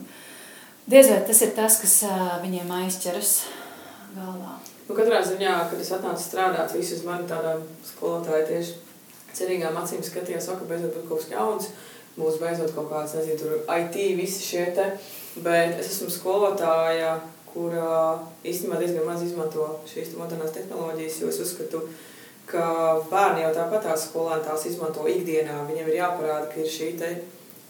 diez 0.91 1.07
vai 1.07 1.21
tas 1.23 1.39
ir 1.45 1.53
tas, 1.55 1.79
kas 1.79 1.95
uh, 2.09 2.33
viņiem 2.43 2.75
aizķeras 2.81 3.31
galvā. 4.17 4.57
Nu, 4.83 4.95
katrā 4.97 5.21
ziņā, 5.23 5.53
kad 5.71 5.79
es 5.79 5.91
atnācu 5.95 6.19
strādāt, 6.19 6.73
visi 6.75 6.97
uz 6.97 7.03
mani 7.07 7.27
tādā 7.29 7.55
skolotāja 7.87 8.47
tieši 8.49 8.73
cerīgām 9.33 9.77
acīm 9.79 10.03
skatījās, 10.03 10.49
ka 10.51 10.67
beidzot 10.67 10.97
būs 10.97 11.07
kaut 11.07 11.21
kas 11.21 11.29
jauns, 11.31 11.69
būs 12.17 12.39
beidzot 12.41 12.73
kaut 12.75 12.89
kāds, 12.91 13.15
nezinu, 13.15 13.37
tur 13.39 13.77
IT, 13.77 13.95
visi 14.19 14.43
šie 14.43 14.65
te, 14.75 14.89
bet 15.45 15.79
es 15.79 15.93
esmu 15.95 16.11
skolotāja, 16.11 17.15
kur 17.53 17.75
īstenībā 18.43 18.81
diezgan 18.81 19.07
maz 19.07 19.23
izmanto 19.23 19.69
šīs 19.89 20.17
modernās 20.17 20.51
tehnoloģijas, 20.55 21.19
jo 21.21 21.29
es 21.31 21.39
uzskatu, 21.45 21.83
ka 22.49 22.65
bērni 23.11 23.45
jau 23.45 23.53
tāpat 23.55 23.87
tās 23.87 24.07
skolēni 24.09 24.43
tās 24.49 24.65
izmanto 24.67 25.05
ikdienā. 25.07 25.61
Viņiem 25.69 25.89
ir 25.93 25.99
jāparāda, 26.01 26.49
ka 26.51 26.59
ir 26.59 26.69
šī 26.73 26.91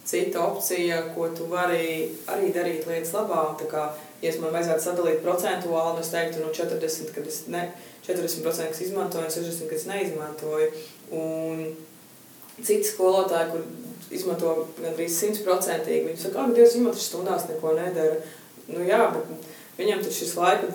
cita 0.03 0.41
opcija, 0.43 0.97
ko 1.15 1.29
tu 1.35 1.45
vari 1.51 2.09
arī 2.27 2.49
darīt 2.55 2.87
lietas 2.89 3.13
labā. 3.15 3.53
Ja 4.23 4.31
man 4.39 4.53
vajadzētu 4.55 4.85
sadalīt 4.85 5.23
procentuāli, 5.23 5.99
es 5.99 6.11
teiktu, 6.13 6.43
nu 6.45 6.53
40, 6.55 7.09
kad 7.15 7.25
es 7.27 7.41
ne, 7.51 7.65
40% 8.07 8.69
kas 8.71 8.83
izmantoju, 8.85 9.27
un 9.27 9.33
60, 9.35 9.67
kas 9.71 9.83
neizmantoju. 9.89 10.69
Un 11.19 11.65
citi 12.61 12.87
skolotāji, 12.87 13.51
kur 13.51 14.13
izmanto 14.13 14.53
gandrīz 14.77 15.17
simtprocentīgi, 15.19 16.07
viņi 16.07 16.23
saka, 16.23 16.45
ka 16.47 16.55
Dievs, 16.55 16.77
viņam 16.77 16.93
taču 16.93 17.05
stundās 17.07 17.45
neko 17.49 17.75
nedara. 17.77 18.17
Nu 18.69 18.85
jā, 18.87 19.01
bet 19.11 19.47
viņam 19.79 20.03
taču 20.05 20.21
šis 20.21 20.35
laika, 20.39 20.71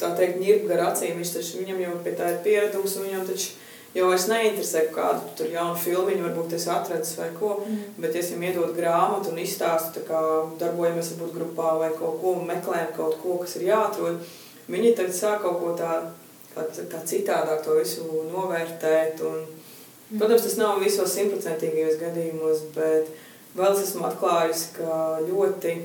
tā 0.00 0.12
teikt, 0.18 0.40
ņirp 0.42 0.66
gar 0.70 0.86
acīm, 0.90 1.18
viņš 1.18 1.34
taču, 1.38 1.60
viņam 1.62 1.82
jau 1.82 1.94
pie 2.04 2.14
tā 2.18 2.30
ir 2.30 2.42
pieredums, 2.46 2.96
un 2.98 3.08
viņam 3.08 3.26
taču 3.30 3.54
jau 3.94 4.08
es 4.14 4.26
neinteresēju, 4.30 4.90
kādu 4.94 5.32
tur 5.38 5.50
jaunu 5.52 5.78
filmu 5.78 6.16
varbūt 6.24 6.56
es 6.58 6.66
atradu 6.70 7.16
vai 7.18 7.28
ko. 7.38 7.52
Mm. 7.62 7.82
Bet, 8.02 8.16
ja 8.16 8.24
viņam 8.26 8.46
iedodu 8.48 8.76
grāmatu 8.78 9.32
un 9.32 9.40
izstāstu, 9.42 10.02
kā 10.08 10.20
darbojamies 10.60 11.12
varbūt 11.14 11.34
grupā 11.38 11.74
vai 11.82 11.90
kaut 11.98 12.20
ko, 12.22 12.34
meklējam 12.48 12.94
kaut 12.96 13.18
ko, 13.22 13.38
kas 13.42 13.56
ir 13.60 13.68
jāatrod, 13.70 14.22
viņi 14.70 14.94
tagad 14.98 15.18
sāk 15.18 15.42
kaut 15.44 15.60
ko 15.62 15.74
tādu 15.78 16.12
kā, 16.54 16.66
kā 16.90 17.02
citādāk 17.06 17.62
to 17.64 17.78
visu 17.78 18.06
novērtēt. 18.32 19.22
Un, 19.26 19.44
mm. 19.46 20.18
protams, 20.18 20.46
tas 20.46 20.58
nav 20.60 20.80
visos 20.82 21.14
simtprocentīgajos 21.14 22.00
gadījumos, 22.02 22.64
bet 22.76 23.12
vēl 23.54 23.76
es 23.76 23.84
esmu 23.88 24.08
atklājusi, 24.10 24.72
ka 24.78 25.20
ļoti 25.26 25.76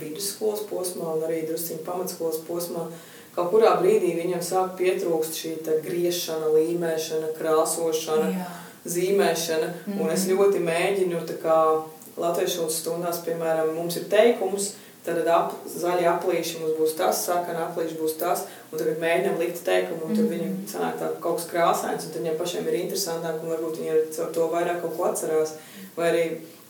vidusskolas 0.00 0.66
posmā 0.68 1.14
un 1.14 1.22
arī 1.24 1.44
drusciņu 1.48 1.86
pamatskolas 1.86 2.42
posmā 2.44 2.88
kaut 3.34 3.50
kurā 3.52 3.76
brīdī 3.80 4.14
viņam 4.18 4.42
sāk 4.42 4.76
pietrūkst 4.80 5.38
šī 5.42 5.54
griešana, 5.86 6.50
līmēšana, 6.56 7.32
krāsošana, 7.38 8.28
Jā. 8.34 8.50
zīmēšana. 8.84 9.66
Mm 9.70 9.92
-hmm. 9.92 10.00
Un 10.00 10.10
es 10.10 10.26
ļoti 10.26 10.58
mēģinu, 10.58 11.24
kā 11.42 11.82
latviešu 12.16 12.70
stundās, 12.70 13.24
piemēram, 13.24 13.74
mums 13.74 13.96
ir 13.96 14.04
teikums, 14.04 14.72
Tad 15.00 15.28
ap, 15.32 15.54
zaļi 15.64 16.04
aplīši 16.10 16.58
mums 16.60 16.74
būs 16.76 16.90
tas, 16.98 17.22
sarkana 17.24 17.62
aplīši 17.70 17.96
būs 17.96 18.18
tas, 18.20 18.42
un 18.68 18.76
tagad 18.76 18.98
mēģinām 19.00 19.38
likt 19.40 19.62
teikumu, 19.64 20.10
un 20.10 20.12
tad 20.12 20.26
mm 20.26 20.28
-hmm. 20.28 20.34
viņam 20.34 20.56
sanāk 20.72 20.98
tā 21.00 21.08
kaut 21.24 21.38
kas 21.38 21.46
krāsains, 21.52 22.04
un 22.04 22.12
tad 22.12 22.20
viņiem 22.20 22.36
pašiem 22.36 22.68
ir 22.68 22.76
interesantāk, 22.80 23.38
un 23.40 23.52
varbūt 23.54 23.78
viņi 23.80 23.94
ar 23.96 24.32
to 24.34 24.48
vairāk 24.52 24.82
kaut 24.82 24.96
ko 24.96 25.06
atcerās. 25.08 25.54
Vai 25.96 26.10
arī 26.10 26.24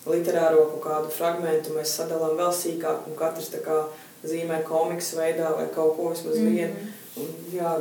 literāro 0.05 0.63
kaut 0.69 0.83
kādu 0.85 1.11
fragmentu 1.17 1.75
mēs 1.75 1.95
sadalām 1.97 2.37
vēl 2.39 2.53
sīkāk, 2.61 3.03
un 3.07 3.19
katrs 3.19 3.51
tā 3.51 3.59
kā 3.67 3.83
zīmē 4.23 4.61
komiks 4.67 5.13
veidā 5.17 5.55
vai 5.57 5.67
kaut 5.75 5.95
ko 5.97 6.09
vismaz 6.09 6.37
mm 6.37 6.47
-hmm. 6.47 6.55
vienu. 6.55 6.73
Un, 7.17 7.27
jā, 7.53 7.71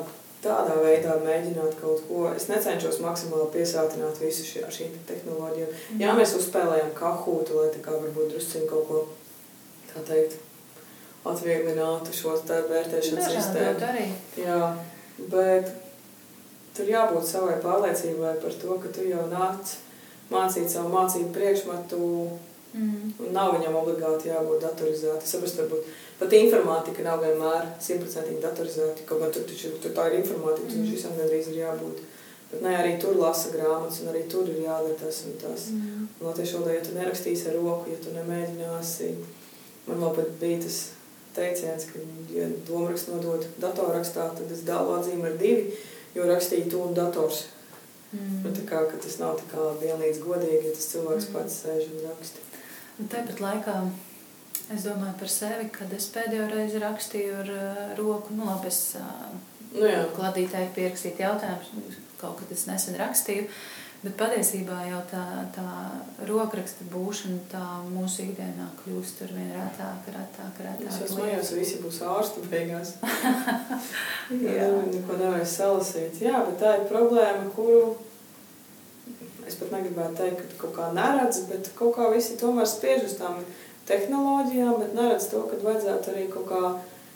tādā 0.45 0.77
veidā 0.83 1.17
mēģināt 1.25 1.75
kaut 1.81 2.05
ko. 2.09 2.29
Es 2.37 2.49
necenšos 2.49 3.01
maksimāli 3.01 3.51
piesātināt 3.55 4.21
visu 4.21 4.45
šī, 4.45 4.65
ar 4.67 4.73
šīm 4.73 4.93
tehnoloģijām. 5.07 5.69
Mm 5.69 5.75
-hmm. 5.75 6.01
Jā, 6.03 6.15
mēs 6.17 6.37
uzspēlējam 6.39 6.93
kahūtu, 6.95 7.57
lai 7.61 7.69
tā 7.75 7.81
kā 7.85 7.91
varbūt 7.91 8.31
drusciņ 8.33 8.67
kaut 8.71 8.89
ko 8.89 9.07
tā 9.95 10.01
teikt, 10.09 10.35
atvieglinātu 11.25 12.13
šo 12.13 12.37
vērtēšanas 12.71 13.33
sistēmu. 13.35 14.07
Jā, 14.37 14.77
bet 15.19 15.73
tur 16.77 16.85
jābūt 16.85 17.27
savai 17.27 17.57
pārliecībai 17.63 18.35
par 18.43 18.53
to, 18.63 18.79
ka 18.83 18.89
tu 18.89 19.05
jau 19.09 19.27
nāc 19.29 19.75
mācīt 20.31 20.71
savu 20.71 20.93
mācību 20.95 21.33
priekšmetu, 21.35 21.99
mm. 22.73 23.13
un 23.19 23.33
nav 23.33 23.57
viņam 23.57 23.77
obligāti 23.83 24.31
jābūt 24.31 24.63
datorizēti. 24.65 25.27
Saprast, 25.27 25.59
varbūt 25.59 25.91
pat 26.21 26.39
informātika 26.39 27.05
nav 27.07 27.25
vienmēr 27.25 27.75
simtprocentīgi 27.83 28.45
datorizēta, 28.45 29.09
kaut 29.09 29.25
gan 29.25 29.35
tur, 29.35 29.49
tur, 29.49 29.77
tur 29.83 29.97
tā 29.97 30.07
ir 30.11 30.21
informātika, 30.21 30.71
mm. 30.71 30.87
tur 30.87 30.95
visam 30.95 31.19
gandrīz 31.19 31.51
ir 31.51 31.61
jābūt. 31.65 32.07
Bet 32.51 32.65
ne, 32.65 32.73
arī 32.77 32.97
tur 33.01 33.19
lasa 33.19 33.53
grāmatas, 33.55 34.01
un 34.03 34.11
arī 34.11 34.25
tur 34.31 34.49
ir 34.51 34.65
jādara 34.65 34.97
tas 34.99 35.21
un 35.29 35.37
tas. 35.41 35.69
Mm. 35.75 36.09
Un 36.19 36.31
latviešu 36.31 36.59
valodā, 36.59 36.79
ja 36.79 36.87
tu 36.87 36.97
nerakstīsi 36.97 37.51
ar 37.51 37.61
roku, 37.61 37.93
ja 37.93 38.01
tu 38.03 38.15
nemēģināsi 38.17 39.13
Man 39.91 40.03
vēl 40.05 40.13
pat 40.17 40.35
bija 40.41 40.59
tas 40.63 40.77
teiciens, 41.35 41.87
ka, 41.91 42.03
ja 42.35 42.49
domārakstu 42.69 43.17
nodod 43.17 43.47
datorrakstā, 43.63 44.29
tad 44.37 44.53
es 44.55 44.63
dālu 44.67 44.97
atzīmi 44.99 45.27
ar 45.31 45.39
divi, 45.41 45.73
jo 46.15 46.27
rakstīja 46.29 46.69
to 46.71 46.85
un 46.85 46.95
dators. 46.95 47.47
Mm. 48.11 48.41
Nu, 48.45 48.53
tā 48.55 48.67
kā, 48.67 48.83
tas 48.91 49.19
nav 49.23 49.39
tā 49.39 49.49
kā 49.53 49.67
vienlīdz 49.81 50.23
godīgi, 50.25 50.69
ja 50.69 50.77
tas 50.77 50.89
cilvēks 50.93 51.29
mm. 51.29 51.35
pats 51.37 51.59
sēž 51.65 51.91
un 51.91 52.07
raksta. 52.09 52.47
Un 53.01 53.11
tāpat 53.11 53.43
laikā 53.43 53.77
es 54.75 54.87
domāju 54.87 55.17
par 55.21 55.33
sevi, 55.33 55.69
kad 55.75 55.93
es 55.97 56.09
pēdējo 56.15 56.49
reizi 56.53 56.83
rakstīju 56.83 57.37
ar 57.43 57.53
uh, 57.57 57.83
roku, 57.99 58.37
nu 58.37 58.49
labi, 58.49 58.71
es 58.71 58.97
uh, 59.01 59.29
nu, 59.75 59.85
jā. 59.89 60.07
kladītāji 60.17 60.73
pierakstīt 60.77 61.23
jautājumus, 61.23 62.01
kaut 62.21 62.41
kad 62.43 62.57
es 62.57 62.67
nesen 62.71 62.99
rakstīju, 63.01 63.49
Bet 64.01 64.15
patiesībā 64.17 64.79
jau 64.89 64.99
tā, 65.11 65.23
tā 65.53 65.65
rokraksta 66.25 66.87
būšana 66.89 67.41
tā 67.51 67.65
mūsu 67.91 68.23
ikdienā 68.31 68.71
kļūst 68.79 69.19
ar 69.27 69.35
vien 69.37 69.51
retāk, 69.53 70.07
retāk, 70.15 70.61
retāk. 70.65 70.87
Es 70.89 71.01
jau 71.03 71.09
smējos, 71.11 71.51
visi 71.59 71.81
būs 71.83 71.99
ārsti 72.09 72.47
beigās. 72.49 72.95
Jā. 74.47 74.71
Neko 74.89 75.19
nevarēs 75.21 75.53
salasīt. 75.59 76.17
Jā, 76.25 76.41
bet 76.47 76.57
tā 76.63 76.79
ir 76.79 76.87
problēma, 76.89 77.51
kuru 77.53 77.99
es 79.45 79.61
pat 79.61 79.75
negribētu 79.77 80.17
teikt, 80.23 80.47
ka 80.49 80.63
kaut 80.63 80.75
kā 80.79 80.89
neredz, 80.97 81.43
bet 81.51 81.69
kaut 81.77 81.93
kā 81.99 82.09
visi 82.15 82.41
tomēr 82.41 82.71
spiež 82.73 83.05
uz 83.05 83.19
tām 83.21 83.43
tehnoloģijām, 83.87 84.75
bet 84.81 84.95
neredz 84.95 85.31
to, 85.31 85.43
ka 85.51 85.57
vajadzētu 85.63 86.11
arī 86.13 86.29
kaut 86.33 86.47
kā 86.49 86.63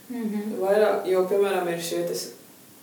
mm 0.08 0.24
-hmm. 0.24 0.56
vairāk, 0.60 1.06
jo, 1.06 1.26
piemēram, 1.30 1.68
ir 1.68 1.82
šie 1.82 2.08
tas 2.08 2.28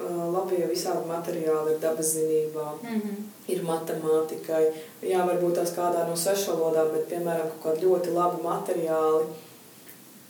labie 0.09 0.65
visādi 0.67 1.05
materiāli 1.07 1.73
ir 1.73 1.79
dabas 1.79 2.13
zinībām, 2.13 2.79
mm 2.83 3.01
-hmm. 3.01 3.17
ir 3.47 3.63
matemātikai. 3.63 4.63
Jā, 5.01 5.25
varbūt 5.27 5.55
tās 5.55 5.75
kādā 5.75 6.07
no 6.07 6.15
svešvalodām, 6.15 6.91
bet, 6.93 7.09
piemēram, 7.09 7.49
kaut 7.49 7.63
kādi 7.65 7.85
ļoti 7.85 8.13
labi 8.13 8.43
materiāli 8.43 9.25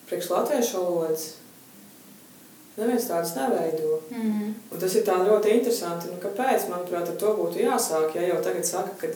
priekš 0.09 0.29
latviešu 0.29 0.77
valodas. 0.77 1.33
Neviens 2.77 3.07
tāds 3.09 3.35
neveido. 3.35 3.99
Mm 4.09 4.31
-hmm. 4.31 4.53
Un 4.71 4.79
tas 4.79 4.95
ir 4.95 5.03
tā 5.03 5.15
ļoti 5.27 5.47
interesanti. 5.47 6.07
Nu, 6.07 6.17
kāpēc, 6.23 6.69
manuprāt, 6.69 7.09
ar 7.09 7.15
to 7.15 7.33
būtu 7.39 7.59
jāsāk? 7.59 8.15
Ja 8.15 8.21
jau 8.21 8.43
tagad 8.43 8.65
saka, 8.65 8.89
ka 8.97 9.07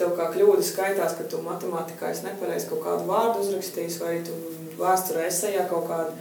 tev 0.00 0.16
kā 0.18 0.30
kļūda 0.34 0.64
skaitās, 0.66 1.14
ka 1.18 1.28
tu 1.30 1.42
matemātikā 1.44 2.10
esi 2.10 2.26
nepareizi 2.26 2.72
kaut 2.72 2.82
kādu 2.88 3.06
vārdu 3.08 3.44
uzrakstījis, 3.44 4.00
vai 4.02 4.18
tu 4.26 4.36
vēsturē 4.80 5.28
esējā 5.28 5.68
kaut 5.70 5.88
kādu 5.92 6.18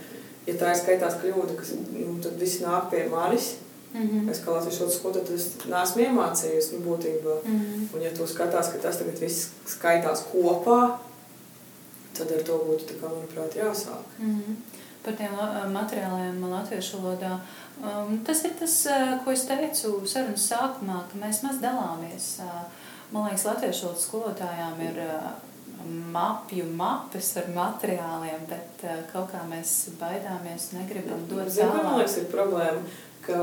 ja 0.49 0.57
tā 0.59 0.73
ir 0.73 0.79
skaitās 0.79 1.17
kļūda, 1.21 1.57
kas, 1.59 1.73
nu, 1.93 2.13
tad 2.23 2.37
viss 2.41 2.61
nāk 2.63 2.89
pie 2.93 3.05
manis. 3.11 3.55
Mm 3.93 4.07
-hmm. 4.07 4.31
Es 4.31 4.41
kā 4.45 4.53
latviešu 4.53 4.89
skolu, 4.93 5.13
tad 5.13 5.29
es 5.35 5.45
neesmu 5.65 6.01
iemācījies, 6.01 6.71
nu, 6.73 6.79
būtībā. 6.87 7.35
Mm 7.43 7.59
-hmm. 7.59 7.95
Un 7.95 8.01
ja 8.01 8.11
tu 8.17 8.27
skatās, 8.27 8.71
ka 8.71 8.77
tas 8.77 8.97
tagad 8.97 9.19
viss 9.19 9.49
skaitās 9.65 10.23
kopā, 10.33 10.97
tad 12.17 12.31
ar 12.31 12.43
to 12.43 12.57
būtu, 12.67 12.99
kā, 13.01 13.07
manuprāt, 13.09 13.55
jāsāk. 13.55 14.03
Mm 14.19 14.35
-hmm. 14.35 14.55
Par 15.03 15.13
tiem 15.13 15.31
materiāliem 15.73 16.49
latviešu 16.49 16.97
valodā. 16.97 17.39
Um, 17.83 18.23
tas 18.25 18.43
ir 18.43 18.51
tas, 18.59 18.87
ko 19.23 19.31
es 19.31 19.45
teicu 19.45 20.01
sarunas 20.05 20.51
sākumā, 20.51 20.97
ka 21.11 21.25
mēs 21.25 21.43
maz 21.43 21.55
dalāmies. 21.61 22.41
Man 23.09 23.25
liekas, 23.25 23.45
latviešu 23.49 23.87
valodas 23.87 24.05
skolotājām 24.05 24.81
ir 24.85 24.99
mapju 26.13 26.65
mapes 26.77 27.31
ar 27.39 27.47
materiāliem, 27.55 28.43
bet 28.49 28.83
uh, 28.85 28.99
kaut 29.13 29.31
kā 29.31 29.41
mēs 29.49 29.89
baidāmies, 29.99 30.71
negribam 30.75 31.23
dot 31.29 31.47
tālāk. 31.49 31.83
Man 31.85 31.97
liekas, 32.01 32.17
ir 32.19 32.29
problēma, 32.29 32.83
ka 33.25 33.39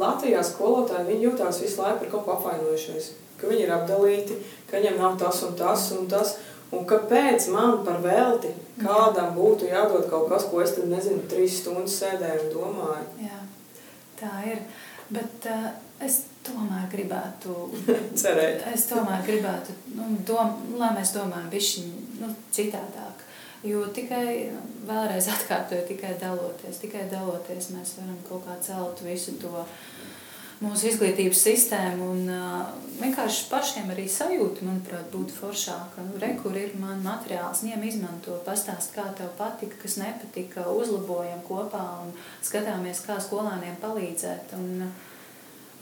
Latvijā 0.00 0.42
skolotāji 0.46 1.20
jūtās 1.22 1.60
visu 1.62 1.82
laiku 1.82 2.02
par 2.02 2.12
kaut 2.14 2.26
ko 2.26 2.36
apvainojušies. 2.36 3.12
Ka 3.36 3.50
viņi 3.50 3.66
ir 3.66 3.72
apdalīti, 3.76 4.38
ka 4.70 4.80
viņiem 4.80 5.00
nav 5.02 5.18
tas 5.20 5.42
un 5.46 5.56
tas 5.58 5.88
un 5.96 6.06
tas. 6.10 6.36
Un 6.74 6.86
kāpēc 6.88 7.44
man 7.54 7.84
par 7.86 8.00
velti 8.02 8.50
kādam 8.80 9.36
būtu 9.36 9.68
jādod 9.70 10.08
kaut 10.10 10.26
kas, 10.32 10.48
ko 10.50 10.64
es 10.64 10.74
tad 10.74 10.88
nezinu, 10.90 11.22
trīs 11.30 11.60
stundas 11.60 11.94
sēdēju 12.00 12.48
un 12.48 12.54
domāju? 12.56 13.28
Jā, 13.28 13.42
tā 14.18 14.32
ir. 14.50 14.64
Bet 15.14 15.46
uh, 15.52 15.68
es 16.02 16.24
tomēr 16.46 16.88
gribētu 16.92 17.54
cerēt. 18.20 18.66
Es 18.72 18.88
tomēr 18.90 19.24
gribētu, 19.26 19.76
nu, 19.98 20.10
dom, 20.28 20.56
lai 20.80 20.92
mēs 20.96 21.14
domājam 21.16 21.50
bišķiņ 21.52 21.92
nu, 22.22 22.32
citādāk. 22.54 23.24
Jo 23.66 23.86
tikai, 23.90 24.52
vēlreiz 24.86 25.26
atkārtoju, 25.32 25.86
tikai 25.88 26.14
daloties, 26.20 26.78
tikai 26.82 27.06
daloties 27.10 27.72
mēs 27.74 27.96
varam 27.98 28.18
kaut 28.28 28.44
kā 28.46 28.58
celt 28.62 29.00
visu 29.02 29.34
to 29.40 29.64
mūsu 30.62 30.88
izglītības 30.90 31.40
sistēmu 31.48 32.06
un 32.14 32.30
uh, 32.32 32.68
vienkārši 33.00 33.48
pašiem 33.50 33.90
arī 33.92 34.06
sajūta, 34.08 34.64
manuprāt, 34.64 35.08
būtu 35.12 35.34
foršāka. 35.36 36.04
Nu, 36.06 36.20
re, 36.22 36.32
kur 36.40 36.56
ir 36.56 36.76
man 36.80 37.02
materiāls, 37.04 37.64
ņem 37.66 37.84
izmanto, 37.90 38.38
pastāst, 38.46 38.94
kā 38.96 39.04
tev 39.18 39.34
patika, 39.40 39.76
kas 39.82 39.98
nepatika, 40.00 40.68
uzlabojam 40.72 41.42
kopā 41.48 41.84
un 42.06 42.14
skatāmies, 42.46 43.02
kā 43.04 43.18
skolāniem 43.20 43.76
palīdzēt. 43.82 44.56
Un, 44.60 44.86
uh, 44.86 45.12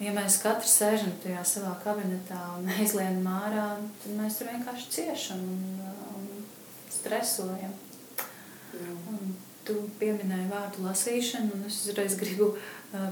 Ja 0.03 0.11
mēs 0.15 0.41
katrs 0.43 0.75
sēžam 0.81 1.13
tajā 1.23 1.45
savā 1.47 1.75
kabinetā 1.85 2.41
un 2.59 2.69
aizlienam 2.79 3.29
ārā, 3.31 3.69
tad 4.03 4.19
mēs 4.19 4.41
tur 4.41 4.51
vienkārši 4.51 4.91
ciešam 4.97 5.43
un, 5.55 5.65
un 6.19 6.29
stresojam. 6.91 7.75
Un, 8.75 9.35
tu 9.65 9.77
pieminēji 10.01 10.51
vārdu 10.51 10.83
lasīšanu, 10.85 11.55
un 11.55 11.69
es 11.69 11.85
uzreiz 11.87 12.19
gribu 12.19 12.51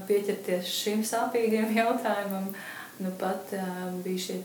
pieķerties 0.09 0.69
šim 0.69 1.03
sāpīgiem 1.07 1.71
jautājumam. 1.81 2.51
Nu, 3.01 3.09
pat 3.17 3.49
uh, 3.57 3.87
bija 4.05 4.21
šie 4.21 4.35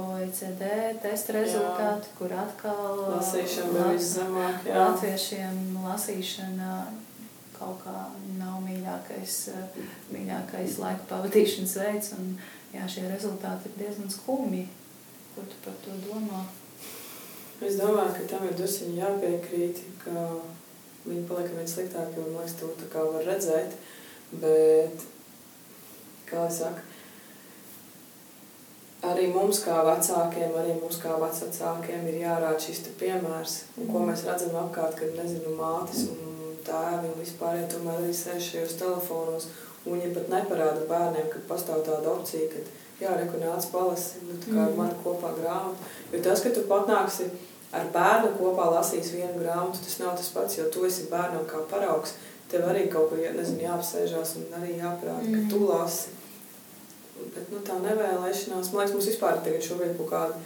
OECD 0.00 0.62
testa 1.02 1.34
rezultāti, 1.36 2.08
jā. 2.08 2.14
kur 2.16 2.32
atkal 2.32 3.02
lasīšana 3.18 3.74
bija 3.74 3.90
viszemāk. 3.98 4.64
Latviešiem 4.64 5.58
lasīšana 5.84 6.70
kaut 7.58 7.82
kā 7.84 7.94
nav 8.38 8.60
mīļākais, 8.64 9.36
mīļākais 10.14 10.78
laika 10.82 11.08
pavadīšanas 11.10 11.74
veids. 11.82 12.12
Un, 12.18 12.32
jā, 12.74 12.86
šie 12.90 13.06
rezultāti 13.10 13.70
ir 13.70 13.78
diezgan 13.82 14.10
skumji. 14.12 14.66
Ko 15.34 15.44
tu 15.46 15.60
par 15.64 15.76
to 15.84 15.94
domā? 16.06 16.44
Es 17.58 17.78
domāju, 17.80 18.14
ka 18.14 18.26
tam 18.30 18.46
ir 18.46 18.54
druskuļi 18.58 19.00
jāpiekrīt, 19.00 19.80
ka 20.04 20.26
viņi 21.08 21.24
paliek 21.26 21.56
vien 21.56 21.66
sliktāki, 21.70 22.20
man 22.22 22.36
liekas, 22.36 22.54
to 22.60 22.70
tā 22.78 22.90
kā 22.92 23.02
var 23.02 23.26
redzēt. 23.26 23.74
Bet, 24.38 25.06
kā 26.28 26.44
es 26.46 26.60
saku, 26.60 26.84
arī 29.08 29.28
mums 29.34 29.62
kā 29.64 29.80
vecākiem, 29.86 30.54
arī 30.60 30.76
mums 30.78 31.00
kā 31.02 31.16
vecākiem 31.18 32.06
ir 32.10 32.20
jārāda 32.22 32.60
šis 32.62 32.84
piemērs, 33.00 33.60
un 33.78 33.90
ko 33.90 34.04
mēs 34.06 34.26
redzam 34.28 34.58
apkārt, 34.62 34.98
kad 35.00 35.14
nezinu, 35.18 35.54
mātes 35.58 36.06
un 36.12 36.37
tēvi 36.68 37.10
un 37.10 37.18
vispār, 37.18 37.58
ja 37.58 37.66
tomēr 37.72 38.02
arī 38.02 38.14
sēž 38.14 38.52
šajos 38.52 38.78
telefonos, 38.80 39.48
un 39.84 39.96
viņi 39.96 40.14
pat 40.14 40.30
neparāda 40.32 40.86
bērniem, 40.88 41.28
ka 41.32 41.42
pastāv 41.50 41.82
tāda 41.86 42.12
opcija, 42.12 42.48
ka 42.52 42.62
jā, 43.02 43.14
reku 43.18 43.40
nāc 43.42 43.68
palasi, 43.72 44.24
nu, 44.26 44.38
tā 44.42 44.54
kā 44.54 44.64
ar 44.66 44.74
mani 44.78 44.98
kopā 45.04 45.32
grāmatu. 45.38 45.92
Jo 46.12 46.22
tas, 46.24 46.42
ka 46.44 46.52
tu 46.54 46.64
pat 46.70 46.90
nāksi 46.90 47.30
ar 47.74 47.88
bērnu 47.94 48.34
kopā 48.38 48.68
lasīs 48.74 49.12
vienu 49.14 49.40
grāmatu, 49.42 49.82
tas 49.84 49.98
nav 50.02 50.16
tas 50.18 50.30
pats, 50.34 50.58
jo 50.58 50.68
tu 50.72 50.86
esi 50.88 51.08
bērnam 51.12 51.46
kā 51.48 51.62
paraugs. 51.70 52.16
Tev 52.48 52.64
arī 52.64 52.86
kaut 52.88 53.10
ko 53.10 53.18
nezinu, 53.18 53.60
jāapsēžās 53.60 54.38
un 54.40 54.54
arī 54.56 54.78
jāprāt, 54.78 55.20
mm. 55.20 55.34
ka 55.34 55.50
tu 55.52 55.66
lasi. 55.68 56.14
Bet 57.34 57.50
nu, 57.52 57.60
tā 57.66 57.76
nevēlēšanās, 57.82 58.70
man 58.72 58.80
liekas, 58.80 58.94
mums 58.94 59.08
vispār 59.10 59.42
tagad 59.44 59.66
šobrīd 59.66 59.98
kaut 59.98 60.08
kāda 60.14 60.38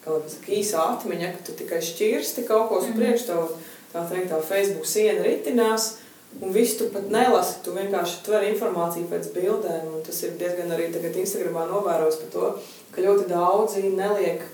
kā 0.00 0.16
saka, 0.32 0.52
īsa 0.56 0.86
atmiņa, 0.94 1.34
ka 1.34 1.44
tu 1.44 1.56
tikai 1.58 1.82
šķirsti 1.84 2.46
kaut 2.48 2.70
ko 2.70 2.80
uz 2.80 2.88
mm. 2.88 2.96
priekšu, 2.96 3.26
tev 3.28 3.52
tā 3.92 4.04
teikt, 4.10 4.30
tā 4.30 4.40
Facebook 4.42 4.86
siena 4.86 5.22
ritinās, 5.26 5.96
un 6.40 6.52
visu 6.54 6.78
tu 6.78 6.90
pat 6.94 7.08
nelasi, 7.10 7.58
tu 7.64 7.74
vienkārši 7.74 8.22
tver 8.26 8.46
informāciju 8.52 9.10
pēc 9.10 9.32
bildēm, 9.34 9.88
un 9.94 10.02
tas 10.06 10.22
ir 10.22 10.36
diezgan 10.40 10.70
arī 10.74 10.90
tagad 10.94 11.16
Instagramā 11.16 11.66
novērojis 11.70 12.20
par 12.22 12.34
to, 12.34 12.50
ka 12.94 13.06
ļoti 13.06 13.28
daudzi 13.30 13.88
neliek 13.90 14.44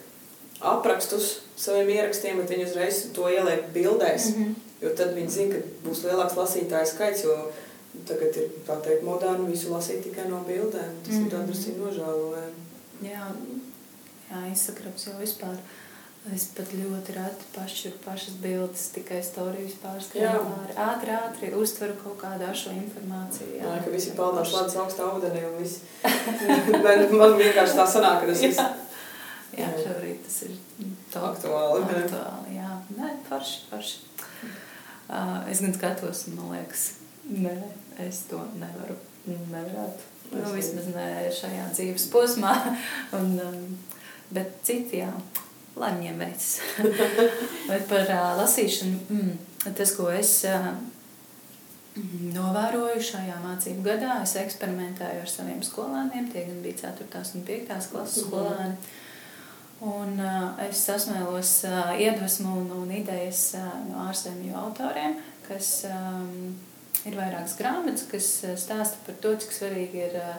aprakstus 0.61 1.41
saviem 1.57 1.91
ierakstiem, 1.97 2.41
bet 2.41 2.53
viņi 2.53 2.68
uzreiz 2.68 3.03
to 3.16 3.28
ieliek 3.28 3.68
bildēs. 3.74 4.30
Mm 4.32 4.45
-hmm. 4.45 4.55
Jo 4.80 4.91
tad 4.97 5.14
viņi 5.16 5.30
zina, 5.32 5.55
ka 5.55 5.89
būs 5.89 6.03
lielāks 6.05 6.37
lasītāju 6.37 6.87
skaits. 6.87 7.24
Jo 7.24 7.37
tagad 8.09 8.37
ir 8.37 8.51
tā 8.66 8.76
teikt, 8.84 9.03
moderni 9.03 9.53
visu 9.53 9.72
lasīt 9.72 10.03
tikai 10.05 10.28
no 10.28 10.43
bildēm. 10.49 10.93
Tas 11.05 11.14
mm 11.14 11.20
-hmm. 11.20 11.26
ir 11.26 11.32
tāds 11.32 11.66
mhm. 11.66 11.84
nožēlojami. 11.84 12.61
Jā, 13.03 13.26
jā 14.30 14.53
izsakrams 14.53 15.07
jau 15.07 15.14
vispār. 15.20 15.57
Es 16.34 16.48
pat 16.56 16.72
ļoti 16.74 17.14
reti 17.14 17.44
pašķiru 17.54 18.00
pašas 18.02 18.38
bildes, 18.42 18.88
tikai 18.96 19.20
storijas 19.22 19.76
pārskatu. 19.78 20.40
Ātri, 20.74 21.12
ātri 21.14 21.50
uztveru 21.54 21.94
kaut 22.00 22.16
kādu 22.18 22.48
šo 22.50 22.72
informāciju. 22.74 23.52
Jā, 23.60 23.68
jā 23.68 23.84
ka 23.84 23.92
visi 23.92 24.14
peldās 24.16 24.54
ledus 24.56 24.74
augstā 24.82 25.06
ūdenī 25.14 25.44
un 25.46 25.54
viss. 25.60 25.84
man 27.20 27.36
vienkārši 27.38 27.78
tā 27.78 27.86
sanāk, 27.92 28.24
ka 28.24 28.32
tas 28.32 28.42
viss. 28.42 28.64
Jā, 29.56 29.70
šobrīd 29.78 30.18
tas 30.26 30.40
ir 30.48 30.58
aktuāli. 31.14 31.86
aktuāli 32.02 32.58
jā, 32.58 32.72
nē, 32.98 33.12
forši, 33.30 33.62
forši. 33.70 34.02
Uh, 35.06 35.46
es 35.52 35.62
gan 35.62 35.78
skatos, 35.78 36.26
un 36.26 36.40
man 36.40 36.52
liekas, 36.56 36.88
nē, 37.30 37.54
es 38.08 38.24
to 38.26 38.42
nevaru, 38.58 38.98
nevarētu. 39.30 40.12
Nu, 40.34 40.42
vismaz 40.50 40.90
ne 40.90 41.08
šajā 41.30 41.70
dzīves 41.70 42.10
posmā. 42.10 42.58
un, 43.16 43.36
um, 43.46 43.60
bet 44.34 44.58
citi, 44.66 45.04
jā, 45.04 45.12
lai 45.76 45.92
viņiem 45.96 46.20
veicas. 46.24 46.50
bet 47.70 47.88
par 47.92 48.04
uh, 48.10 48.26
lasīšanu, 48.42 49.00
mm, 49.12 49.72
tas, 49.76 49.94
ko 49.96 50.10
es 50.12 50.34
uh, 50.50 50.70
novēroju 52.36 53.00
šajā 53.10 53.40
mācību 53.44 53.84
gadā, 53.86 54.20
es 54.24 54.36
eksperimentēju 54.40 55.24
ar 55.24 55.32
saviem 55.32 55.64
skolāniem. 55.64 56.30
Tie 56.32 56.44
gan 56.48 56.62
bija 56.64 56.90
4. 56.90 57.10
un 57.38 57.50
5. 57.50 57.74
klases 57.92 58.22
mhm. 58.22 58.28
skolāni. 58.28 58.70
Mm 58.70 58.78
-hmm 58.78 59.04
Un 59.84 60.16
uh, 60.16 60.54
es 60.64 60.80
sasmēlos 60.86 61.50
uh, 61.68 61.90
iedvesmu 62.00 62.48
un, 62.62 62.70
un 62.78 62.92
idejas 62.96 63.50
uh, 63.58 63.64
no 63.90 64.06
ārzemju 64.06 64.54
autoriem, 64.56 65.18
kas 65.44 65.82
um, 65.90 66.54
ir 67.04 67.16
vairākas 67.18 67.58
grāmatas, 67.58 68.06
kas 68.08 68.30
stāsta 68.62 69.02
par 69.04 69.18
to, 69.20 69.34
cik 69.42 69.52
svarīgi 69.52 70.00
ir 70.06 70.16
uh, 70.16 70.38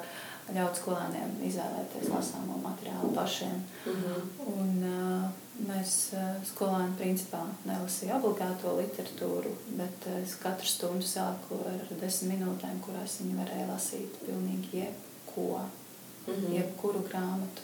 ļaut 0.55 0.79
skolēniem 0.79 1.33
izvēlēties 1.47 2.11
lasāmo 2.11 2.57
materiālu 2.63 3.11
pašiem. 3.15 3.57
Mm 3.85 3.97
-hmm. 4.03 4.21
Un, 4.53 4.71
uh, 4.87 5.25
mēs 5.67 5.95
uh, 6.13 6.37
skolēni 6.51 6.95
principā 6.99 7.41
nelasīja 7.65 8.19
obligāto 8.19 8.75
literatūru, 8.77 9.51
bet 9.79 10.07
uh, 10.07 10.21
es 10.23 10.35
katru 10.43 10.67
stundu 10.67 11.05
sāku 11.05 11.59
ar 11.71 11.97
desmit 12.01 12.39
minūtēm, 12.39 12.79
kurās 12.85 13.19
viņi 13.21 13.37
varēja 13.41 13.67
lasīt 13.73 14.19
pilnīgi 14.25 14.81
jebko, 14.83 15.59
mm 15.59 16.33
-hmm. 16.33 16.55
jebkuru 16.55 17.03
grāmatu. 17.09 17.61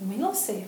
Un 0.00 0.10
viņi 0.10 0.22
lasīja. 0.22 0.66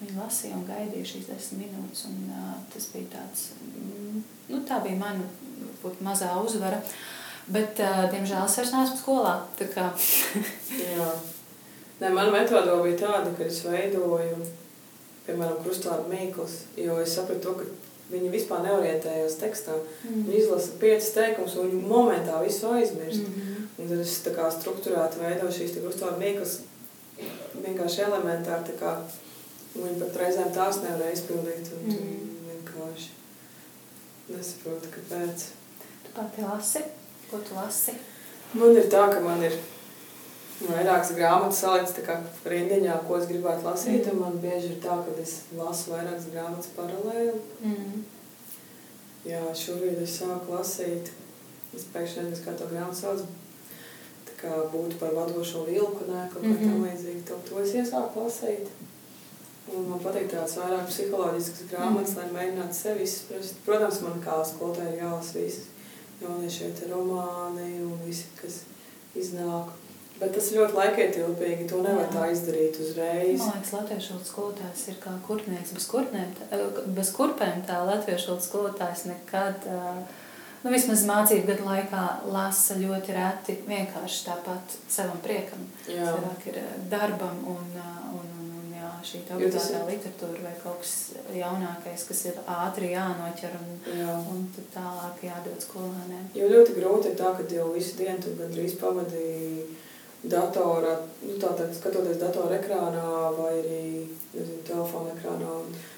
Viņi 0.00 0.18
lasīja 0.18 0.56
un 0.56 0.66
gaidīja 0.66 1.06
šīs 1.06 1.26
desmit 1.30 1.66
minūtes. 1.66 2.04
Un, 2.04 2.30
uh, 2.30 2.54
tas 2.74 2.88
bija 2.92 3.06
tāds, 3.16 3.50
mm, 3.62 4.22
nu, 4.48 4.64
tā 4.68 4.82
bija 4.82 4.96
mana 4.96 5.24
mazā 6.00 6.36
uzvara. 6.44 6.82
Bet, 7.46 7.80
uh, 7.82 8.04
diemžēl, 8.12 8.44
es 8.46 8.56
vairs 8.58 8.74
neesmu 8.74 8.98
skolā. 9.00 9.34
Nē, 12.02 12.10
mana 12.10 12.30
metode 12.34 12.74
bija 12.82 12.98
tāda, 12.98 13.32
ka 13.38 13.46
es 13.46 13.60
veidoju, 13.66 14.42
piemēram, 15.26 15.58
krustvārdu 15.62 16.10
mīklas, 16.10 16.56
jo 16.78 16.98
es 17.02 17.14
sapratu 17.14 17.54
ka 17.58 17.66
viņi 18.12 18.30
vispār 18.32 18.62
neorientējās 18.66 19.38
tekstā. 19.40 19.76
Mm. 20.04 20.24
Viņi 20.28 20.40
izlasa 20.40 20.78
piecas 20.82 21.12
teikumus 21.14 21.56
un 21.56 21.70
viņi 21.70 21.90
momentā 21.90 22.42
visu 22.42 22.70
aizmirst. 22.74 23.22
Mm 23.22 23.34
-hmm. 23.34 23.68
Un 23.78 23.88
tad 23.88 24.00
es 24.04 24.18
tā 24.26 24.34
kā 24.36 24.50
struktūrēti 24.50 25.22
veidoju 25.22 25.52
šīs 25.58 25.78
krustvārdu 25.78 26.18
mīklas 26.20 26.58
vienkārši 27.54 28.02
elementāri 28.08 28.68
tā 28.70 28.74
kā 28.80 28.96
Viņi 29.72 29.98
pat 30.02 30.16
reizēm 30.20 30.50
tās 30.52 30.80
nevar 30.84 31.12
izpildīt. 31.14 31.70
Un 31.78 31.86
mm. 31.88 32.32
vienkārši 32.50 33.12
nesaprotu, 34.32 34.90
kāpēc. 34.96 35.46
Tu 36.04 36.12
pati 36.16 36.44
lasi? 36.44 36.82
Ko 37.32 37.38
tu 37.40 37.54
lasi? 37.56 37.94
Man 38.52 38.74
ir 38.76 38.90
tā, 38.92 39.06
ka 39.08 39.20
man 39.24 39.40
ir 39.40 39.54
vairākas 40.60 41.14
grāmatas 41.16 41.62
salikts 41.62 41.94
rindiņā, 42.44 42.98
ko 43.06 43.16
es 43.16 43.24
gribētu 43.30 43.64
lasīt. 43.64 44.04
Mm. 44.10 44.18
Man 44.20 44.36
bieži 44.42 44.74
ir 44.74 44.82
tā, 44.82 44.98
ka 45.06 45.14
es 45.22 45.38
lasu 45.56 45.94
vairākas 45.94 46.28
grāmatas 46.34 46.68
paralēli. 46.76 47.40
Mm. 47.64 48.04
Jā, 49.30 49.40
šobrīd 49.62 50.04
es 50.04 50.18
sāku 50.20 50.52
lasīt. 50.58 51.08
Es 51.72 51.88
pēkšņi 51.94 52.28
nezinu, 52.28 52.44
kā 52.44 52.56
to 52.60 52.68
grāmatu 52.68 53.00
sauc. 53.00 53.24
Tā 54.28 54.36
kā 54.44 54.60
būtu 54.76 55.00
par 55.00 55.16
vadošo 55.16 55.64
vilku, 55.72 56.04
nē, 56.12 56.28
kaut 56.28 56.42
kā 56.44 56.52
mm 56.52 56.56
-hmm. 56.60 56.68
tam 56.68 56.84
līdzīgi. 56.84 57.26
To, 57.32 57.42
to 57.48 57.64
es 57.64 57.72
iesāku 57.72 58.26
lasīt. 58.26 58.68
Un 59.72 59.88
man 59.88 60.04
patīk 60.04 60.28
tāds 60.28 60.60
vairāk 60.60 60.84
psiholoģisks 60.92 61.68
grāmatas, 61.72 62.12
mm. 62.12 62.18
lai 62.18 62.28
mēģinātu 62.36 62.74
sevi 62.76 63.02
izprast. 63.08 63.54
Protams, 63.64 64.00
man 64.00 64.20
kā 64.20 64.42
skolotāji 64.44 64.92
ir 64.92 65.04
jālasa 65.06 65.38
visi 65.38 65.72
jaunieši 66.22 66.72
šie 66.72 66.90
romāni 66.90 67.82
un 67.84 67.96
visi, 68.06 68.28
kas 68.40 68.62
iznāk. 69.18 69.72
Bet 70.22 70.36
tas 70.36 70.50
ir 70.52 70.60
ļoti 70.60 70.76
laikietilpīgi, 70.76 71.64
to 71.70 71.80
nevar 71.82 72.10
tā 72.12 72.28
izdarīt 72.30 72.76
uzreiz. 72.78 73.40
Man 73.40 73.56
liekas, 73.56 73.72
latviešu 73.74 74.18
skolotājs 74.28 74.84
ir 74.92 74.98
kā 75.02 75.14
kurpnieks 75.26 75.72
bez, 75.74 75.86
kurpnēm, 75.90 76.34
bez 76.94 77.10
kurpēm. 77.16 77.64
Tā 77.66 77.80
latviešu 77.88 78.36
skolotājs 78.44 79.06
nekad, 79.08 79.66
nu 80.62 80.74
vismaz 80.74 81.02
mācību 81.08 81.48
gadu 81.48 81.66
laikā 81.66 82.04
lasa 82.30 82.78
ļoti 82.78 83.16
reti 83.16 83.56
vienkārši 83.66 84.22
tāpat 84.28 84.76
savam 84.86 85.18
priekam. 85.24 85.64
Jā. 85.90 86.12
Cilvēki 86.12 86.52
ir 86.54 86.60
darbam 86.92 87.42
un, 87.56 87.74
un 88.20 88.31
šī 89.06 89.20
obligātā 89.34 89.82
literatūra 89.88 90.42
vai 90.44 90.54
kaut 90.62 90.82
kas 90.82 90.94
jaunākais, 91.34 92.04
kas 92.08 92.24
ir 92.30 92.40
ātri 92.48 92.92
jānoķer 92.94 93.54
un, 93.58 93.70
Jā. 93.98 94.16
un 94.32 94.44
tālāk 94.74 95.24
jādod 95.28 95.62
skolēniem. 95.64 96.28
Jo 96.38 96.50
ļoti 96.52 96.76
grūti 96.78 97.12
ir 97.12 97.16
tā, 97.18 97.32
ka 97.38 97.46
jau 97.50 97.70
visu 97.74 97.96
dienu 98.00 98.20
tu 98.22 98.34
gandrīz 98.38 98.76
pavadīji 98.80 99.66
datorā, 100.22 100.94
nu 101.26 101.38
tātad 101.42 101.72
skatoties 101.74 102.20
datora 102.20 102.60
ekrānā 102.60 103.06
vai 103.34 103.56
arī, 103.56 103.82
nezinu, 104.34 104.62
telefona 104.68 105.16
ekrānā. 105.16 105.56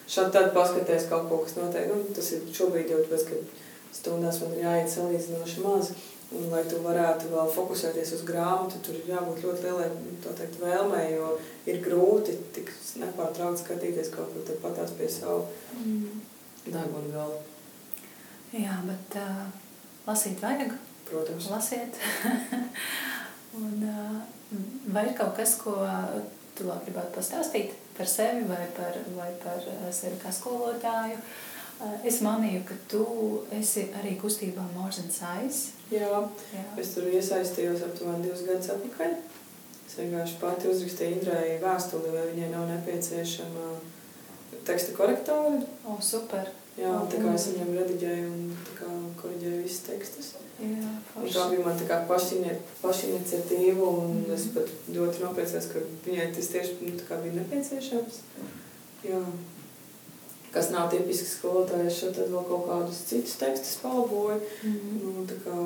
Šādi 0.09 0.33
tad 0.37 0.51
paskaties 0.57 1.09
kaut 1.11 1.29
ko, 1.29 1.43
kas 1.45 1.59
notiek. 1.59 1.91
Nu, 1.93 2.01
tas 2.17 2.33
ir 2.33 2.49
šobrīd 2.57 2.93
jau 2.93 3.03
tāpēc, 3.05 3.29
ka 3.29 3.95
stundās 3.95 4.41
man 4.43 4.57
ir 4.57 4.65
jāiet 4.65 4.93
salīdzinoši 4.93 5.65
maz. 5.65 5.93
Un, 6.35 6.49
lai 6.51 6.65
tu 6.67 6.81
varētu 6.83 7.31
vēl 7.31 7.51
fokusēties 7.55 8.15
uz 8.17 8.23
grāmatu, 8.27 8.81
tur 8.83 8.97
ir 8.99 9.13
jābūt 9.13 9.45
ļoti 9.45 9.67
lielai 9.69 9.89
teikt, 10.25 10.57
vēlmei, 10.59 11.05
jo 11.15 11.29
ir 11.71 11.79
grūti 11.85 12.35
tik 12.57 12.73
nepārtraukti 12.99 13.63
skatīties 13.63 14.11
kaut 14.15 14.33
ko 14.35 14.43
tad 14.49 14.59
patās 14.65 14.97
pie 14.99 15.07
savu 15.13 15.45
mm. 15.79 16.25
deguna 16.67 17.13
galva. 17.13 17.39
Jā, 18.55 18.81
bet 18.89 19.17
uh, 19.23 19.47
lasīt 20.09 20.43
vajag. 20.43 20.75
Protams. 21.09 21.51
Lasiet. 21.53 21.99
un, 23.63 23.89
vai 24.95 25.09
ir 25.09 25.17
kaut 25.19 25.35
kas, 25.39 25.57
ko 25.61 25.77
tu 26.55 26.69
vēl 26.69 26.85
gribētu 26.87 27.19
pastāstīt 27.19 27.75
par 27.97 28.09
sevi 28.11 28.47
vai 28.49 28.63
par, 28.77 28.97
vai 29.17 29.31
par 29.43 29.67
sevi 29.95 30.19
kā 30.23 30.33
skolotāju? 30.35 31.19
Es 32.07 32.21
manīju, 32.25 32.63
ka 32.69 32.77
tu 32.89 33.05
esi 33.53 33.89
arī 33.99 34.15
kustībā 34.21 34.63
More 34.77 34.95
Than 34.95 35.11
Size. 35.11 35.75
Jā, 35.95 36.21
Jā, 36.55 36.65
es 36.83 36.93
tur 36.95 37.09
iesaistījos 37.11 37.85
aptuveni 37.87 38.27
divus 38.27 38.45
gadus 38.49 38.73
atpakaļ. 38.75 39.17
Es 39.85 39.97
vienkārši 40.01 40.39
pati 40.41 40.71
uzrakstīju 40.73 41.19
Indrai 41.19 41.57
vēstuli, 41.63 42.13
vai 42.15 42.27
viņai 42.33 42.51
nav 42.51 42.67
nepieciešama 42.73 43.69
teksta 44.67 44.97
korektori. 44.97 45.63
O, 45.87 45.99
super! 46.03 46.51
Jā, 46.75 46.91
tā 47.07 47.21
kā 47.23 47.35
es 47.37 47.45
viņam 47.53 47.77
rediģēju 47.79 48.31
un 48.35 49.11
koriģēju 49.21 49.61
visus 49.63 49.85
tekstus. 49.87 50.33
Jā, 50.59 50.89
tā 51.15 51.45
bija 51.53 51.63
man 51.63 51.79
tā 51.79 51.87
kā 51.87 52.01
pašiniciatīva 52.09 53.91
un 54.03 54.17
mm. 54.25 54.33
es 54.35 54.49
pat 54.55 54.73
ļoti 54.95 55.23
nopriecājos, 55.23 55.69
ka 55.71 55.83
viņai 56.07 56.29
tas 56.35 56.51
tieši 56.51 56.77
nu, 56.81 56.95
tā 56.99 57.07
kā 57.09 57.19
bija 57.23 57.39
nepieciešams. 57.39 58.21
Jā. 59.07 59.21
Kas 60.55 60.71
nav 60.71 60.87
tipisks 60.93 61.35
skolotājs, 61.39 61.99
šeit 61.99 62.15
tad 62.15 62.31
vēl 62.31 62.45
kaut 62.47 62.69
kādus 62.69 63.03
citus 63.09 63.35
tekstus 63.41 63.81
palaboju. 63.83 64.39
Mm. 64.63 65.01
Nu, 65.03 65.25
tā 65.27 65.41
kā 65.43 65.57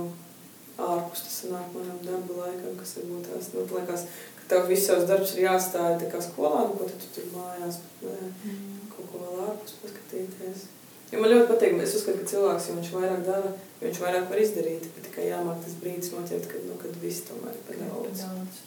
ārpus 0.78 1.26
tas 1.26 1.36
sanāk 1.42 1.74
manam 1.74 1.98
darba 2.06 2.46
laikam, 2.46 2.76
kas 2.78 2.96
varbūt 3.00 3.28
tās, 3.28 3.50
nu, 3.54 3.66
liekas, 3.74 4.06
ka 4.38 4.48
tev 4.52 4.70
viss 4.70 4.88
savs 4.88 5.08
darbs 5.10 5.34
ir 5.36 5.48
jāstāja 5.48 5.98
tā 6.00 6.08
kā 6.12 6.22
skolā, 6.24 6.64
nu, 6.70 6.78
ko 6.78 6.88
tu 6.88 7.12
tur 7.16 7.28
mājās, 7.34 7.80
bet 8.00 8.06
nē, 8.06 8.32
mm. 8.46 8.88
kaut 8.94 9.10
ko 9.12 9.22
vēl 9.24 9.44
ārpus 9.48 9.76
paskatīties. 9.82 10.66
Jo 11.08 11.22
man 11.22 11.32
ļoti 11.32 11.48
patīk, 11.48 11.76
es 11.82 11.94
uzskatu, 11.96 12.22
ka 12.22 12.30
cilvēks, 12.32 12.68
jo 12.68 12.78
viņš 12.78 12.88
vairāk 12.94 13.22
dara, 13.26 13.52
jo 13.80 13.86
viņš 13.86 14.00
vairāk 14.04 14.26
var 14.32 14.42
izdarīt, 14.42 14.88
bet 14.94 15.06
tikai 15.08 15.30
jāmāk 15.30 15.62
tas 15.64 15.76
brīdis 15.82 16.12
noķert, 16.12 16.50
kad, 16.52 16.66
nu, 16.68 16.80
kad 16.82 16.98
viss 17.04 17.24
tomēr 17.28 17.56
ir 17.56 17.62
par 17.68 17.80
daudz. 17.80 18.24
daudz. 18.26 18.64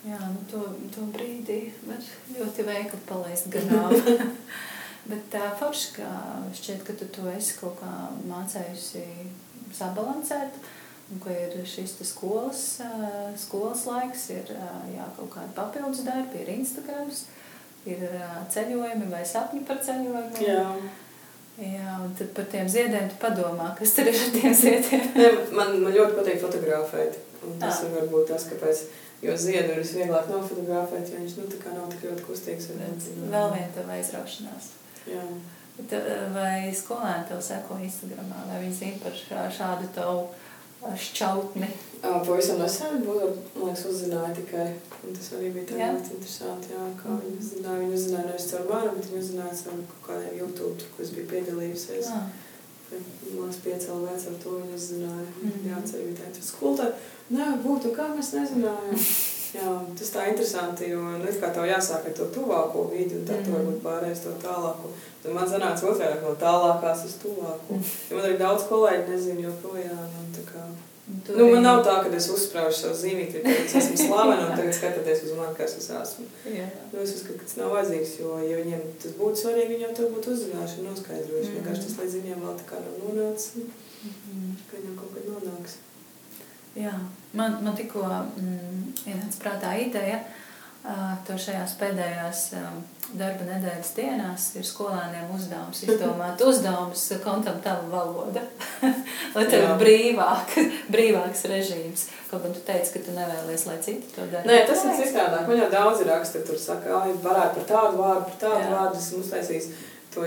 Jā, 0.00 0.18
nu 0.32 0.44
to, 0.48 0.60
to 0.94 1.06
brīdī 1.12 1.58
var 1.84 2.04
ļoti 2.36 2.68
veikli 2.68 3.00
palaist 3.08 3.50
garām. 3.52 3.96
bet 5.06 5.30
tā 5.32 5.52
forši, 5.60 5.94
ka 6.00 6.10
šķiet, 6.58 6.84
ka 6.86 6.98
tu 6.98 7.08
to 7.14 7.30
esi 7.32 7.56
kaut 7.60 7.80
kā 7.80 7.94
mācējusi 8.28 9.06
sabalansēt. 9.76 10.60
Uh, 10.60 10.76
Un, 11.10 11.18
ka 11.18 11.32
ir 11.34 11.54
šis 11.66 11.96
skolas, 12.06 12.62
skolas 13.38 13.82
laiks, 13.88 14.28
ir 14.30 14.52
jā, 14.94 15.06
kaut 15.16 15.32
kāda 15.34 15.50
papildus 15.56 16.04
darbi, 16.06 16.38
ir 16.44 16.52
Instagrams, 16.54 17.24
ir 17.82 18.04
ceļojumi 18.54 19.08
vai 19.10 19.24
sapņi 19.26 19.64
par 19.66 19.80
ceļojumiem. 19.86 20.44
Jā. 20.46 20.66
Jā, 21.60 21.96
un 22.00 22.14
tad 22.16 22.30
par 22.36 22.46
tiem 22.48 22.68
ziediem 22.70 23.10
tu 23.10 23.18
padomā, 23.20 23.72
kas 23.76 23.90
tur 23.96 24.08
ir 24.08 24.16
ar 24.16 24.30
tiem 24.32 24.54
ziediem. 24.56 25.02
ne, 25.18 25.32
man, 25.52 25.74
man 25.82 25.92
ļoti 25.92 26.16
patīk 26.16 26.38
fotografēt. 26.44 27.18
Un 27.44 27.58
tas 27.60 27.82
ir 27.84 27.90
varbūt 27.96 28.30
tas, 28.30 28.46
kāpēc, 28.48 28.84
jo 29.26 29.34
ziedu 29.40 29.74
ir 29.74 29.82
visvieglāk 29.82 30.30
nofotografēt, 30.30 31.10
jo 31.10 31.20
viņš 31.20 31.36
nu, 31.40 31.48
tā 31.50 31.58
kā 31.60 31.74
nav 31.74 31.90
tik 31.90 32.06
ļoti 32.06 32.24
kustīgs. 32.28 32.70
Vēl 32.78 33.50
viena 33.56 33.68
tava 33.74 33.98
aizraušanās. 33.98 34.70
Jā. 35.08 35.24
Vai 36.34 36.68
skolēni 36.76 37.28
tev 37.30 37.40
seko 37.44 37.78
Instagramā, 37.80 38.44
vai 38.50 38.58
viņi 38.66 38.76
zina 38.76 38.98
par 39.00 39.52
šādu 39.56 39.88
tavu 39.96 40.26
šķautni. 40.80 41.68
Pavisam 42.00 42.60
nesen, 42.60 43.00
liekas, 43.04 43.86
uzzināja 43.88 44.34
tikai. 44.38 44.68
Un 45.04 45.16
tas 45.16 45.30
arī 45.36 45.50
bija 45.54 45.66
tā 45.68 45.78
ļoti 45.80 46.14
interesanti, 46.16 46.72
jā, 46.74 46.84
kā 47.00 47.16
viņi 47.22 47.40
uzzināja. 47.40 47.80
Viņi 47.80 47.96
uzzināja 47.96 48.28
nevis 48.28 48.46
caur 48.50 48.68
mani, 48.68 48.92
bet 48.96 49.08
viņi 49.10 49.22
uzzināja 49.24 49.58
caur 49.62 49.82
kaut 49.90 50.06
kādiem 50.08 50.38
YouTube, 50.40 50.76
tur, 50.80 50.92
kur 50.94 51.04
es 51.04 51.12
biju 51.16 51.28
piedalījusies. 51.32 52.12
Jā. 52.12 52.20
Man 52.90 53.34
liekas, 53.36 53.60
piecēl 53.64 54.06
vēc 54.06 54.28
ar 54.28 54.38
to 54.44 54.54
viņi 54.58 54.76
uzzināja. 54.76 55.26
Mm. 55.40 55.58
Jā, 55.70 55.82
ceļ 55.90 56.06
bija 56.08 56.20
teikt, 56.20 56.40
skolotā, 56.44 56.88
nē, 57.32 57.50
būtu, 57.64 57.92
kā 57.96 58.08
mēs 58.16 58.32
nezinājām. 58.36 59.04
Jā, 59.50 59.70
tas 59.98 60.12
tā 60.14 60.28
interesanti, 60.30 60.92
jo 60.92 61.00
nu, 61.18 61.30
kā 61.42 61.48
tev 61.54 61.66
jāsāk 61.66 62.04
ar 62.06 62.12
to 62.14 62.28
tuvāko 62.34 62.84
vidi, 62.92 63.16
un 63.18 63.24
tad 63.26 63.40
mm. 63.42 63.56
varbūt 63.56 63.80
pārējais 63.82 64.22
to 64.22 64.34
tālāko. 64.44 64.92
Tad 65.24 65.34
man 65.34 65.48
sanāca 65.50 65.88
otrādi 65.90 66.20
no 66.22 66.36
tālākās 66.38 67.02
uz 67.08 67.16
tuvāko. 67.22 67.80
Mm. 67.80 67.90
Jo 68.10 68.20
man 68.20 68.28
arī 68.28 68.38
daudz 68.38 68.68
kolēģi 68.70 69.10
nezinu 69.10 69.48
joprojām. 69.48 70.06
Tu 71.26 71.34
nu, 71.34 71.48
man 71.50 71.64
nav 71.66 71.80
tā, 71.82 71.96
ka 72.04 72.10
es 72.14 72.28
uzspraužu 72.30 72.76
savu 72.76 72.94
zīmīti, 72.94 73.40
ka 73.42 73.54
es 73.64 73.74
esmu 73.80 73.96
slavena 73.98 74.44
un 74.46 74.52
tagad 74.54 74.76
skatāties 74.76 75.24
uz 75.26 75.32
mani, 75.34 75.56
kas 75.58 75.74
es 75.80 75.88
esmu. 75.90 76.26
Jā. 76.46 76.68
Nu, 76.92 77.00
es 77.02 77.16
uzskatu, 77.16 77.40
ka 77.40 77.48
tas 77.48 77.58
nav 77.58 77.72
vajadzīgs, 77.74 78.12
jo, 78.20 78.36
ja 78.46 78.60
viņiem 78.60 78.84
tas 79.02 79.16
būtu 79.18 79.42
svarīgi, 79.42 79.72
viņi 79.72 79.86
jau 79.88 79.92
to 79.98 80.10
būtu 80.14 80.36
uzzinājuši 80.36 80.78
un 80.78 80.90
noskaidrojuši. 80.92 81.50
Mm. 81.50 81.56
Vienkārši 81.58 81.86
tas 81.88 81.98
līdz 81.98 82.18
viņiem 82.20 82.44
vēl 82.46 82.58
tā 82.60 82.68
kā 82.68 82.82
nav 82.84 83.00
nonācis. 83.02 83.66
Mm. 84.06 84.54
Ka 84.70 84.78
viņam 84.78 84.94
kaut. 85.00 85.09
Jā, 86.78 86.92
man, 87.34 87.58
man 87.64 87.74
tikko 87.78 88.04
mm, 88.06 88.84
ienāca 89.10 89.42
prātā 89.42 89.74
ideja, 89.82 90.20
to 91.26 91.34
šajās 91.36 91.74
pēdējās 91.80 92.44
darba 93.18 93.44
nedēļas 93.44 93.90
dienās 93.96 94.44
ir 94.56 94.64
skolēniem 94.64 95.32
uzdevums 95.34 95.82
izdomāt 95.82 96.40
uzdevumus 96.46 97.02
kontam 97.24 97.58
tavu 97.64 97.90
valoda, 97.90 98.44
lai 99.34 99.44
tev 99.50 99.66
ir 99.66 99.74
brīvāk, 99.82 100.54
brīvāks 100.94 101.44
režīms. 101.50 102.06
Kaut 102.30 102.46
gan 102.46 102.54
tu 102.54 102.62
teici, 102.66 102.94
ka 102.94 103.04
tu 103.06 103.16
nevēlies, 103.16 103.66
lai 103.66 103.78
citi 103.82 104.14
to 104.14 104.26
dara. 104.30 104.46
Nē, 104.46 104.62
tas 104.70 104.86
ir 104.86 104.98
citādāk. 105.02 105.48
Man 105.50 105.58
jau 105.64 105.70
daudzi 105.74 106.06
raksta, 106.08 106.44
tur 106.46 106.60
saka, 106.60 107.00
ai, 107.02 107.16
varētu 107.24 107.58
par 107.58 107.70
tādu 107.72 108.02
vārdu, 108.04 108.28
par 108.30 108.42
tādu 108.46 108.62
Jā. 108.62 108.74
vārdu, 108.76 109.02
esmu 109.02 109.24
uztaisījis 109.24 109.72
to 110.14 110.26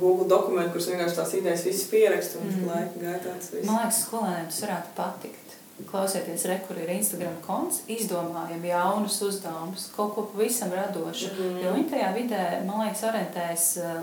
Google 0.00 0.26
dokumentu, 0.28 0.72
kurus 0.72 0.88
vienkārši 0.90 1.20
tās 1.20 1.36
idejas 1.36 1.68
visas 1.68 1.86
pierakstu 1.92 2.40
un 2.40 2.50
mm. 2.50 2.64
laika 2.72 3.04
gaitā 3.04 3.36
tas 3.36 3.52
viss. 3.52 3.68
Man 3.68 3.84
liekas, 3.84 4.00
skolēniem 4.08 4.48
tas 4.50 4.64
varētu 4.64 4.96
patikt 4.96 5.54
klausieties, 5.90 6.44
re, 6.44 6.60
kur 6.66 6.78
ir 6.78 6.90
Instagram 6.94 7.34
konts, 7.46 7.80
izdomājam 7.90 8.62
jaunus 8.68 9.18
uzdevumus, 9.26 9.88
kaut 9.96 10.14
ko 10.14 10.26
pavisam 10.30 10.72
radošu. 10.72 11.32
Mm 11.34 11.44
-hmm. 11.44 11.64
Jo 11.64 11.72
viņi 11.74 11.90
tajā 11.90 12.14
vidē, 12.14 12.64
man 12.66 12.84
liekas, 12.84 13.02
orientējas 13.02 13.76
eh, 13.76 14.02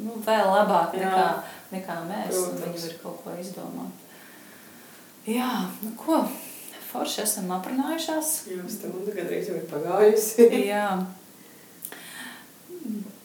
nu, 0.00 0.18
vēl 0.26 0.46
labāk 0.50 0.96
nekā, 0.98 1.42
nekā 1.72 1.98
mēs. 2.08 2.36
Viņi 2.64 2.82
var 2.86 2.96
kaut 3.02 3.24
ko 3.24 3.30
izdomāt. 3.40 3.94
Jā, 5.26 5.70
nu 5.82 5.90
ko, 5.96 6.28
forši 6.92 7.22
esam 7.22 7.50
aprunājušās. 7.50 8.46
Jā, 8.46 8.68
stundu 8.68 9.12
gandrīz 9.14 9.48
jau 9.48 9.56
ir 9.56 9.66
pagājusi. 9.70 10.48
Jā. 10.74 11.06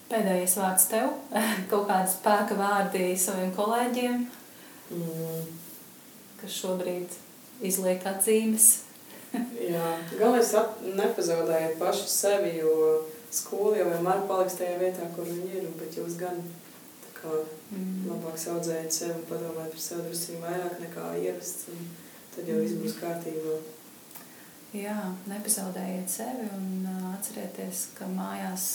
Pēdējais 0.09 0.57
vārds 0.57 0.87
tev, 0.87 1.09
kaut 1.69 1.87
kāda 1.87 2.07
spēka 2.07 2.55
vārdi 2.55 3.17
saviem 3.17 3.55
kolēģiem, 3.55 4.27
mm. 4.91 5.47
kas 6.41 6.51
šobrīd 6.51 7.26
izliek 7.65 8.05
atzīmes. 8.07 8.67
Jā, 9.67 9.87
galvenais 10.15 10.53
nepazaudējiet 10.97 11.77
paši 11.81 12.07
sevi, 12.09 12.53
jo 12.61 12.73
skola 13.33 13.75
jau 13.81 13.89
vienmēr 13.91 14.23
paliks 14.29 14.57
tajā 14.59 14.77
vietā, 14.81 15.09
kur 15.15 15.27
viņi 15.27 15.59
ir, 15.59 15.67
bet 15.79 15.97
jūs 15.99 16.15
gan 16.19 16.39
kā 17.17 17.33
mm. 17.73 18.05
labāk 18.07 18.37
saudzējat 18.39 18.93
sevi 18.93 19.15
un 19.17 19.25
padomājat 19.29 19.73
par 19.73 19.83
sevi 19.83 20.05
drusciņu 20.07 20.43
vairāk 20.43 20.77
nekā 20.83 21.07
ierasts, 21.23 21.67
un 21.73 21.89
tad 22.35 22.49
jau 22.49 22.59
viss 22.61 22.77
būs 22.79 22.95
mm. 22.95 23.01
kārtībā. 23.03 23.57
Jā, 24.77 24.97
nepazaudējiet 25.31 26.11
sevi 26.11 26.49
un 26.57 26.87
atcerieties, 27.13 27.87
ka 27.97 28.07
mājās 28.11 28.67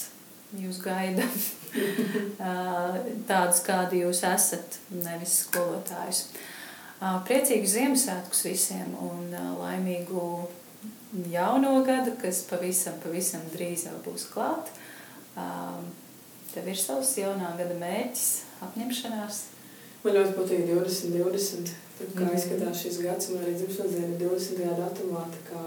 jūs 0.58 0.80
gaida 0.84 1.26
tādus, 3.30 3.62
kādi 3.66 4.02
jūs 4.02 4.22
esat, 4.28 4.80
nevis 4.92 5.42
skolotājus. 5.46 6.26
Priecīgus 7.02 7.72
Ziemassvētkus 7.74 8.44
visiem 8.46 8.92
un 9.02 9.32
laimīgu 9.58 10.26
jauno 11.32 11.80
gadu, 11.86 12.14
kas 12.22 12.44
pavisam, 12.46 12.94
pavisam 13.02 13.42
drīz 13.54 13.88
jau 13.88 13.96
būs 14.04 14.28
klāt. 14.30 14.70
Tev 16.52 16.68
ir 16.68 16.78
savs 16.78 17.16
jaunā 17.18 17.54
gada 17.58 17.74
mērķis, 17.80 18.28
apņemšanās. 18.68 19.40
Man 20.02 20.16
ļoti 20.18 20.34
patīk 20.36 20.66
2020. 20.68 21.72
Tad, 21.98 22.14
kā 22.16 22.24
mm. 22.24 22.36
izskatās 22.36 22.80
šis 22.82 22.98
gads, 23.04 23.30
man 23.30 23.44
arī 23.44 23.54
dzimšanas 23.58 23.92
diena 23.94 24.08
ir 24.14 24.20
20. 24.22 24.62
datumā. 24.78 25.22
Tā 25.34 25.42
kā 25.50 25.62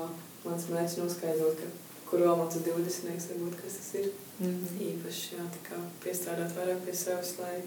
mans 0.46 0.68
mērķis 0.72 0.98
noskaidrot, 1.00 1.62
ka 1.62 2.10
kur 2.10 2.24
vēl 2.24 2.40
mans 2.40 2.58
20. 2.60 3.28
varbūt 3.32 3.58
kas 3.62 3.80
tas 3.80 3.90
ir 4.00 4.10
mm. 4.40 4.76
īpaši, 4.90 5.26
jā, 5.38 5.48
tā 5.56 5.64
kā 5.70 5.80
piestrādāt 6.04 6.56
vairāk 6.58 6.84
pie 6.86 6.96
sevis, 6.96 7.36
lai 7.42 7.58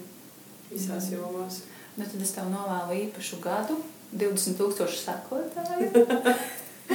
visās 0.69 1.09
mm. 1.09 1.17
jomās. 1.17 1.61
Nu, 1.99 2.05
tad 2.07 2.21
es 2.23 2.29
tev 2.31 2.47
novēlu 2.47 2.95
īpašu 3.09 3.41
gadu, 3.43 3.75
20,000 4.15 4.87
sekotāju. 4.95 6.05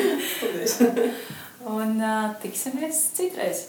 Un 1.77 2.01
uh, 2.01 2.33
tiksimies 2.41 3.03
citreiz! 3.13 3.67